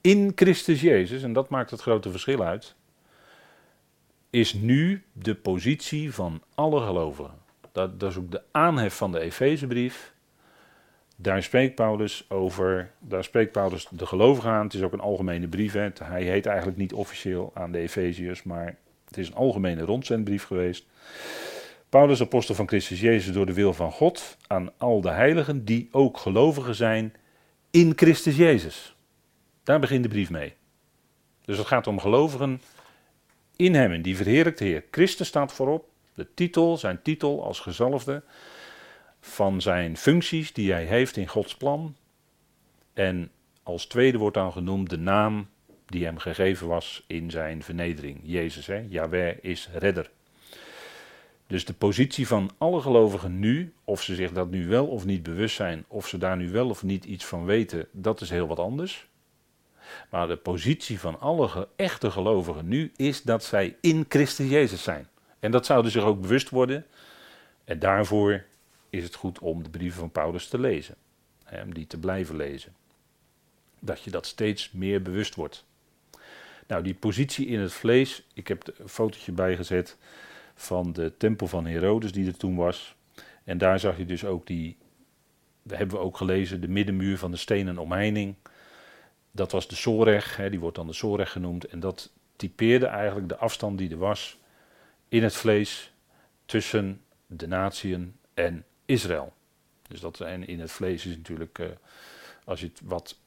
in 0.00 0.32
Christus 0.34 0.80
Jezus, 0.80 1.22
en 1.22 1.32
dat 1.32 1.48
maakt 1.48 1.70
het 1.70 1.80
grote 1.80 2.10
verschil 2.10 2.42
uit, 2.42 2.74
is 4.30 4.52
nu 4.52 5.04
de 5.12 5.34
positie 5.34 6.14
van 6.14 6.42
alle 6.54 6.80
gelovigen. 6.86 7.38
Dat, 7.72 8.00
dat 8.00 8.10
is 8.10 8.16
ook 8.16 8.30
de 8.30 8.42
aanhef 8.50 8.96
van 8.96 9.12
de 9.12 9.20
Efezebrief. 9.20 10.18
Daar 11.22 11.42
spreekt 11.42 11.74
Paulus 11.74 12.24
over, 12.28 12.90
daar 12.98 13.24
spreekt 13.24 13.52
Paulus 13.52 13.86
de 13.90 14.06
gelovigen 14.06 14.50
aan. 14.50 14.64
Het 14.64 14.74
is 14.74 14.82
ook 14.82 14.92
een 14.92 15.00
algemene 15.00 15.48
brief. 15.48 15.72
Hè. 15.72 15.88
Hij 16.02 16.22
heet 16.22 16.46
eigenlijk 16.46 16.78
niet 16.78 16.92
officieel 16.92 17.50
aan 17.54 17.72
de 17.72 17.78
Efeziërs, 17.78 18.42
maar 18.42 18.76
het 19.04 19.18
is 19.18 19.28
een 19.28 19.34
algemene 19.34 19.82
rondzendbrief 19.82 20.44
geweest. 20.44 20.86
Paulus, 21.88 22.20
apostel 22.20 22.54
van 22.54 22.68
Christus 22.68 23.00
Jezus 23.00 23.34
door 23.34 23.46
de 23.46 23.52
wil 23.52 23.72
van 23.72 23.92
God, 23.92 24.36
aan 24.46 24.70
al 24.78 25.00
de 25.00 25.10
heiligen 25.10 25.64
die 25.64 25.88
ook 25.92 26.18
gelovigen 26.18 26.74
zijn 26.74 27.14
in 27.70 27.92
Christus 27.96 28.36
Jezus. 28.36 28.96
Daar 29.62 29.80
begint 29.80 30.02
de 30.02 30.08
brief 30.08 30.30
mee. 30.30 30.54
Dus 31.44 31.58
het 31.58 31.66
gaat 31.66 31.86
om 31.86 32.00
gelovigen 32.00 32.60
in 33.56 33.74
hem, 33.74 33.92
en 33.92 34.02
die 34.02 34.16
verheerlijkt 34.16 34.58
Heer. 34.58 34.84
Christus 34.90 35.28
staat 35.28 35.52
voorop, 35.52 35.88
de 36.14 36.26
titel, 36.34 36.76
zijn 36.76 37.02
titel 37.02 37.44
als 37.44 37.60
gezalfde 37.60 38.22
van 39.20 39.60
zijn 39.60 39.96
functies 39.96 40.52
die 40.52 40.72
hij 40.72 40.84
heeft 40.84 41.16
in 41.16 41.28
Gods 41.28 41.56
plan. 41.56 41.96
En 42.92 43.30
als 43.62 43.86
tweede 43.86 44.18
wordt 44.18 44.36
dan 44.36 44.52
genoemd 44.52 44.90
de 44.90 44.98
naam 44.98 45.48
die 45.86 46.04
hem 46.04 46.18
gegeven 46.18 46.68
was 46.68 47.04
in 47.06 47.30
zijn 47.30 47.62
vernedering. 47.62 48.20
Jezus, 48.22 48.66
hè? 48.66 48.86
Yahweh 48.88 49.36
is 49.40 49.68
redder. 49.72 50.10
Dus 51.46 51.64
de 51.64 51.72
positie 51.72 52.26
van 52.26 52.50
alle 52.58 52.80
gelovigen 52.80 53.38
nu, 53.38 53.72
of 53.84 54.02
ze 54.02 54.14
zich 54.14 54.32
dat 54.32 54.50
nu 54.50 54.68
wel 54.68 54.86
of 54.86 55.04
niet 55.04 55.22
bewust 55.22 55.56
zijn, 55.56 55.84
of 55.88 56.08
ze 56.08 56.18
daar 56.18 56.36
nu 56.36 56.50
wel 56.50 56.68
of 56.68 56.82
niet 56.82 57.04
iets 57.04 57.24
van 57.24 57.44
weten, 57.44 57.86
dat 57.92 58.20
is 58.20 58.30
heel 58.30 58.46
wat 58.46 58.58
anders. 58.58 59.08
Maar 60.10 60.28
de 60.28 60.36
positie 60.36 61.00
van 61.00 61.20
alle 61.20 61.68
echte 61.76 62.10
gelovigen 62.10 62.68
nu 62.68 62.92
is 62.96 63.22
dat 63.22 63.44
zij 63.44 63.76
in 63.80 64.04
Christus 64.08 64.48
Jezus 64.48 64.82
zijn. 64.82 65.08
En 65.38 65.50
dat 65.50 65.66
zouden 65.66 65.90
zich 65.90 66.02
ook 66.02 66.20
bewust 66.20 66.50
worden. 66.50 66.86
En 67.64 67.78
daarvoor 67.78 68.44
is 68.90 69.02
het 69.02 69.14
goed 69.14 69.38
om 69.38 69.62
de 69.62 69.70
brieven 69.70 70.00
van 70.00 70.10
Paulus 70.10 70.48
te 70.48 70.58
lezen. 70.58 70.94
Om 71.64 71.74
die 71.74 71.86
te 71.86 71.98
blijven 71.98 72.36
lezen. 72.36 72.74
Dat 73.78 74.02
je 74.02 74.10
dat 74.10 74.26
steeds 74.26 74.72
meer 74.72 75.02
bewust 75.02 75.34
wordt. 75.34 75.64
Nou, 76.66 76.82
die 76.82 76.94
positie 76.94 77.46
in 77.46 77.60
het 77.60 77.72
vlees, 77.72 78.26
ik 78.34 78.48
heb 78.48 78.72
een 78.78 78.88
fotootje 78.88 79.32
bijgezet 79.32 79.96
van 80.54 80.92
de 80.92 81.12
tempel 81.16 81.46
van 81.46 81.66
Herodes 81.66 82.12
die 82.12 82.26
er 82.26 82.36
toen 82.36 82.56
was. 82.56 82.94
En 83.44 83.58
daar 83.58 83.80
zag 83.80 83.96
je 83.96 84.06
dus 84.06 84.24
ook 84.24 84.46
die, 84.46 84.76
daar 85.62 85.78
hebben 85.78 85.96
we 85.96 86.04
ook 86.04 86.16
gelezen, 86.16 86.60
de 86.60 86.68
middenmuur 86.68 87.18
van 87.18 87.30
de 87.30 87.36
stenen 87.36 87.78
omheining. 87.78 88.34
Dat 89.30 89.52
was 89.52 89.68
de 89.68 90.20
hè, 90.36 90.50
die 90.50 90.60
wordt 90.60 90.76
dan 90.76 90.86
de 90.86 90.92
Soreg 90.92 91.32
genoemd. 91.32 91.64
En 91.64 91.80
dat 91.80 92.10
typeerde 92.36 92.86
eigenlijk 92.86 93.28
de 93.28 93.36
afstand 93.36 93.78
die 93.78 93.90
er 93.90 93.98
was 93.98 94.38
in 95.08 95.22
het 95.22 95.34
vlees 95.34 95.92
tussen 96.44 97.00
de 97.26 97.46
natieën 97.46 98.16
en 98.34 98.64
Israël. 98.90 99.32
Dus 99.88 100.00
dat 100.00 100.20
en 100.20 100.46
in 100.46 100.60
het 100.60 100.70
vlees 100.70 101.06
is 101.06 101.16
natuurlijk, 101.16 101.58
uh, 101.58 101.66
als 102.44 102.60
je 102.60 102.66
het 102.66 102.80
wat, 102.84 103.18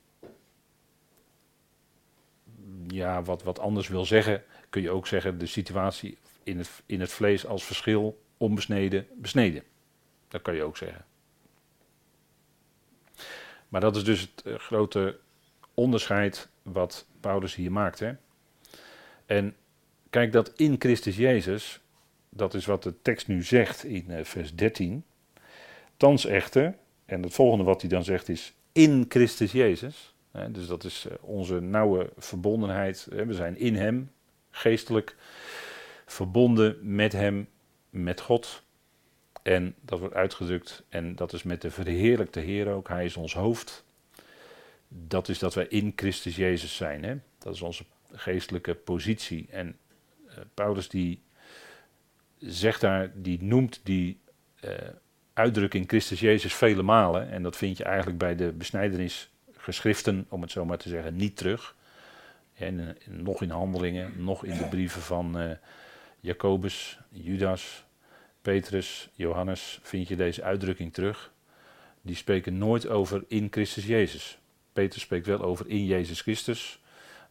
ja, 2.87 3.23
wat, 3.23 3.43
wat 3.43 3.59
anders 3.59 3.87
wil 3.87 4.05
zeggen, 4.05 4.43
kun 4.69 4.81
je 4.81 4.89
ook 4.89 5.07
zeggen 5.07 5.37
de 5.37 5.45
situatie 5.45 6.17
in 6.43 6.57
het, 6.57 6.69
in 6.85 6.99
het 6.99 7.11
vlees 7.11 7.45
als 7.45 7.63
verschil 7.63 8.23
onbesneden, 8.37 9.07
besneden. 9.15 9.63
Dat 10.27 10.41
kan 10.41 10.55
je 10.55 10.63
ook 10.63 10.77
zeggen. 10.77 11.05
Maar 13.67 13.81
dat 13.81 13.95
is 13.95 14.03
dus 14.03 14.21
het 14.21 14.43
uh, 14.45 14.55
grote 14.55 15.19
onderscheid 15.73 16.49
wat 16.61 17.07
Paulus 17.19 17.55
hier 17.55 17.71
maakt. 17.71 17.99
Hè? 17.99 18.13
En 19.25 19.55
kijk 20.09 20.31
dat 20.31 20.53
in 20.55 20.75
Christus 20.79 21.15
Jezus, 21.15 21.79
dat 22.29 22.53
is 22.53 22.65
wat 22.65 22.83
de 22.83 23.01
tekst 23.01 23.27
nu 23.27 23.43
zegt 23.43 23.83
in 23.83 24.05
uh, 24.09 24.23
vers 24.23 24.55
13. 24.55 25.03
Thans 25.97 26.25
echter, 26.25 26.75
en 27.05 27.23
het 27.23 27.33
volgende 27.33 27.63
wat 27.63 27.81
hij 27.81 27.89
dan 27.89 28.03
zegt 28.03 28.29
is 28.29 28.53
in 28.71 29.05
Christus 29.07 29.51
Jezus. 29.51 30.13
Dus 30.49 30.67
dat 30.67 30.83
is 30.83 31.05
uh, 31.05 31.13
onze 31.21 31.59
nauwe 31.59 32.09
verbondenheid. 32.17 33.07
We 33.09 33.33
zijn 33.33 33.57
in 33.57 33.75
Hem, 33.75 34.11
geestelijk 34.51 35.15
verbonden 36.05 36.95
met 36.95 37.11
Hem, 37.11 37.47
met 37.89 38.21
God. 38.21 38.63
En 39.43 39.75
dat 39.81 39.99
wordt 39.99 40.13
uitgedrukt, 40.13 40.83
en 40.89 41.15
dat 41.15 41.33
is 41.33 41.43
met 41.43 41.61
de 41.61 41.71
verheerlijkte 41.71 42.39
Heer 42.39 42.69
ook, 42.69 42.87
Hij 42.87 43.05
is 43.05 43.17
ons 43.17 43.33
hoofd. 43.33 43.83
Dat 44.87 45.29
is 45.29 45.39
dat 45.39 45.53
wij 45.53 45.67
in 45.67 45.93
Christus 45.95 46.35
Jezus 46.35 46.75
zijn. 46.75 47.03
Hè? 47.03 47.15
Dat 47.37 47.53
is 47.53 47.61
onze 47.61 47.85
geestelijke 48.11 48.73
positie. 48.75 49.47
En 49.51 49.77
uh, 50.27 50.33
Paulus 50.53 50.89
die 50.89 51.21
zegt 52.37 52.81
daar, 52.81 53.11
die 53.15 53.43
noemt 53.43 53.79
die 53.83 54.19
uh, 54.65 54.71
uitdrukking 55.33 55.87
Christus 55.87 56.19
Jezus 56.19 56.53
vele 56.53 56.81
malen. 56.81 57.29
En 57.29 57.43
dat 57.43 57.55
vind 57.55 57.77
je 57.77 57.83
eigenlijk 57.83 58.17
bij 58.17 58.35
de 58.35 58.51
besnijdenisgeschriften, 58.51 60.25
om 60.29 60.41
het 60.41 60.51
zo 60.51 60.65
maar 60.65 60.77
te 60.77 60.89
zeggen, 60.89 61.15
niet 61.15 61.37
terug. 61.37 61.75
En, 62.53 62.97
nog 63.07 63.41
in 63.41 63.49
handelingen, 63.49 64.23
nog 64.23 64.45
in 64.45 64.57
de 64.57 64.67
brieven 64.67 65.01
van 65.01 65.41
uh, 65.41 65.51
Jacobus, 66.19 66.99
Judas, 67.09 67.85
Petrus, 68.41 69.09
Johannes 69.13 69.79
vind 69.81 70.07
je 70.07 70.15
deze 70.15 70.43
uitdrukking 70.43 70.93
terug. 70.93 71.31
Die 72.01 72.15
spreken 72.15 72.57
nooit 72.57 72.87
over 72.87 73.23
in 73.27 73.47
Christus 73.51 73.85
Jezus. 73.85 74.37
Petrus 74.73 75.01
spreekt 75.01 75.25
wel 75.25 75.41
over 75.41 75.67
in 75.67 75.85
Jezus 75.85 76.21
Christus, 76.21 76.79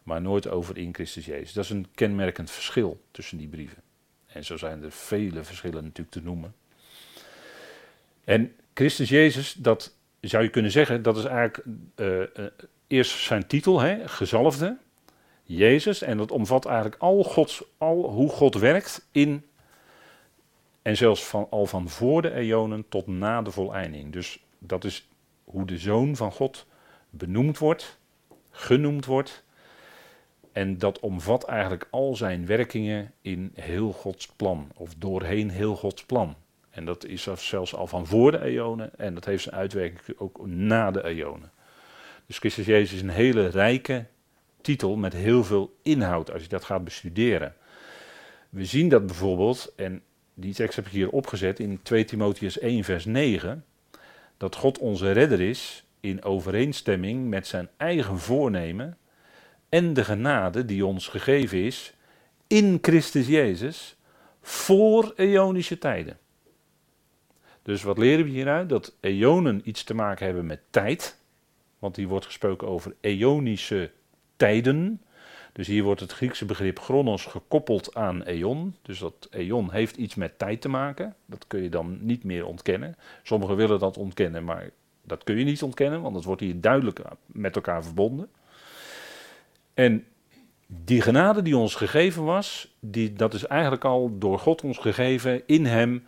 maar 0.03 0.21
nooit 0.21 0.49
over 0.49 0.77
in 0.77 0.95
Christus 0.95 1.25
Jezus. 1.25 1.53
Dat 1.53 1.65
is 1.65 1.71
een 1.71 1.87
kenmerkend 1.95 2.51
verschil 2.51 3.05
tussen 3.11 3.39
die 3.39 3.49
brieven. 3.49 3.83
En 4.27 4.45
zo 4.45 4.57
zijn 4.57 4.83
er 4.83 4.93
vele 4.93 5.45
verschillen 5.45 5.83
natuurlijk 5.83 6.11
te 6.11 6.23
noemen. 6.23 6.55
En 8.25 8.55
Christus 8.75 9.09
Jezus, 9.09 9.53
dat 9.53 9.95
zou 10.21 10.43
je 10.43 10.51
kunnen 10.51 10.71
zeggen, 10.71 11.03
dat 11.03 11.17
is 11.17 11.25
eigenlijk 11.25 11.65
uh, 11.97 12.19
uh, 12.19 12.27
eerst 12.87 13.19
zijn 13.19 13.47
titel, 13.47 13.81
hè, 13.81 14.09
gezalfde, 14.09 14.79
Jezus. 15.43 16.03
En 16.03 16.17
dat 16.17 16.31
omvat 16.31 16.65
eigenlijk 16.65 16.97
al, 17.03 17.25
Gods, 17.25 17.65
al 17.79 18.11
hoe 18.11 18.29
God 18.29 18.55
werkt 18.55 19.09
in, 19.13 19.45
en 20.83 20.97
zelfs 20.97 21.25
van, 21.25 21.47
al 21.51 21.67
van 21.67 21.89
voor 21.89 22.23
de 22.23 22.33
eonen 22.33 22.85
tot 22.89 23.07
na 23.07 23.43
de 23.43 23.51
voleinding. 23.51 24.13
Dus 24.13 24.45
dat 24.59 24.85
is 24.85 25.09
hoe 25.45 25.67
de 25.67 25.79
Zoon 25.79 26.17
van 26.17 26.33
God 26.33 26.67
benoemd 27.11 27.59
wordt, 27.59 27.99
genoemd 28.51 29.05
wordt. 29.05 29.45
En 30.53 30.79
dat 30.79 31.01
omvat 31.01 31.45
eigenlijk 31.45 31.87
al 31.91 32.17
zijn 32.17 32.47
werkingen 32.47 33.13
in 33.21 33.53
heel 33.55 33.93
Gods 33.93 34.27
plan, 34.27 34.71
of 34.75 34.95
doorheen 34.95 35.51
heel 35.51 35.77
Gods 35.77 36.05
plan. 36.05 36.37
En 36.73 36.85
dat 36.85 37.05
is 37.05 37.29
zelfs 37.37 37.75
al 37.75 37.87
van 37.87 38.07
voor 38.07 38.31
de 38.31 38.43
eonen 38.43 38.99
en 38.99 39.15
dat 39.15 39.25
heeft 39.25 39.43
zijn 39.43 39.55
uitwerking 39.55 40.19
ook 40.19 40.47
na 40.47 40.91
de 40.91 41.05
eonen. 41.05 41.53
Dus 42.27 42.39
Christus 42.39 42.67
Jezus 42.67 42.93
is 42.93 43.03
een 43.03 43.09
hele 43.09 43.47
rijke 43.47 44.07
titel 44.61 44.97
met 44.97 45.13
heel 45.13 45.45
veel 45.45 45.77
inhoud 45.83 46.33
als 46.33 46.43
je 46.43 46.49
dat 46.49 46.65
gaat 46.65 46.85
bestuderen. 46.85 47.55
We 48.49 48.65
zien 48.65 48.89
dat 48.89 49.07
bijvoorbeeld, 49.07 49.73
en 49.77 50.03
die 50.35 50.55
tekst 50.55 50.77
heb 50.77 50.87
ik 50.87 50.93
hier 50.93 51.11
opgezet 51.11 51.59
in 51.59 51.83
2 51.83 52.05
Timotheus 52.05 52.59
1 52.59 52.85
vers 52.85 53.05
9, 53.05 53.65
dat 54.37 54.57
God 54.57 54.79
onze 54.79 55.13
redder 55.13 55.41
is 55.41 55.85
in 56.01 56.25
overeenstemming 56.25 57.29
met 57.29 57.47
zijn 57.47 57.69
eigen 57.77 58.19
voornemen 58.19 58.99
en 59.69 59.95
de 59.95 60.05
genade 60.05 60.65
die 60.65 60.87
ons 60.87 61.09
gegeven 61.09 61.59
is 61.59 61.95
in 62.47 62.79
Christus 62.83 63.27
Jezus 63.27 63.97
voor 64.43 65.13
eonische 65.17 65.79
tijden. 65.79 66.19
Dus 67.63 67.83
wat 67.83 67.99
leren 67.99 68.25
we 68.25 68.31
hieruit? 68.31 68.69
Dat 68.69 68.95
eonen 69.01 69.61
iets 69.65 69.85
te 69.85 69.95
maken 69.95 70.27
hebben 70.27 70.47
met 70.47 70.61
tijd. 70.71 71.21
Want 71.79 71.97
hier 71.97 72.09
wordt 72.09 72.27
gesproken 72.27 72.69
over 72.69 72.95
eonische 73.01 73.91
tijden. 74.37 75.01
Dus 75.53 75.67
hier 75.67 75.83
wordt 75.83 76.01
het 76.01 76.13
Griekse 76.13 76.45
begrip 76.45 76.79
chronos 76.79 77.25
gekoppeld 77.25 77.95
aan 77.95 78.23
eon. 78.23 78.77
Dus 78.83 78.99
dat 78.99 79.29
eon 79.31 79.73
heeft 79.73 79.97
iets 79.97 80.15
met 80.15 80.39
tijd 80.39 80.61
te 80.61 80.69
maken. 80.69 81.15
Dat 81.27 81.47
kun 81.47 81.63
je 81.63 81.69
dan 81.69 81.99
niet 82.01 82.25
meer 82.25 82.47
ontkennen. 82.47 82.97
Sommigen 83.23 83.57
willen 83.57 83.79
dat 83.79 83.97
ontkennen, 83.97 84.45
maar 84.45 84.71
dat 85.05 85.25
kun 85.25 85.39
je 85.39 85.45
niet 85.45 85.63
ontkennen, 85.63 86.03
want 86.03 86.15
het 86.15 86.25
wordt 86.25 86.41
hier 86.41 86.61
duidelijk 86.61 87.01
met 87.27 87.57
elkaar 87.57 87.85
verbonden. 87.85 88.29
En 89.75 90.05
die 90.67 91.01
genade 91.01 91.43
die 91.43 91.57
ons 91.57 91.75
gegeven 91.75 92.25
was, 92.25 92.75
die, 92.81 93.13
dat 93.13 93.35
is 93.35 93.47
eigenlijk 93.47 93.85
al 93.85 94.19
door 94.19 94.39
God 94.39 94.63
ons 94.63 94.79
gegeven 94.79 95.43
in 95.47 95.67
Hem. 95.67 96.07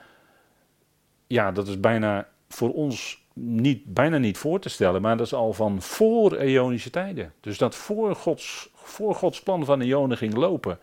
Ja, 1.26 1.52
dat 1.52 1.68
is 1.68 1.80
bijna 1.80 2.28
voor 2.48 2.72
ons 2.72 3.22
niet, 3.34 3.94
bijna 3.94 4.18
niet 4.18 4.38
voor 4.38 4.60
te 4.60 4.68
stellen, 4.68 5.02
maar 5.02 5.16
dat 5.16 5.26
is 5.26 5.34
al 5.34 5.52
van 5.52 5.82
voor 5.82 6.36
eonische 6.36 6.90
tijden. 6.90 7.32
Dus 7.40 7.58
dat 7.58 7.74
voor 7.74 8.14
Gods, 8.14 8.70
voor 8.74 9.14
Gods 9.14 9.42
plan 9.42 9.64
van 9.64 9.80
eonen 9.80 10.16
ging 10.16 10.34
lopen, 10.34 10.78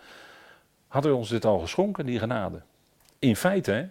had 0.87 1.03
hij 1.03 1.13
ons 1.13 1.29
dit 1.29 1.45
al 1.45 1.59
geschonken, 1.59 2.05
die 2.05 2.19
genade. 2.19 2.61
In 3.19 3.35
feite, 3.35 3.71
hè? 3.71 3.85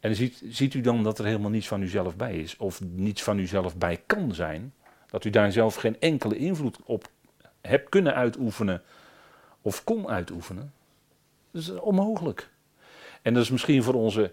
En 0.00 0.14
ziet, 0.14 0.42
ziet 0.48 0.74
u 0.74 0.80
dan 0.80 1.02
dat 1.02 1.18
er 1.18 1.24
helemaal 1.24 1.50
niets 1.50 1.68
van 1.68 1.82
uzelf 1.82 2.16
bij 2.16 2.38
is, 2.38 2.56
of 2.56 2.80
niets 2.80 3.22
van 3.22 3.38
uzelf 3.38 3.76
bij 3.76 4.02
kan 4.06 4.34
zijn, 4.34 4.74
dat 5.10 5.24
u 5.24 5.30
daar 5.30 5.52
zelf 5.52 5.74
geen 5.74 6.00
enkele 6.00 6.36
invloed 6.36 6.78
op 6.84 7.08
hebt 7.60 7.88
kunnen 7.88 8.14
uitoefenen 8.14 8.82
of 9.62 9.84
kon 9.84 10.08
uitoefenen. 10.08 10.72
Dat 11.50 11.62
is 11.62 11.70
onmogelijk. 11.70 12.48
En 13.22 13.34
dat 13.34 13.42
is 13.42 13.50
misschien 13.50 13.82
voor 13.82 13.94
onze 13.94 14.32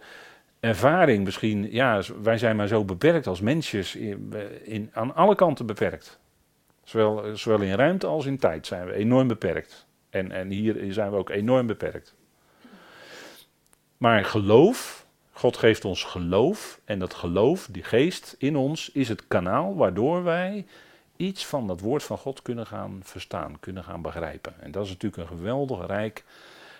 ervaring, 0.65 1.23
misschien, 1.23 1.71
ja, 1.71 2.01
wij 2.21 2.37
zijn 2.37 2.55
maar 2.55 2.67
zo 2.67 2.85
beperkt 2.85 3.27
als 3.27 3.41
mensjes, 3.41 3.95
in, 4.63 4.89
aan 4.93 5.15
alle 5.15 5.35
kanten 5.35 5.65
beperkt. 5.65 6.19
Zowel, 6.83 7.37
zowel 7.37 7.61
in 7.61 7.73
ruimte 7.73 8.07
als 8.07 8.25
in 8.25 8.37
tijd 8.37 8.67
zijn 8.67 8.85
we 8.85 8.93
enorm 8.93 9.27
beperkt. 9.27 9.85
En, 10.09 10.31
en 10.31 10.49
hier 10.49 10.93
zijn 10.93 11.11
we 11.11 11.17
ook 11.17 11.29
enorm 11.29 11.67
beperkt. 11.67 12.15
Maar 13.97 14.25
geloof, 14.25 15.05
God 15.31 15.57
geeft 15.57 15.85
ons 15.85 16.03
geloof. 16.03 16.79
En 16.85 16.99
dat 16.99 17.13
geloof, 17.13 17.67
die 17.71 17.83
geest 17.83 18.35
in 18.37 18.55
ons, 18.55 18.91
is 18.91 19.09
het 19.09 19.27
kanaal 19.27 19.75
waardoor 19.75 20.23
wij 20.23 20.65
iets 21.15 21.45
van 21.45 21.67
dat 21.67 21.79
woord 21.79 22.03
van 22.03 22.17
God 22.17 22.41
kunnen 22.41 22.67
gaan 22.67 22.99
verstaan, 23.03 23.59
kunnen 23.59 23.83
gaan 23.83 24.01
begrijpen. 24.01 24.53
En 24.59 24.71
dat 24.71 24.85
is 24.85 24.89
natuurlijk 24.89 25.21
een 25.21 25.37
geweldig 25.37 25.87
rijk 25.87 26.23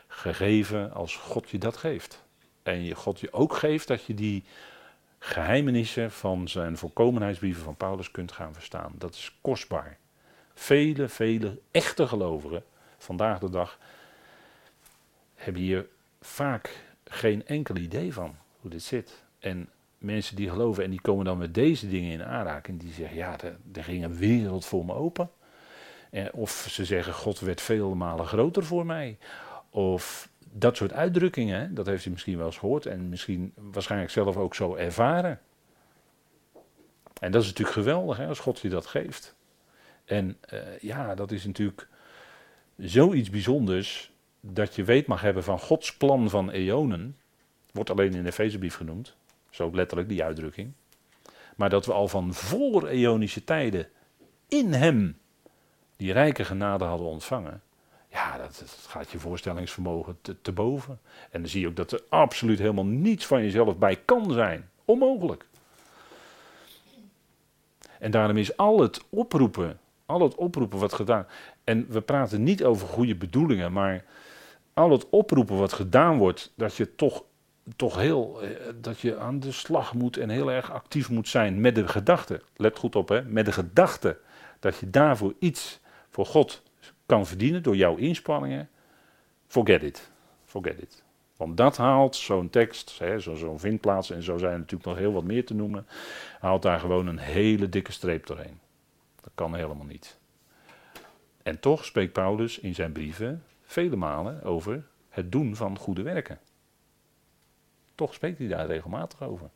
gegeven 0.07 0.93
als 0.93 1.15
God 1.15 1.49
je 1.49 1.57
dat 1.57 1.77
geeft. 1.77 2.24
En 2.65 2.83
je 2.83 2.95
God 2.95 3.19
je 3.19 3.33
ook 3.33 3.55
geeft 3.55 3.87
dat 3.87 4.05
je 4.05 4.13
die 4.13 4.43
geheimenissen 5.19 6.11
van 6.11 6.47
zijn 6.47 6.77
volkomenheidsbrieven 6.77 7.63
van 7.63 7.75
Paulus 7.75 8.11
kunt 8.11 8.31
gaan 8.31 8.53
verstaan. 8.53 8.93
Dat 8.97 9.13
is 9.13 9.37
kostbaar. 9.41 9.97
Vele, 10.53 11.07
vele 11.07 11.59
echte 11.71 12.07
gelovigen 12.07 12.63
vandaag 12.97 13.39
de 13.39 13.49
dag 13.49 13.79
hebben 15.35 15.61
hier 15.61 15.87
vaak 16.21 16.83
geen 17.03 17.45
enkel 17.45 17.75
idee 17.75 18.13
van 18.13 18.35
hoe 18.59 18.69
dit 18.69 18.83
zit. 18.83 19.23
En 19.39 19.69
mensen 19.97 20.35
die 20.35 20.49
geloven 20.49 20.83
en 20.83 20.89
die 20.89 21.01
komen 21.01 21.25
dan 21.25 21.37
met 21.37 21.53
deze 21.53 21.89
dingen 21.89 22.11
in 22.11 22.23
aanraking, 22.23 22.79
die 22.79 22.93
zeggen, 22.93 23.17
ja, 23.17 23.37
er, 23.73 23.83
ging 23.83 24.03
een 24.03 24.17
wereld 24.17 24.65
voor 24.65 24.85
me 24.85 24.93
open. 24.93 25.29
En, 26.09 26.33
of 26.33 26.67
ze 26.69 26.85
zeggen, 26.85 27.13
God 27.13 27.39
werd 27.39 27.61
vele 27.61 27.95
malen 27.95 28.25
groter 28.25 28.63
voor 28.63 28.85
mij. 28.85 29.17
Of 29.69 30.29
dat 30.57 30.77
soort 30.77 30.93
uitdrukkingen, 30.93 31.73
dat 31.73 31.85
heeft 31.85 32.05
u 32.05 32.09
misschien 32.09 32.37
wel 32.37 32.45
eens 32.45 32.57
gehoord 32.57 32.85
en 32.85 33.09
misschien 33.09 33.53
waarschijnlijk 33.55 34.11
zelf 34.11 34.37
ook 34.37 34.55
zo 34.55 34.75
ervaren. 34.75 35.39
En 37.19 37.31
dat 37.31 37.41
is 37.41 37.47
natuurlijk 37.47 37.77
geweldig 37.77 38.17
hè, 38.17 38.27
als 38.27 38.39
God 38.39 38.59
je 38.59 38.69
dat 38.69 38.85
geeft. 38.85 39.35
En 40.05 40.37
uh, 40.53 40.59
ja, 40.79 41.15
dat 41.15 41.31
is 41.31 41.45
natuurlijk 41.45 41.87
zoiets 42.77 43.29
bijzonders 43.29 44.11
dat 44.39 44.75
je 44.75 44.83
weet 44.83 45.07
mag 45.07 45.21
hebben 45.21 45.43
van 45.43 45.59
Gods 45.59 45.97
plan 45.97 46.29
van 46.29 46.49
eonen. 46.49 47.17
Wordt 47.71 47.89
alleen 47.89 48.13
in 48.13 48.23
de 48.23 48.29
Efezebrief 48.29 48.75
genoemd. 48.75 49.15
Zo 49.49 49.69
letterlijk 49.73 50.09
die 50.09 50.23
uitdrukking. 50.23 50.71
Maar 51.55 51.69
dat 51.69 51.85
we 51.85 51.93
al 51.93 52.07
van 52.07 52.33
voor 52.33 52.87
eonische 52.87 53.43
tijden 53.43 53.87
in 54.47 54.73
hem 54.73 55.17
die 55.95 56.13
rijke 56.13 56.45
genade 56.45 56.83
hadden 56.83 57.07
ontvangen. 57.07 57.61
Dat 58.37 58.63
gaat 58.87 59.11
je 59.11 59.19
voorstellingsvermogen 59.19 60.17
te, 60.21 60.41
te, 60.41 60.51
boven. 60.51 60.99
En 61.31 61.41
dan 61.41 61.49
zie 61.49 61.61
je 61.61 61.67
ook 61.67 61.75
dat 61.75 61.91
er 61.91 62.01
absoluut 62.09 62.59
helemaal 62.59 62.85
niets 62.85 63.25
van 63.25 63.41
jezelf 63.41 63.77
bij 63.77 63.95
kan 63.95 64.31
zijn. 64.31 64.69
Onmogelijk. 64.85 65.45
En 67.99 68.11
daarom 68.11 68.37
is 68.37 68.57
al 68.57 68.79
het 68.79 69.01
oproepen, 69.09 69.79
al 70.05 70.21
het 70.21 70.35
oproepen 70.35 70.79
wat 70.79 70.93
gedaan. 70.93 71.27
En 71.63 71.85
we 71.89 72.01
praten 72.01 72.43
niet 72.43 72.63
over 72.63 72.87
goede 72.87 73.15
bedoelingen, 73.15 73.71
maar 73.71 74.05
al 74.73 74.91
het 74.91 75.09
oproepen 75.09 75.57
wat 75.57 75.73
gedaan 75.73 76.17
wordt, 76.17 76.51
dat 76.55 76.75
je 76.75 76.95
toch 76.95 77.23
toch 77.75 77.95
heel, 77.95 78.41
eh, 78.41 78.49
dat 78.81 78.99
je 78.99 79.17
aan 79.17 79.39
de 79.39 79.51
slag 79.51 79.93
moet 79.93 80.17
en 80.17 80.29
heel 80.29 80.51
erg 80.51 80.71
actief 80.71 81.09
moet 81.09 81.27
zijn 81.27 81.61
met 81.61 81.75
de 81.75 81.87
gedachte. 81.87 82.41
Let 82.55 82.77
goed 82.77 82.95
op, 82.95 83.09
hè, 83.09 83.23
met 83.23 83.45
de 83.45 83.51
gedachte 83.51 84.17
dat 84.59 84.77
je 84.77 84.89
daarvoor 84.89 85.33
iets 85.39 85.79
voor 86.09 86.25
God 86.25 86.61
kan 87.05 87.25
verdienen 87.25 87.63
door 87.63 87.75
jouw 87.75 87.95
inspanningen. 87.95 88.69
Forget 89.47 89.83
it. 89.83 90.11
Forget 90.45 90.81
it. 90.81 91.03
Want 91.37 91.57
dat 91.57 91.77
haalt 91.77 92.15
zo'n 92.15 92.49
tekst, 92.49 93.01
zo'n 93.17 93.37
zo 93.37 93.57
vindplaats, 93.57 94.09
en 94.09 94.23
zo 94.23 94.37
zijn 94.37 94.51
er 94.51 94.57
natuurlijk 94.57 94.89
nog 94.89 94.97
heel 94.97 95.13
wat 95.13 95.23
meer 95.23 95.45
te 95.45 95.53
noemen, 95.53 95.87
haalt 96.39 96.61
daar 96.61 96.79
gewoon 96.79 97.07
een 97.07 97.17
hele 97.17 97.69
dikke 97.69 97.91
streep 97.91 98.25
doorheen. 98.25 98.59
Dat 99.21 99.31
kan 99.35 99.55
helemaal 99.55 99.85
niet. 99.85 100.17
En 101.43 101.59
toch 101.59 101.85
spreekt 101.85 102.13
Paulus 102.13 102.59
in 102.59 102.75
zijn 102.75 102.91
brieven 102.91 103.43
vele 103.63 103.95
malen 103.95 104.43
over 104.43 104.83
het 105.09 105.31
doen 105.31 105.55
van 105.55 105.77
goede 105.77 106.01
werken. 106.01 106.39
Toch 107.95 108.13
spreekt 108.13 108.37
hij 108.37 108.47
daar 108.47 108.65
regelmatig 108.65 109.23
over. 109.23 109.49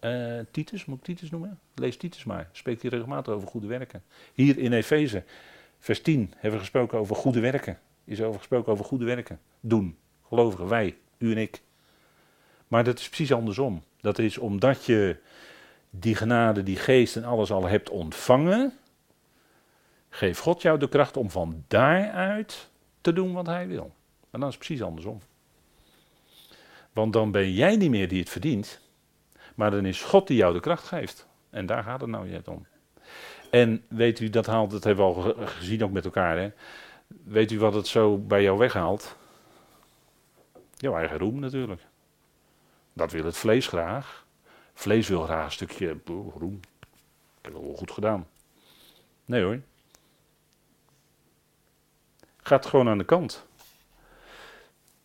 Uh, 0.00 0.40
Titus, 0.50 0.84
moet 0.84 0.98
ik 0.98 1.04
Titus 1.04 1.30
noemen? 1.30 1.58
Lees 1.74 1.96
Titus 1.96 2.24
maar. 2.24 2.48
Spreekt 2.52 2.82
hij 2.82 2.90
regelmatig 2.90 3.34
over 3.34 3.48
goede 3.48 3.66
werken. 3.66 4.02
Hier 4.32 4.58
in 4.58 4.72
Efeze, 4.72 5.24
vers 5.80 6.02
10, 6.02 6.32
hebben 6.32 6.52
we 6.52 6.58
gesproken 6.58 6.98
over 6.98 7.16
goede 7.16 7.40
werken. 7.40 7.78
Is 8.04 8.22
over 8.22 8.38
gesproken 8.38 8.72
over 8.72 8.84
goede 8.84 9.04
werken. 9.04 9.40
Doen. 9.60 9.98
Gelovigen, 10.28 10.68
wij, 10.68 10.96
u 11.18 11.30
en 11.30 11.38
ik. 11.38 11.60
Maar 12.68 12.84
dat 12.84 12.98
is 12.98 13.06
precies 13.08 13.32
andersom. 13.32 13.82
Dat 14.00 14.18
is 14.18 14.38
omdat 14.38 14.84
je 14.84 15.16
die 15.90 16.14
genade, 16.14 16.62
die 16.62 16.76
geest 16.76 17.16
en 17.16 17.24
alles 17.24 17.50
al 17.50 17.66
hebt 17.66 17.90
ontvangen. 17.90 18.72
Geeft 20.08 20.40
God 20.40 20.62
jou 20.62 20.78
de 20.78 20.88
kracht 20.88 21.16
om 21.16 21.30
van 21.30 21.64
daaruit 21.68 22.70
te 23.00 23.12
doen 23.12 23.32
wat 23.32 23.46
hij 23.46 23.68
wil. 23.68 23.92
Maar 24.30 24.40
dan 24.40 24.48
is 24.48 24.54
het 24.54 24.64
precies 24.64 24.82
andersom. 24.82 25.20
Want 26.92 27.12
dan 27.12 27.30
ben 27.30 27.52
jij 27.52 27.76
niet 27.76 27.90
meer 27.90 28.08
die 28.08 28.20
het 28.20 28.30
verdient. 28.30 28.80
Maar 29.54 29.70
dan 29.70 29.86
is 29.86 30.02
God 30.02 30.26
die 30.26 30.36
jou 30.36 30.54
de 30.54 30.60
kracht 30.60 30.86
geeft. 30.86 31.26
En 31.50 31.66
daar 31.66 31.82
gaat 31.82 32.00
het 32.00 32.10
nou 32.10 32.28
net 32.28 32.48
om. 32.48 32.66
En 33.50 33.84
weet 33.88 34.20
u, 34.20 34.30
dat 34.30 34.46
haalt, 34.46 34.70
dat 34.70 34.84
hebben 34.84 35.14
we 35.14 35.34
al 35.34 35.46
gezien 35.46 35.84
ook 35.84 35.90
met 35.90 36.04
elkaar. 36.04 36.38
Hè? 36.38 36.50
Weet 37.24 37.50
u 37.50 37.58
wat 37.58 37.74
het 37.74 37.86
zo 37.86 38.18
bij 38.18 38.42
jou 38.42 38.58
weghaalt? 38.58 39.16
Jouw 40.76 40.96
eigen 40.96 41.18
roem 41.18 41.38
natuurlijk. 41.38 41.80
Dat 42.92 43.12
wil 43.12 43.24
het 43.24 43.36
vlees 43.36 43.66
graag. 43.66 44.26
Vlees 44.74 45.08
wil 45.08 45.22
graag 45.22 45.44
een 45.44 45.52
stukje 45.52 45.96
roem. 46.38 46.60
Ik 47.38 47.46
heb 47.46 47.54
het 47.54 47.62
wel 47.62 47.76
goed 47.76 47.90
gedaan. 47.90 48.26
Nee 49.24 49.42
hoor. 49.42 49.60
Gaat 52.36 52.66
gewoon 52.66 52.88
aan 52.88 52.98
de 52.98 53.04
kant. 53.04 53.46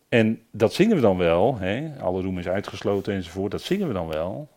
En 0.10 0.46
dat 0.52 0.74
zingen 0.74 0.96
we 0.96 1.02
dan 1.02 1.18
wel, 1.18 1.58
hè? 1.58 2.00
alle 2.00 2.22
roem 2.22 2.40
is 2.40 2.48
uitgesloten 2.48 3.14
enzovoort, 3.14 3.52
dat 3.52 3.62
zingen 3.62 3.88
we 3.88 3.94
dan 3.94 4.08
wel. 4.08 4.50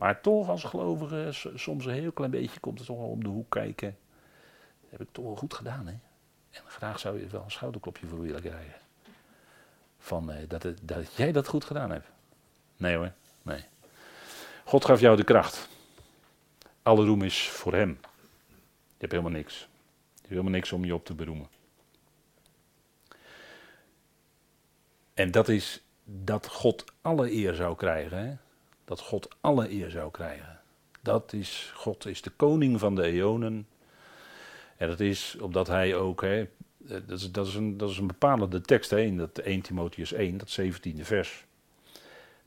Maar 0.00 0.20
toch 0.20 0.48
als 0.48 0.64
gelovige, 0.64 1.28
soms 1.54 1.84
een 1.84 1.92
heel 1.92 2.12
klein 2.12 2.30
beetje 2.30 2.60
komt 2.60 2.78
het 2.78 2.86
toch 2.86 2.96
wel 2.96 3.08
om 3.08 3.22
de 3.22 3.28
hoek 3.28 3.50
kijken. 3.50 3.98
Heb 4.88 5.00
ik 5.00 5.08
toch 5.12 5.24
wel 5.24 5.36
goed 5.36 5.54
gedaan, 5.54 5.86
hè? 5.86 5.92
En 6.50 6.62
graag 6.66 6.98
zou 6.98 7.20
je 7.20 7.26
wel 7.26 7.42
een 7.42 7.50
schouderklopje 7.50 8.06
voor 8.06 8.20
willen 8.20 8.40
krijgen. 8.40 8.80
Van 9.98 10.30
eh, 10.30 10.48
dat, 10.48 10.66
dat 10.82 11.14
jij 11.14 11.32
dat 11.32 11.48
goed 11.48 11.64
gedaan 11.64 11.90
hebt. 11.90 12.06
Nee 12.76 12.96
hoor, 12.96 13.12
nee. 13.42 13.64
God 14.64 14.84
gaf 14.84 15.00
jou 15.00 15.16
de 15.16 15.24
kracht. 15.24 15.68
Alle 16.82 17.04
roem 17.04 17.22
is 17.22 17.48
voor 17.48 17.74
hem. 17.74 17.98
Je 18.48 18.98
hebt 18.98 19.12
helemaal 19.12 19.32
niks. 19.32 19.58
Je 19.58 19.66
hebt 20.14 20.28
helemaal 20.28 20.52
niks 20.52 20.72
om 20.72 20.84
je 20.84 20.94
op 20.94 21.04
te 21.04 21.14
beroemen. 21.14 21.48
En 25.14 25.30
dat 25.30 25.48
is 25.48 25.82
dat 26.04 26.46
God 26.46 26.84
alle 27.00 27.32
eer 27.32 27.54
zou 27.54 27.76
krijgen. 27.76 28.18
Hè? 28.18 28.36
Dat 28.90 29.00
God 29.00 29.28
alle 29.40 29.70
eer 29.70 29.90
zou 29.90 30.10
krijgen. 30.10 30.60
Dat 31.00 31.32
is, 31.32 31.72
God 31.74 32.06
is 32.06 32.22
de 32.22 32.30
koning 32.30 32.80
van 32.80 32.94
de 32.94 33.02
eonen. 33.02 33.66
En 34.76 34.88
dat 34.88 35.00
is 35.00 35.36
omdat 35.40 35.66
hij 35.66 35.94
ook, 35.94 36.22
hè, 36.22 36.46
dat, 36.78 37.10
is, 37.20 37.32
dat, 37.32 37.46
is 37.46 37.54
een, 37.54 37.76
dat 37.76 37.90
is 37.90 37.98
een 37.98 38.06
bepalende 38.06 38.60
tekst 38.60 38.90
hè, 38.90 39.00
in 39.00 39.16
dat 39.16 39.38
1 39.38 39.60
Timotheus 39.60 40.12
1, 40.12 40.38
dat 40.38 40.60
17e 40.60 41.00
vers. 41.00 41.44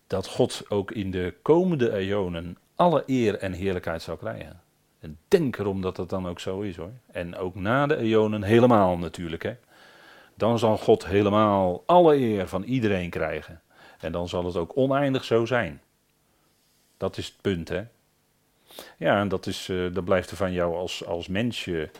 Dat 0.08 0.28
God 0.28 0.66
ook 0.70 0.92
in 0.92 1.12
de 1.12 1.34
komende 1.42 1.92
eonen 1.92 2.58
alle 2.76 3.04
eer 3.06 3.38
en 3.38 3.54
heerlijkheid 3.54 4.02
zou 4.02 4.18
krijgen. 4.18 4.62
En 5.00 5.18
denk 5.28 5.58
erom 5.58 5.82
dat 5.82 5.96
dat 5.96 6.10
dan 6.10 6.28
ook 6.28 6.40
zo 6.40 6.62
is 6.62 6.76
hoor. 6.76 6.92
En 7.12 7.36
ook 7.36 7.56
na 7.56 7.88
de 7.88 7.98
eonen 7.98 8.44
helemaal 8.44 8.98
natuurlijk. 8.98 9.44
Hè 9.44 9.56
dan 10.36 10.60
zal 10.60 10.78
God 10.78 11.06
helemaal 11.06 11.84
alle 11.86 12.16
eer 12.16 12.48
van 12.48 12.64
iedereen 12.64 13.10
krijgen. 13.10 13.62
En 14.00 14.12
dan 14.12 14.30
zal 14.30 14.46
het 14.46 14.56
ook 14.56 14.78
oneindig 14.78 15.24
zo 15.24 15.46
zijn. 15.46 15.82
Dat 16.98 17.18
is 17.18 17.26
het 17.26 17.42
punt, 17.42 17.70
hè? 17.70 17.84
Ja, 18.98 19.20
en 19.20 19.28
dat, 19.28 19.46
is, 19.46 19.68
uh, 19.68 19.94
dat 19.94 20.06
blijft 20.06 20.32
er 20.32 20.38
van 20.38 20.52
jou 20.52 20.76
als, 20.76 21.06
als 21.06 21.28
mensje. 21.28 21.92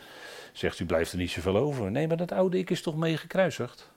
Zegt 0.52 0.78
u, 0.80 0.86
blijft 0.86 1.12
er 1.12 1.18
niet 1.18 1.30
zoveel 1.30 1.56
over. 1.56 1.90
Nee, 1.90 2.08
maar 2.08 2.16
dat 2.16 2.32
oude 2.32 2.58
ik 2.58 2.70
is 2.70 2.82
toch 2.82 2.96
mee 2.96 3.16
gekruisigd? 3.16 3.90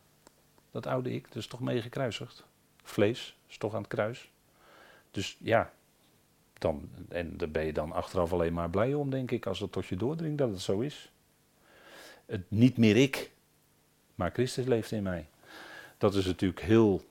Dat 0.71 0.85
oude 0.85 1.13
ik, 1.13 1.27
dat 1.27 1.35
is 1.35 1.47
toch 1.47 1.59
mee 1.59 1.81
gekruisigd? 1.81 2.45
Vlees 2.83 3.35
is 3.47 3.57
toch 3.57 3.73
aan 3.73 3.81
het 3.81 3.89
kruis? 3.89 4.29
Dus 5.11 5.37
ja, 5.39 5.71
dan, 6.53 6.89
en 7.09 7.37
daar 7.37 7.51
ben 7.51 7.65
je 7.65 7.73
dan 7.73 7.91
achteraf 7.91 8.33
alleen 8.33 8.53
maar 8.53 8.69
blij 8.69 8.93
om, 8.93 9.09
denk 9.09 9.31
ik, 9.31 9.45
als 9.45 9.59
het 9.59 9.71
tot 9.71 9.85
je 9.85 9.95
doordringt 9.95 10.37
dat 10.37 10.49
het 10.49 10.61
zo 10.61 10.79
is. 10.79 11.11
Het 12.25 12.41
niet 12.47 12.77
meer 12.77 12.95
ik, 12.95 13.31
maar 14.15 14.31
Christus 14.31 14.65
leeft 14.65 14.91
in 14.91 15.03
mij. 15.03 15.27
Dat 15.97 16.15
is 16.15 16.25
natuurlijk 16.25 16.61
heel, 16.61 17.05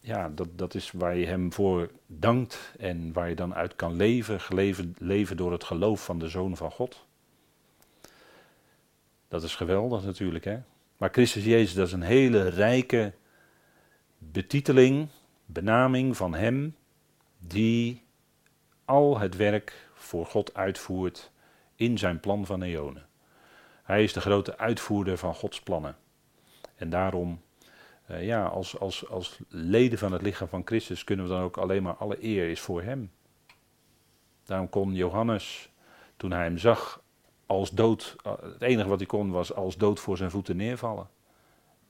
ja, 0.00 0.28
dat, 0.28 0.48
dat 0.58 0.74
is 0.74 0.90
waar 0.92 1.16
je 1.16 1.26
hem 1.26 1.52
voor 1.52 1.90
dankt 2.06 2.72
en 2.78 3.12
waar 3.12 3.28
je 3.28 3.34
dan 3.34 3.54
uit 3.54 3.76
kan 3.76 3.96
leven, 3.96 4.40
leven, 4.48 4.94
leven 4.98 5.36
door 5.36 5.52
het 5.52 5.64
geloof 5.64 6.04
van 6.04 6.18
de 6.18 6.28
Zoon 6.28 6.56
van 6.56 6.70
God. 6.70 7.06
Dat 9.28 9.42
is 9.42 9.56
geweldig 9.56 10.04
natuurlijk, 10.04 10.44
hè. 10.44 10.58
Maar 10.96 11.10
Christus 11.12 11.44
Jezus, 11.44 11.74
dat 11.74 11.86
is 11.86 11.92
een 11.92 12.02
hele 12.02 12.48
rijke 12.48 13.12
betiteling, 14.18 15.08
benaming 15.46 16.16
van 16.16 16.34
Hem 16.34 16.76
die 17.38 18.02
al 18.84 19.18
het 19.18 19.36
werk 19.36 19.88
voor 19.94 20.26
God 20.26 20.54
uitvoert 20.54 21.30
in 21.74 21.98
zijn 21.98 22.20
plan 22.20 22.46
van 22.46 22.62
eonen. 22.62 23.06
Hij 23.82 24.02
is 24.02 24.12
de 24.12 24.20
grote 24.20 24.58
uitvoerder 24.58 25.16
van 25.16 25.34
Gods 25.34 25.60
plannen. 25.60 25.96
En 26.74 26.90
daarom, 26.90 27.40
uh, 28.10 28.24
ja, 28.26 28.44
als, 28.44 28.78
als, 28.78 29.08
als 29.08 29.38
leden 29.48 29.98
van 29.98 30.12
het 30.12 30.22
lichaam 30.22 30.48
van 30.48 30.62
Christus 30.64 31.04
kunnen 31.04 31.26
we 31.26 31.32
dan 31.32 31.42
ook 31.42 31.56
alleen 31.56 31.82
maar 31.82 31.94
alle 31.94 32.24
eer 32.24 32.50
is 32.50 32.60
voor 32.60 32.82
Hem. 32.82 33.10
Daarom 34.44 34.68
kon 34.68 34.94
Johannes, 34.94 35.70
toen 36.16 36.30
hij 36.30 36.44
hem 36.44 36.58
zag, 36.58 37.02
als 37.46 37.70
dood, 37.70 38.16
uh, 38.26 38.32
het 38.42 38.62
enige 38.62 38.88
wat 38.88 38.98
hij 38.98 39.06
kon 39.06 39.30
was 39.30 39.54
als 39.54 39.76
dood 39.76 40.00
voor 40.00 40.16
zijn 40.16 40.30
voeten 40.30 40.56
neervallen. 40.56 41.08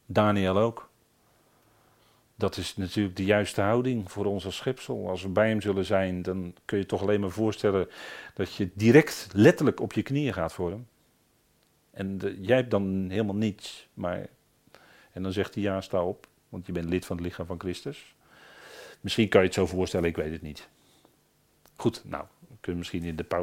Daniel 0.07 0.59
ook. 0.59 0.89
Dat 2.35 2.57
is 2.57 2.77
natuurlijk 2.77 3.17
de 3.17 3.25
juiste 3.25 3.61
houding 3.61 4.11
voor 4.11 4.25
ons 4.25 4.45
als 4.45 4.57
schepsel. 4.57 5.09
Als 5.09 5.23
we 5.23 5.29
bij 5.29 5.49
hem 5.49 5.61
zullen 5.61 5.85
zijn, 5.85 6.23
dan 6.23 6.55
kun 6.65 6.79
je 6.79 6.87
toch 6.87 7.03
alleen 7.03 7.21
maar 7.21 7.31
voorstellen 7.31 7.89
dat 8.35 8.55
je 8.55 8.71
direct 8.75 9.29
letterlijk 9.33 9.81
op 9.81 9.93
je 9.93 10.03
knieën 10.03 10.33
gaat 10.33 10.53
voor 10.53 10.71
hem. 10.71 10.89
En 11.91 12.37
jij 12.41 12.57
hebt 12.57 12.71
dan 12.71 13.07
helemaal 13.11 13.35
niets, 13.35 13.89
maar. 13.95 14.29
En 15.13 15.23
dan 15.23 15.33
zegt 15.33 15.55
hij 15.55 15.63
ja, 15.63 15.81
sta 15.81 16.03
op, 16.05 16.27
want 16.49 16.67
je 16.67 16.73
bent 16.73 16.89
lid 16.89 17.07
van 17.07 17.17
het 17.17 17.25
lichaam 17.27 17.47
van 17.47 17.61
Christus. 17.61 18.15
Misschien 19.01 19.29
kan 19.29 19.41
je 19.41 19.47
het 19.47 19.57
zo 19.57 19.67
voorstellen, 19.67 20.09
ik 20.09 20.17
weet 20.17 20.33
het 20.33 20.43
niet. 20.43 20.69
Goed, 21.77 22.03
nou, 22.05 22.25
we 22.49 22.55
kunnen 22.61 22.79
misschien 22.79 23.03
in 23.03 23.17
de 23.17 23.25
pauze 23.25 23.39